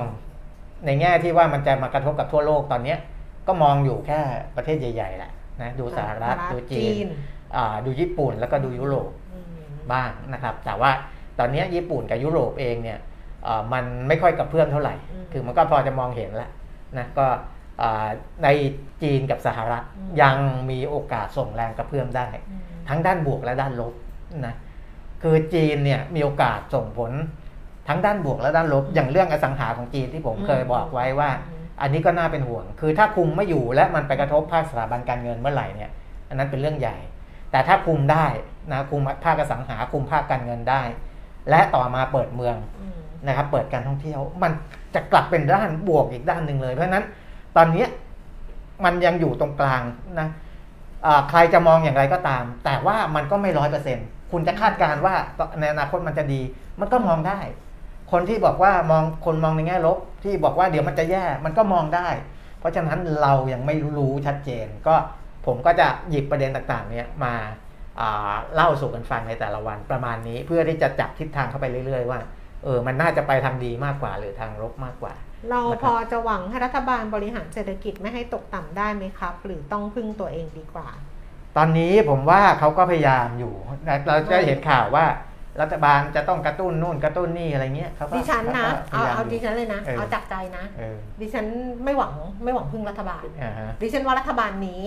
[0.86, 2.98] ในแง่ที่ว่ามันจะมากระทบกับทั่วโลกตอนเนี้ย
[3.46, 4.18] ก็มองอยู่แค่
[4.56, 7.06] ประเทศใหญ่ๆแหละนะดูสหรัฐดูจีน
[7.56, 9.46] อ่าดูญี่ปุ่นแล้วก็ดูยุโรปอืม
[9.92, 10.90] บ้างนะครับ แต่ว่า
[11.38, 12.98] ตอนเนี้ยญี่ปุ่นกับยุโรปเองเนี่ย
[13.44, 16.50] เอ่อมันไม่ค่อยกับเพื่อมเท่าไหร่อืมคือมันก็พอจะมองเห็นแล้ว
[16.98, 17.38] นะก็อ่า
[18.44, 18.48] ใน
[19.02, 20.36] จีนกับสหรัฐอืมยัง
[20.70, 23.94] มีโอกาสส่งแรงกระเพื่อมได้อืมทั้งด้านบวกและด้านลบ
[24.46, 24.54] นะ
[25.22, 27.12] คือจีนเนี่ยมีโอกาสส่งผล
[27.88, 31.30] ทั้งด้านบวกและด้านลบ อย่างเรื่องอสังหาของจีนที่ผมเคยบอกไว้ว่า
[31.80, 35.90] อันนี้ก็น่าเป็นห่วง คือถ้าคุมไม่อยู่และมันไปกระทบภาคสถาบันการเงินเมื่อไหร่เนี่ย
[36.28, 36.96] อันนั้นเป็นเรื่องใหญ่
[37.50, 38.26] แต่ถ้าคุมได้
[38.72, 40.82] นะคุมภาคอสังหาคุมภาคการเงินได้
[41.50, 44.52] และต่อมาเปิดเมืองอืมนะครับ เปิดการท่องเที่ยว มัน
[44.94, 47.04] จะกลับเป็นด้านบวกอีกด้านหนึ่งเลยเพราะฉะนั้น
[47.56, 47.86] ตอนนี้
[48.84, 49.82] มันยังอยู่ตรงกลาง
[50.20, 50.28] นะ
[51.30, 53.98] ใครจะมองอย่างไรก็ตาม แต่ว่ามันก็ไม่ร้อยเปอร์เซ็น
[54.32, 55.14] คุณจะคาดการณ์ว่า
[55.60, 56.40] ในอนาคตมันจะดี
[56.80, 57.40] มันก็มองได้
[58.12, 62.08] คนที่บอกว่ามองคนมองในแง่ลบ ที่บอกว่าเดี๋ยวมันจะแย่มันก็มองได้
[62.58, 64.94] เพราะฉะนั้นเรายังไม่รู้ชัดเจน ก็
[65.46, 67.34] ผมก็จะหยิบประเด็นต่างๆ เนี่ยมา
[68.00, 72.20] อ่าเล่าสู่กันฟังในแต่ละวันประมาณนี้ เพื่อที่จะจับทิศทางเข้าไปเรื่อยๆ ว่า
[72.64, 75.14] เออมันน่าจะไปทางดีมากกว่าหรือทางลบมากกว่า
[75.50, 80.88] เรานะครับพอจะหวังให้รัฐบาลบริหารเศรษฐกิจไม่ให้ตกต่ำได้ไหมครับ หรือต้องพึ่งตัวเองดีกว่า
[81.56, 83.54] ตอนนี้ผมว่าเขาก็พยายามอยู่
[83.88, 85.06] นะเราจะเห็นข่าวว่า
[85.60, 91.46] รัฐบาลจะต้องกระตุ้นนู่นกระตุ้นนี่อะไรเงี้ยเขาก็ดิฉันนะขก็พเอายยมเอายู่ดิฉันเลยนะ เออเอาจากใจนะเออดิฉัน
[91.84, 94.82] ไม่หวังไม่หวังพึ่งรัฐบาลอ่าฮะดิฉันว่ารัฐบาลนี้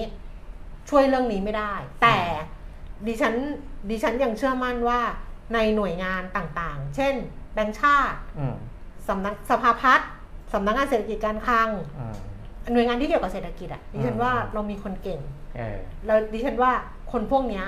[0.90, 2.18] ช่วยเรื่องนี้ไม่ได้ แต่
[3.08, 3.34] ดิฉัน
[3.90, 5.00] ดิฉันยังเชื่อมั่นว่า
[5.54, 7.14] ในหน่วยงานต่างๆ เช่น
[7.54, 8.56] แบงก์ชาติอืม
[9.08, 10.10] สำนักสภาพัฒน์
[10.54, 11.70] สำนักงานเศรษฐกิจการคลัง
[12.00, 12.16] อืม
[12.74, 15.20] หน่วยงานที่เกี่ยวกับเศรษฐกิจอะดิฉันอืมว่าเรามีคนเก่ง
[15.58, 16.72] เออแล้วดิฉันว่า
[17.12, 17.66] คนพวกเนี้ย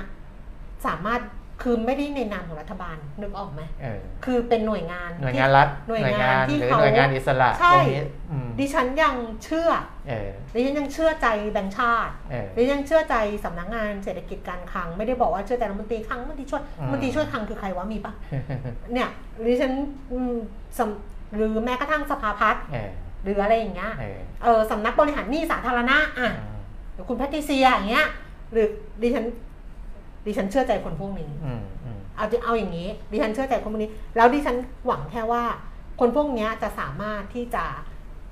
[0.86, 1.22] สามารถ
[1.66, 9.70] คือไม่ได้ในนามของรัฐบาลนึกออกไหมเออคือเป็นหน่วยงานหน่วยที่งานรัฐหน่วยงานที่หรือเขาหน่วยงานอิสระใช่พวกนี้อืมดิฉันยังเชื่อ
[10.08, 13.16] เออดิฉันยังเชื่อใจแบงค์ชาติเออดิฉันยังเชื่อใจ
[13.46, 18.14] สำนักงานเศรษฐกิจการคลัง ไม่ได้บอกว่าเชื่อใจรัฐมนตรีคลังรัฐมนตรีช่วยอืมรัฐมนตรีช่วยคลังคือใครวะมีปะ
[18.94, 19.10] เนี่ย
[19.48, 19.74] ดิฉัน
[20.12, 20.34] อืม
[20.80, 22.90] สำ หรือแม้กระทั่งสภาพัฒน์เออ
[23.24, 26.58] หรืออะไรอย่างเงี้ยเออเออสำนักบริหารหนี้สาธารณะอะอืม
[26.94, 28.08] หรือคุณแพทริเซียอย่างเงี้ย
[28.52, 28.68] หรือ
[29.02, 29.26] ดิฉัน
[30.26, 34.56] ดิฉันเชื่อใจคนพวกนี้อืมอืมเอาเอาอย่างนี้ ดิฉันเชื่อใจคนพวกนี้ แล้วดิฉัน
[34.86, 35.44] หวังแค่ว่า
[36.00, 37.66] คนพวกเนี้ยจะสามารถที่จะ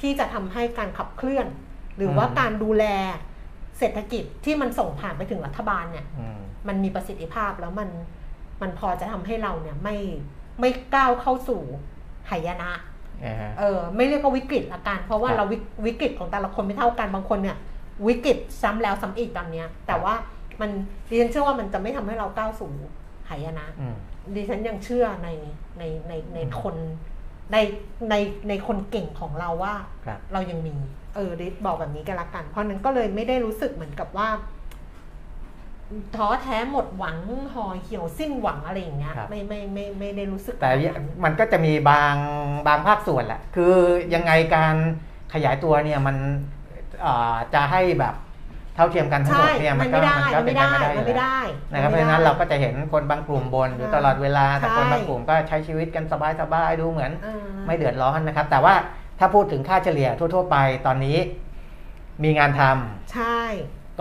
[0.01, 1.47] ที่จะทำให้การขับเคลื่อน
[1.97, 2.85] หรือว่าการดูแล
[3.79, 7.89] เศรษฐกิจที่มันส่งผ่านไปถึงรัฐบาลเนี่ยอืมมันมีประสิทธิภาพแล้วมัน
[8.61, 9.97] มันพอจะทำให้เราเนี่ยไม่
[10.59, 11.61] ไม่ก้าวเข้าสู่
[12.29, 12.71] หายนะ
[13.23, 17.57] เออเออไม่เรียกว่าวิกฤตละกัน เพราะว่าครับเราวิวิกฤตของแต่ละคนไม่เท่ากันบางคนเนี่ย
[18.07, 20.13] วิกฤตซ้ำแล้วซ้ำอีกตอนเนี้ย แต่ว่า
[20.61, 20.69] มัน
[21.09, 22.71] ดิฉันเชื่อว่ามันจะไม่ทำให้เราก้าวสู่
[23.29, 23.95] หายนะอืม
[24.35, 25.29] ดิฉันยังเชื่อใน
[25.77, 26.75] ในในในอืมคน
[27.53, 27.57] ใน
[28.09, 28.15] ใน
[28.49, 30.75] ในคนเก่งของเราว่าครับเรายังมี
[31.15, 34.29] เออดิบอกแบบนี้กันละกัน เพราะนั้นก็เลยไม่ได้รู้สึกเหมือนกับว่า
[36.15, 37.17] ท้อแท้หมดหวัง
[37.53, 42.15] ห่อเหี่ยวสิ้นหวังอะไรอย่างเงี้ยครับไม่ไม่ไม่ไม่ได้รู้สึก แต่บบนั้นมันก็จะมีบาง
[42.67, 43.73] บางภาคส่วนแหละคือ
[44.13, 44.75] ยังไงการ
[45.33, 46.15] ขยายตัวเนี่ยมัน
[47.05, 48.15] อ่าจะให้แบบ
[48.75, 51.39] เท่าเทียมกันทั้งหมใช่ดเนี่ยมัมันนไม่ก็ได้มันก็มันเป็นไม่ไปได้ไม่ได้มันไม่ได้
[51.73, 56.13] นะครับเพราะฉะนั้นเราก็จะเห็นคนบางกลุ่มบนอยู่ตลอดเวลาแต่ใช่คนบางกลุ่มก็ใช้ชีวิตกันส
[56.53, 58.73] บายๆดูเหมือนเออไม่เดือดร้อนนะครับ แต่ว่า
[59.19, 61.17] ถ้าพูดถึงค่าเฉลี่ยทั่ว ๆ ไปตอนนี้
[62.23, 63.39] มีงานทำใช่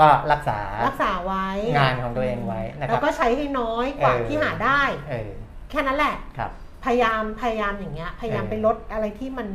[0.01, 1.47] ก็รักษารักษาไว้
[1.77, 5.31] งานของตัวเองไว้นะครับแล้วก็ใช้ให้น้อยกว่าเออที่หาได้เออ
[5.71, 6.51] แค่นั้นแหละครับ
[6.85, 9.49] พยายามพยายามอย่างเงี้ย พยายามเออไปลดอะไรที่มัน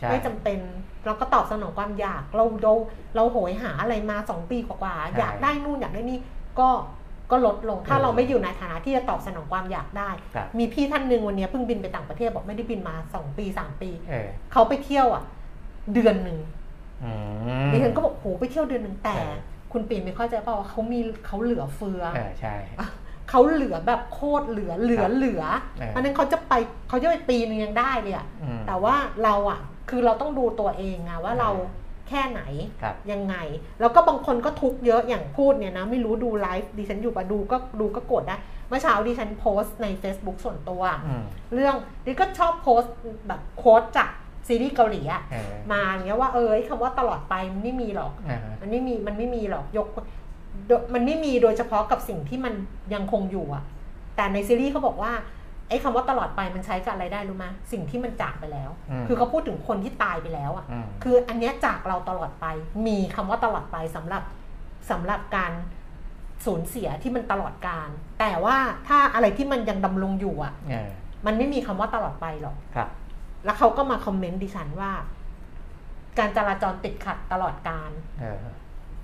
[0.00, 0.58] ใช่ไม่จำเป็น
[1.06, 2.72] เราก็ตอบสนองความอยากเราเรา
[3.16, 6.18] เราโหยหาอะไรมาสองปีกว่าๆอยากได้นู่นอยากได้นี่
[6.60, 6.68] ก็
[7.30, 15.22] ก็ลดลงถ้าเออเราไม่อยู่ในฐานะที่จะตอบสนองความอยากได้ครับมีพี่ท่านหนึ่งวันเนี้ยเพิ่งบินไปต่างประเทศบอกไม่ได้บินมาสองปีสามปีเออเขาไปเที่ยวอะ
[15.94, 16.38] เดือนหนึ่ง
[17.04, 17.12] อื
[17.66, 19.36] มดิฉันก็บอกโหไปเที่ยวเดือนหนึ่งแต่เออ
[19.72, 22.56] คุณปีไม่เข้าใจเปล่าว่าเขามีเขาเหลือเฟือเออใช่
[23.30, 25.42] เขาเหลือแบบโคตรเหลือเหลือครับเหลือ
[25.78, 26.52] เออเพราะฉะนั้นเขาจะไป
[26.88, 28.94] เขาจะไปปีนึงยังได้เลยอะอืมแต่ว่า
[29.24, 29.60] เราอะ
[29.90, 31.50] คือเราต้องดูตัวเองอะว่าเออเรา
[32.08, 32.42] แค่ไหน
[32.82, 33.36] ครับยังไง
[33.80, 38.36] แล้วก็บางคนก็ทุกข์เยอะอย่างพูดเนี่ยนะ ไม่รู้ดูไลฟ์ดิฉันอยู่ปะดูก็ดูก็กดได้
[38.68, 41.22] เมื่อเช้าดิฉันโพสต์ใน Facebook ส่วนตัวอืม
[41.54, 42.94] เรื่องดิก็ชอบโพสต์
[43.28, 44.10] แบบโค้ดจาก
[44.48, 49.86] ซีรีส์เกาหลีอะเออมาอย่างเงี้ยว่าเออไอ้คำว่าตลอดไปมันไม่มีหรอกเออมันไม่มีมันไม่มีหรอกยก
[50.66, 52.54] โดมันไม่มีโดยเฉพาะกับสิ่งที่มัน
[52.94, 53.64] ยังคงอยู่อะ
[54.16, 55.12] แต่ในซีรีส์เขาบอกว่า
[55.68, 62.46] ไอ้คำว่าตลอดไปมันใช้กับอะไรได้รู้ไหมสิ่งที่มันจากไปแล้วอืมคือเขาพูดถึงคนที่ตายไปแล้วอะอืมคืออันเนี้ยจากเราตลอดไป
[62.86, 64.22] มีคำว่าตลอดไปสำหรับ
[64.90, 65.52] สำหรับการ
[66.44, 67.88] สูญเสียที่มันตลอดการ
[68.20, 68.56] แต่ว่า
[68.88, 70.88] ถ้าอะไรที่มันยังดำรงอยู่อะเออ
[71.26, 72.88] มันไม่มีคำว่าตลอดไปหรอกครับ
[73.44, 74.92] แล้วเขาก็มาคอมเมนต์ดิฉันว่า
[76.18, 78.44] การจราจรติดขัดตลอดการเออ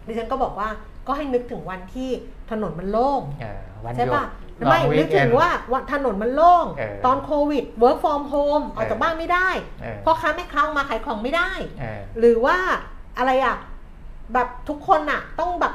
[0.07, 0.69] ดิฉันก็บอกว่า
[1.07, 2.11] ก็ให้นึกถึงวันที่
[2.51, 4.25] ถนนมันโล่งเออวันหใช่ยุดปะ
[4.61, 9.49] ลองไม่นึกถึง weekend ว่าวันถนนมันโล่งเออตอนโควิด work from home ออกจากเออบ้านไม่ได้
[9.83, 12.57] เออพ่อค้าแม่ค้าออกมาขายของไม่ได้เออหรือว่า
[13.19, 13.57] อะไรอะ
[14.35, 15.75] แบบทุกคนอะ ต้องแบบ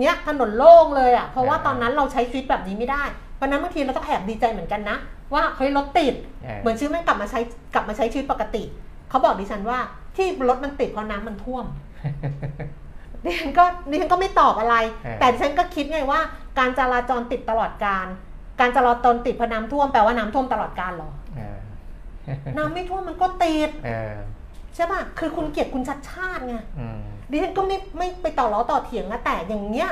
[0.00, 3.02] เนี้ยถนนโล่งเลยอะ เพราะว่าเออตอนนั้นเราใช้ชีวิตแบบนี้ไม่ได้
[3.36, 4.96] เพราะฉะนั้นบางทีเราต้องแอบดีใจเหมือนกันนะ
[5.34, 6.14] ว่าเฮ้ยรถติด
[6.44, 7.40] เออเหมือนชีวิตมันกลับมาใช้
[7.74, 8.62] กลับมาใช้ชีวิตปกติ
[9.08, 9.78] เขาบอกดิฉันว่า
[10.16, 11.64] ที่รถมันติดเพราะน้ำมันท่วม
[13.24, 16.20] ดิฉันก็ดิฉันก็ไม่ตอบอะไรเออแต่ดิฉันก็คิดไงว่า
[16.58, 18.06] การจราจรติดตลอดการ
[18.60, 21.58] การจราจรติดเพราะน้ำท่วมแปลว่าน้ำท่วมตลอดการเหรอเออ
[22.56, 24.16] น้ำไม่ท่วมมันก็ติดเออ
[24.74, 27.00] ใช่ป่ะคือคุณเกลียดคุณชัดชาติไงอืม
[27.30, 29.90] ดิฉันก็ไม่ไม่ไปต่อล้อต่อเถียงนะแต่อย่างเงี้ย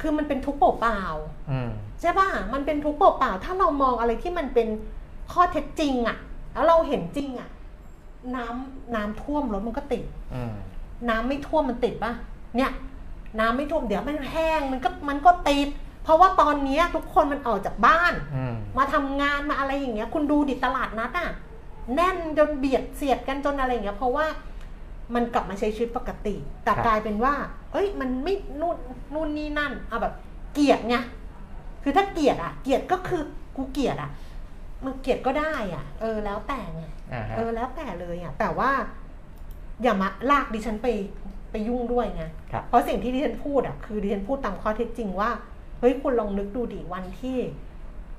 [0.00, 1.02] คือมันเป็นทุกข์เปล่า
[1.50, 4.68] อืมๆใช่ป่ะมันเป็นทุกข์เปล่าๆถ้าเรามองอะไรที่มันเป็น
[5.32, 6.16] ข้อเท็จจริงอะ
[6.52, 7.48] แล้วเราเห็นจริงอะ
[8.36, 10.52] น้ำน้ำท่วมรถมันก็ติดอืม
[11.08, 12.12] น้ำไม่ท่วมมันติดปะ
[12.56, 12.70] เนี่ย
[13.40, 15.68] น้ำไม่ท่วมเดี๋ยวมันแห้งมันก็มันก็ติด
[16.04, 21.30] เพราะว่าตอนเนี้ยทุกคนมันออกจากบ้านอืมมาทำงานมาอะไรอย่างเงี้ย คุณดูดิตลาดนัดอะ
[21.94, 24.26] แน่นจนเบียดเสียดกันจนอะไรอย่างเงี้ย เพราะว่า
[25.14, 27.34] มันกลับมาใช้ชีวิตปกติ แต่กลายเป็นว่า
[27.72, 28.76] เอ้ยมันไม่นู่น
[29.14, 30.14] นู่นนี่นั่นเอาแบบ
[30.54, 30.96] เกลียดไง
[31.82, 33.22] คือถ้าเกลียดอะเกลียดก็คือ
[33.56, 34.10] กูเกลียดอะ
[34.84, 38.70] มันเกลียดก็ได้อะเออแล้วแต่ไงอ่าฮะเออแล้วแต่เลยอะแต่ว่า
[39.82, 40.88] อย่ามาลากดิฉันไป
[41.50, 45.30] ไปยุ่งด้วยไงครับเพราะสิ่งที่ดิฉันพูดอะคือดิฉันพูดตามข้อเท็จจริงว่า
[45.80, 47.36] เฮ้ยคุณลองนึกดูดิวันที่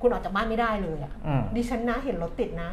[0.00, 2.70] คุณออกจากบ้านไม่ได้เลยอะอืมดิฉันนะเห็นรถติดนะ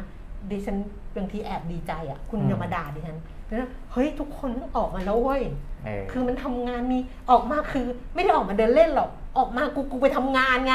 [0.50, 0.76] ดิฉัน
[1.16, 3.18] บางทีแอบดีใจอะ คุณอืมอย่ามาด่าดิฉัน
[3.50, 5.42] แล้วเฮ้ยทุกคนต้องออกมาแล้วเว้ย
[5.84, 6.98] เออคือมันทำงานมี
[7.30, 10.74] ออกมาคือ ไม่ได้ออกมาเดินเล่นหรอกออกมากูกูไปทำงานไง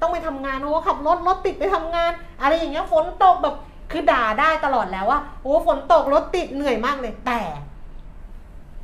[0.00, 2.10] ต้องไปทำงานโอ้ขับรถรถติดไปทำงาน
[2.40, 3.54] อะไรอย่างเงี้ยฝนตกแบบ
[3.92, 7.40] คือด่าได้ตลอดแล้วว่าโอ้ฝนตกรถติดเหนื่อยมากเลยแต่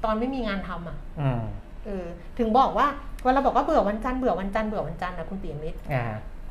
[0.05, 1.43] ตอนไม่มีงานทำอะอืม
[1.87, 2.07] เออ
[2.39, 2.87] ถึงบอกว่า
[3.25, 6.05] เวลาบอกว่าเบื่อวันจันทร์เบื่อวันจันทร์เบื่อวันจันทร์นะคุณปียมิตรอ่า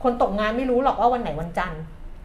[0.04, 1.82] คนตกงานไม่รู้หรอกว่าวันไหนวันจันทร์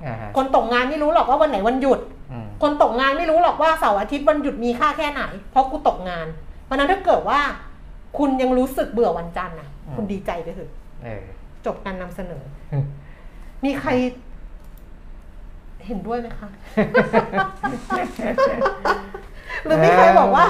[0.07, 2.24] อ่าฮะคนตกงานไม่รู้หรอกว่าวันไหนวันหยุดอืม
[2.62, 6.26] คนตกงานไม่รู้หรอกว่าเสาร์อาทิตย์วันหยุดมีค่าแค่ไหน เพราะกูตกงาน
[6.64, 7.41] เพราะฉะนั้นถ้าเกิดว่า
[8.18, 10.70] คุณยังรู้สึกเบื่อวันจันทร์นะคุณดีใจไปเถอะ
[11.05, 11.24] เออ
[11.66, 12.85] จบการนำเสนออืม
[13.64, 13.91] มีใคร
[15.87, 16.49] เห็นด้วยไหมคะ
[19.64, 20.45] หรือมีใครบอกว่า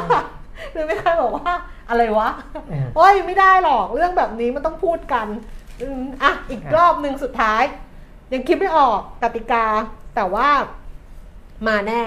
[0.72, 1.52] หรือมีใครบอกว่า
[1.88, 2.30] อะไรวะ
[2.70, 5.26] อืมโอ้ยไม่ได้หรอกเรื่องแบบนี้มันต้องพูดกัน
[5.80, 7.62] อืมอะอีกรอบหนึ่งสุดท้าย
[8.32, 9.64] ยังคิดไม่ออกกติกา
[10.14, 10.48] แต่ว่า
[11.66, 12.02] มาแน่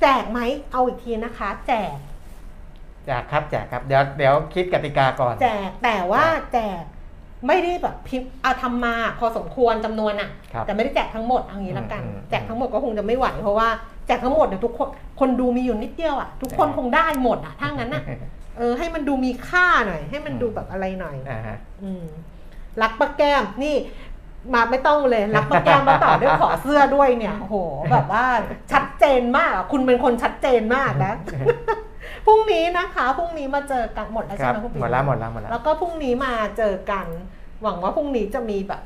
[0.00, 0.40] แจกไหม
[0.72, 1.96] เอาอีกทีนะคะ แจก
[3.06, 6.82] แจกครับแจกครับ เดี๋ยวเดี๋ยวคิดกติกาก่อน แจกแต่ว่าแจก
[7.46, 13.68] ไม่ได้แบบพิมพ์เอาทำมาพอสมควรจำนวนอะครับแต่ไม่ได้แจกทั้งหมดเอางี้ละกันอืมอืมแจกทั้งหมดก็คงจะไม่ไหวเพราะว่า
[14.06, 14.88] แจกทั้งหมดเดี๋ยวทุกคน
[15.20, 18.02] คนดูมีอยู่นิดเดียวอะทุกคนอ่าคงได้หมดอะถ้างั้นอะ
[18.58, 22.04] เออให้มันดูมีค่าหน่อย ให้มันอืมดูแบบอะไรหน่อยอ่าฮะอืม
[22.82, 23.74] รักป้าแก้มนี่
[24.54, 27.56] มาไม่ต้องเลยรักป้าแก้มมาต่อด้วยขอเสื้อด้วยเนี่ยโอ้โห
[27.90, 28.24] แบบว่า
[28.72, 31.12] ชัดเจนมากอะคุณเป็นคนชัดเจนมากนะ
[32.26, 37.06] พรุ่งนี้นะคะพรุ่งนี้มาเจอกันหมดแล้วคใช่รับไหมคุณปิ๊หมดแล้วหมดแล้วหมดแล้วแล้วก็พรุ่งนี้มาเจอกัน
[37.62, 38.82] หวังว่าพรุ่งนี้จะมีแบบ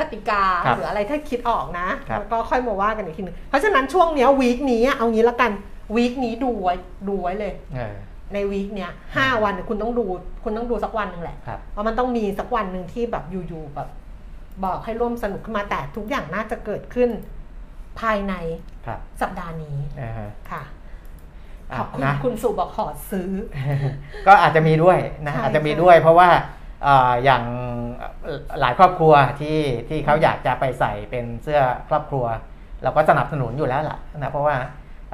[0.00, 5.50] กติกาครับหรืออะไรถ้าคิดออกนะครับแล้วก็ค่อยมาว่ากันอีกทีนึงเพราะฉะนั้นช่วงเนี้ยวีคนี้อะเอางี้ละกัน
[5.94, 6.74] วีคนี้ดูไว้
[7.08, 7.94] ดูไว้เลยเออ
[8.32, 10.04] ในวีคเนี้ยห้าวันคุณต้องดู
[10.44, 13.88] คุณต้องดูสักวันหนึ่งแหละครับเพราะมันต้องมีสักวันหนึ่งที่แบบอยู่ๆแบบ
[14.64, 17.10] บอกให้ร่วมสนุกขึ้นมาแต่ทุกอย่างน่าจะเกิดขึ้น
[18.00, 18.34] ภายใน
[18.86, 20.62] ครับสัปดาห์นี้อ่าฮะค่ะ
[21.70, 23.30] อะขอบคุณนะคุณสุบอกขอซื้อ
[24.26, 26.28] ก็อาจจะมีด้วยนะใช่อาจจะมีใช่ด้วย เพราะว่า
[26.84, 27.44] เอ่ออย่าง
[28.24, 29.58] เอ่อหลายครอบครัวที่
[29.88, 32.24] ที่เขาอยากจะไปใส่เป็นเสื้อครอบครัว
[32.82, 34.56] เราก็สนับสนุนอยู่แล้วล่ะนะเพราะว่า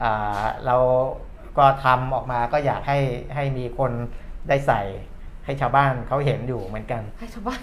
[0.02, 0.76] อ่าเรา
[1.58, 2.98] ก็ทำออกมาก็อยากให้
[3.34, 3.92] ให้มีคน
[4.48, 4.82] ได้ใส่
[5.46, 7.60] ให้ชาวบ้านเขาเห็นอยู่เหมือนกันให้ชาวบ้าน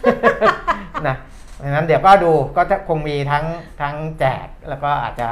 [1.07, 1.15] นะ
[1.63, 3.45] ดังนั้นเดี๋ยวก็ดูก็จะคงมีทั้ง
[3.81, 5.29] ทั้งแจกแล้วก็อาจจะ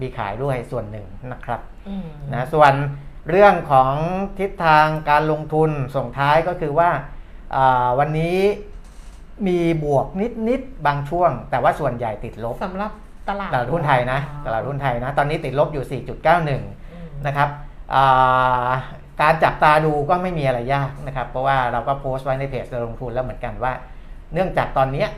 [0.00, 2.72] มีขายด้วยส่วนหนึ่งนะครับอืมนะส่วน
[3.30, 3.92] เรื่องของ
[4.38, 6.90] ทิศทางการลงทุนส่งท้ายก็คือว่า
[7.56, 8.38] อ่าวันนี้
[9.46, 12.90] มีบวกนิดนิดๆบางช่วง แต่ว่าส่วนใหญ่ติดลบสำหรับ
[13.28, 16.62] ตลาดตลาดหุ้นไทยนะตลาดหุ้นไทยนะ ตอนนี้ติดลบอยู่ 4.91อืม
[17.26, 17.48] นะครับ
[17.94, 18.70] อ่า
[19.22, 23.72] การจับตาดูก็ไม่มีอะไรยากนะครับ เพราะว่าเราก็โพสต์ไว้ในเพจลงทุนแล้วเหมือนกันว่า
[24.32, 25.08] เนื่องจากตอนเนี้ย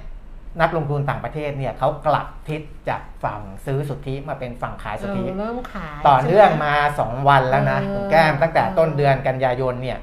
[0.61, 9.99] นักลงทุนต่างประเทศเนี่ยเขากลับทิศจากฝั่งซื้อสุทธิมาเป็นฝั่งขายสุทธิเออเริ่มขายต่อเนื่องใช่ไหมา 2 วันแล้วนะเออคุณแก้มตั้งแต่ต้นเดือนกันยายนเนี่ย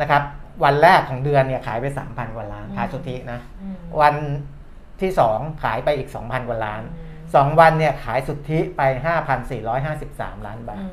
[0.00, 0.22] นะครับ
[0.64, 4.14] วันแรกของเดือนเนี่ยขายไป 3,000 กว่าล้านขายสุทธินะอืมวัน
[5.00, 8.82] ที่ 2 ขายไปอีก 2,000 กว่าล้านอืม2วันเนี่ยขายสุทธิไป
[9.64, 10.90] 5,453 ล้านบาทอืม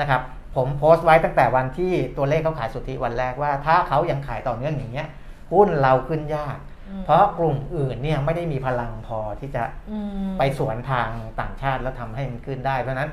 [0.00, 0.22] นะครับ
[0.56, 5.08] ผมโพสต์ไว้ตั้งแต่วันที่ตัวเลขเขาขายสุทธิวันแรกว่า ถ้าเขายังขายต่อเนื่องอย่างเงี้ย
[5.52, 9.98] หุ้นเราขึ้นยากอืมเพราะกลุ่มอื่นเนี่ยไม่ได้มีพลังพอที่จะอื
[10.28, 11.08] มไปสวนทาง
[11.40, 13.10] ต่างชาติแล้วทำให้มันขึ้นได้ เพราะฉะนั้น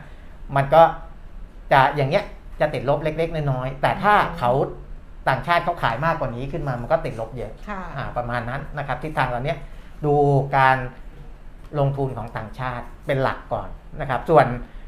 [0.56, 0.84] มันก็
[1.72, 2.24] จะอย่างเงี้ย
[2.62, 4.52] จะติดลบเล็ก ๆ น้อยๆแต่ถ้าเขา
[5.30, 9.58] ต่างชาติเขาขายมากกว่านี้ขึ้นมามันก็ติดลบเยอะค่ะอ่าประมาณนั้นนะครับทิศทางเราเนี้ย
[10.06, 10.16] ดู
[10.58, 10.78] การ
[11.80, 13.70] ลงทุนของต่างชาติเป็นหลักก่อน
[14.02, 14.46] นะครับ ส่วน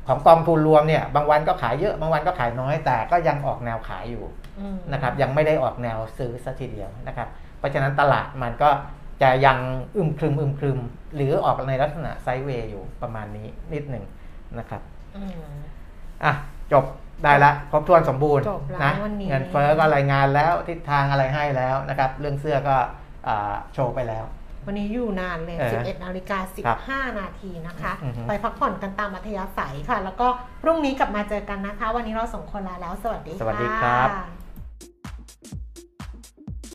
[0.07, 4.25] ของกองทุนรวมเนี่ยบางวันก็ขายเยอะบางวันก็ขายน้อยแต่ก็ยังออกแนวขายอยู่
[4.59, 7.27] อืมนะครับยังไม่ได้ออกแนวซื้อสัทีเดียวนะครับ
[7.59, 8.69] เพราะฉะนั้นตลาดมันก็
[9.21, 9.57] จะยัง
[9.97, 10.79] อึมครึมอึมครึม
[11.15, 14.05] หรือออกในลักษณะไซด์เวย์อยู่ประมาณนี้นิดหนึ่ง
[14.59, 14.81] นะครับ
[15.15, 15.31] อืม
[16.23, 16.33] อะ
[16.73, 16.85] จบ
[17.23, 22.75] ได้ละครบถ้วนสมบูรณ์จบแล้วนะวันนี้เงินเฟ้อก็รายงานแล้วทิศทางอะไรให้แล้วนะครับ เรื่องเสื้อก็
[23.27, 24.25] อ่าโชว์ไปแล้ว
[24.65, 30.27] วันนี้อยู่นานเลยเออ11นาฬิกาครับ15 นาทีนะคะอือฮึไปพักผ่อนกันตามอัธยาศัยค่ะ แล้วก็
[30.61, 34.09] พรุ่งนี้กลับมาเจอกันนะคะ วันนี้เราสองคนลาแล้ว สวัสดีค่ะ สวัสดีครับ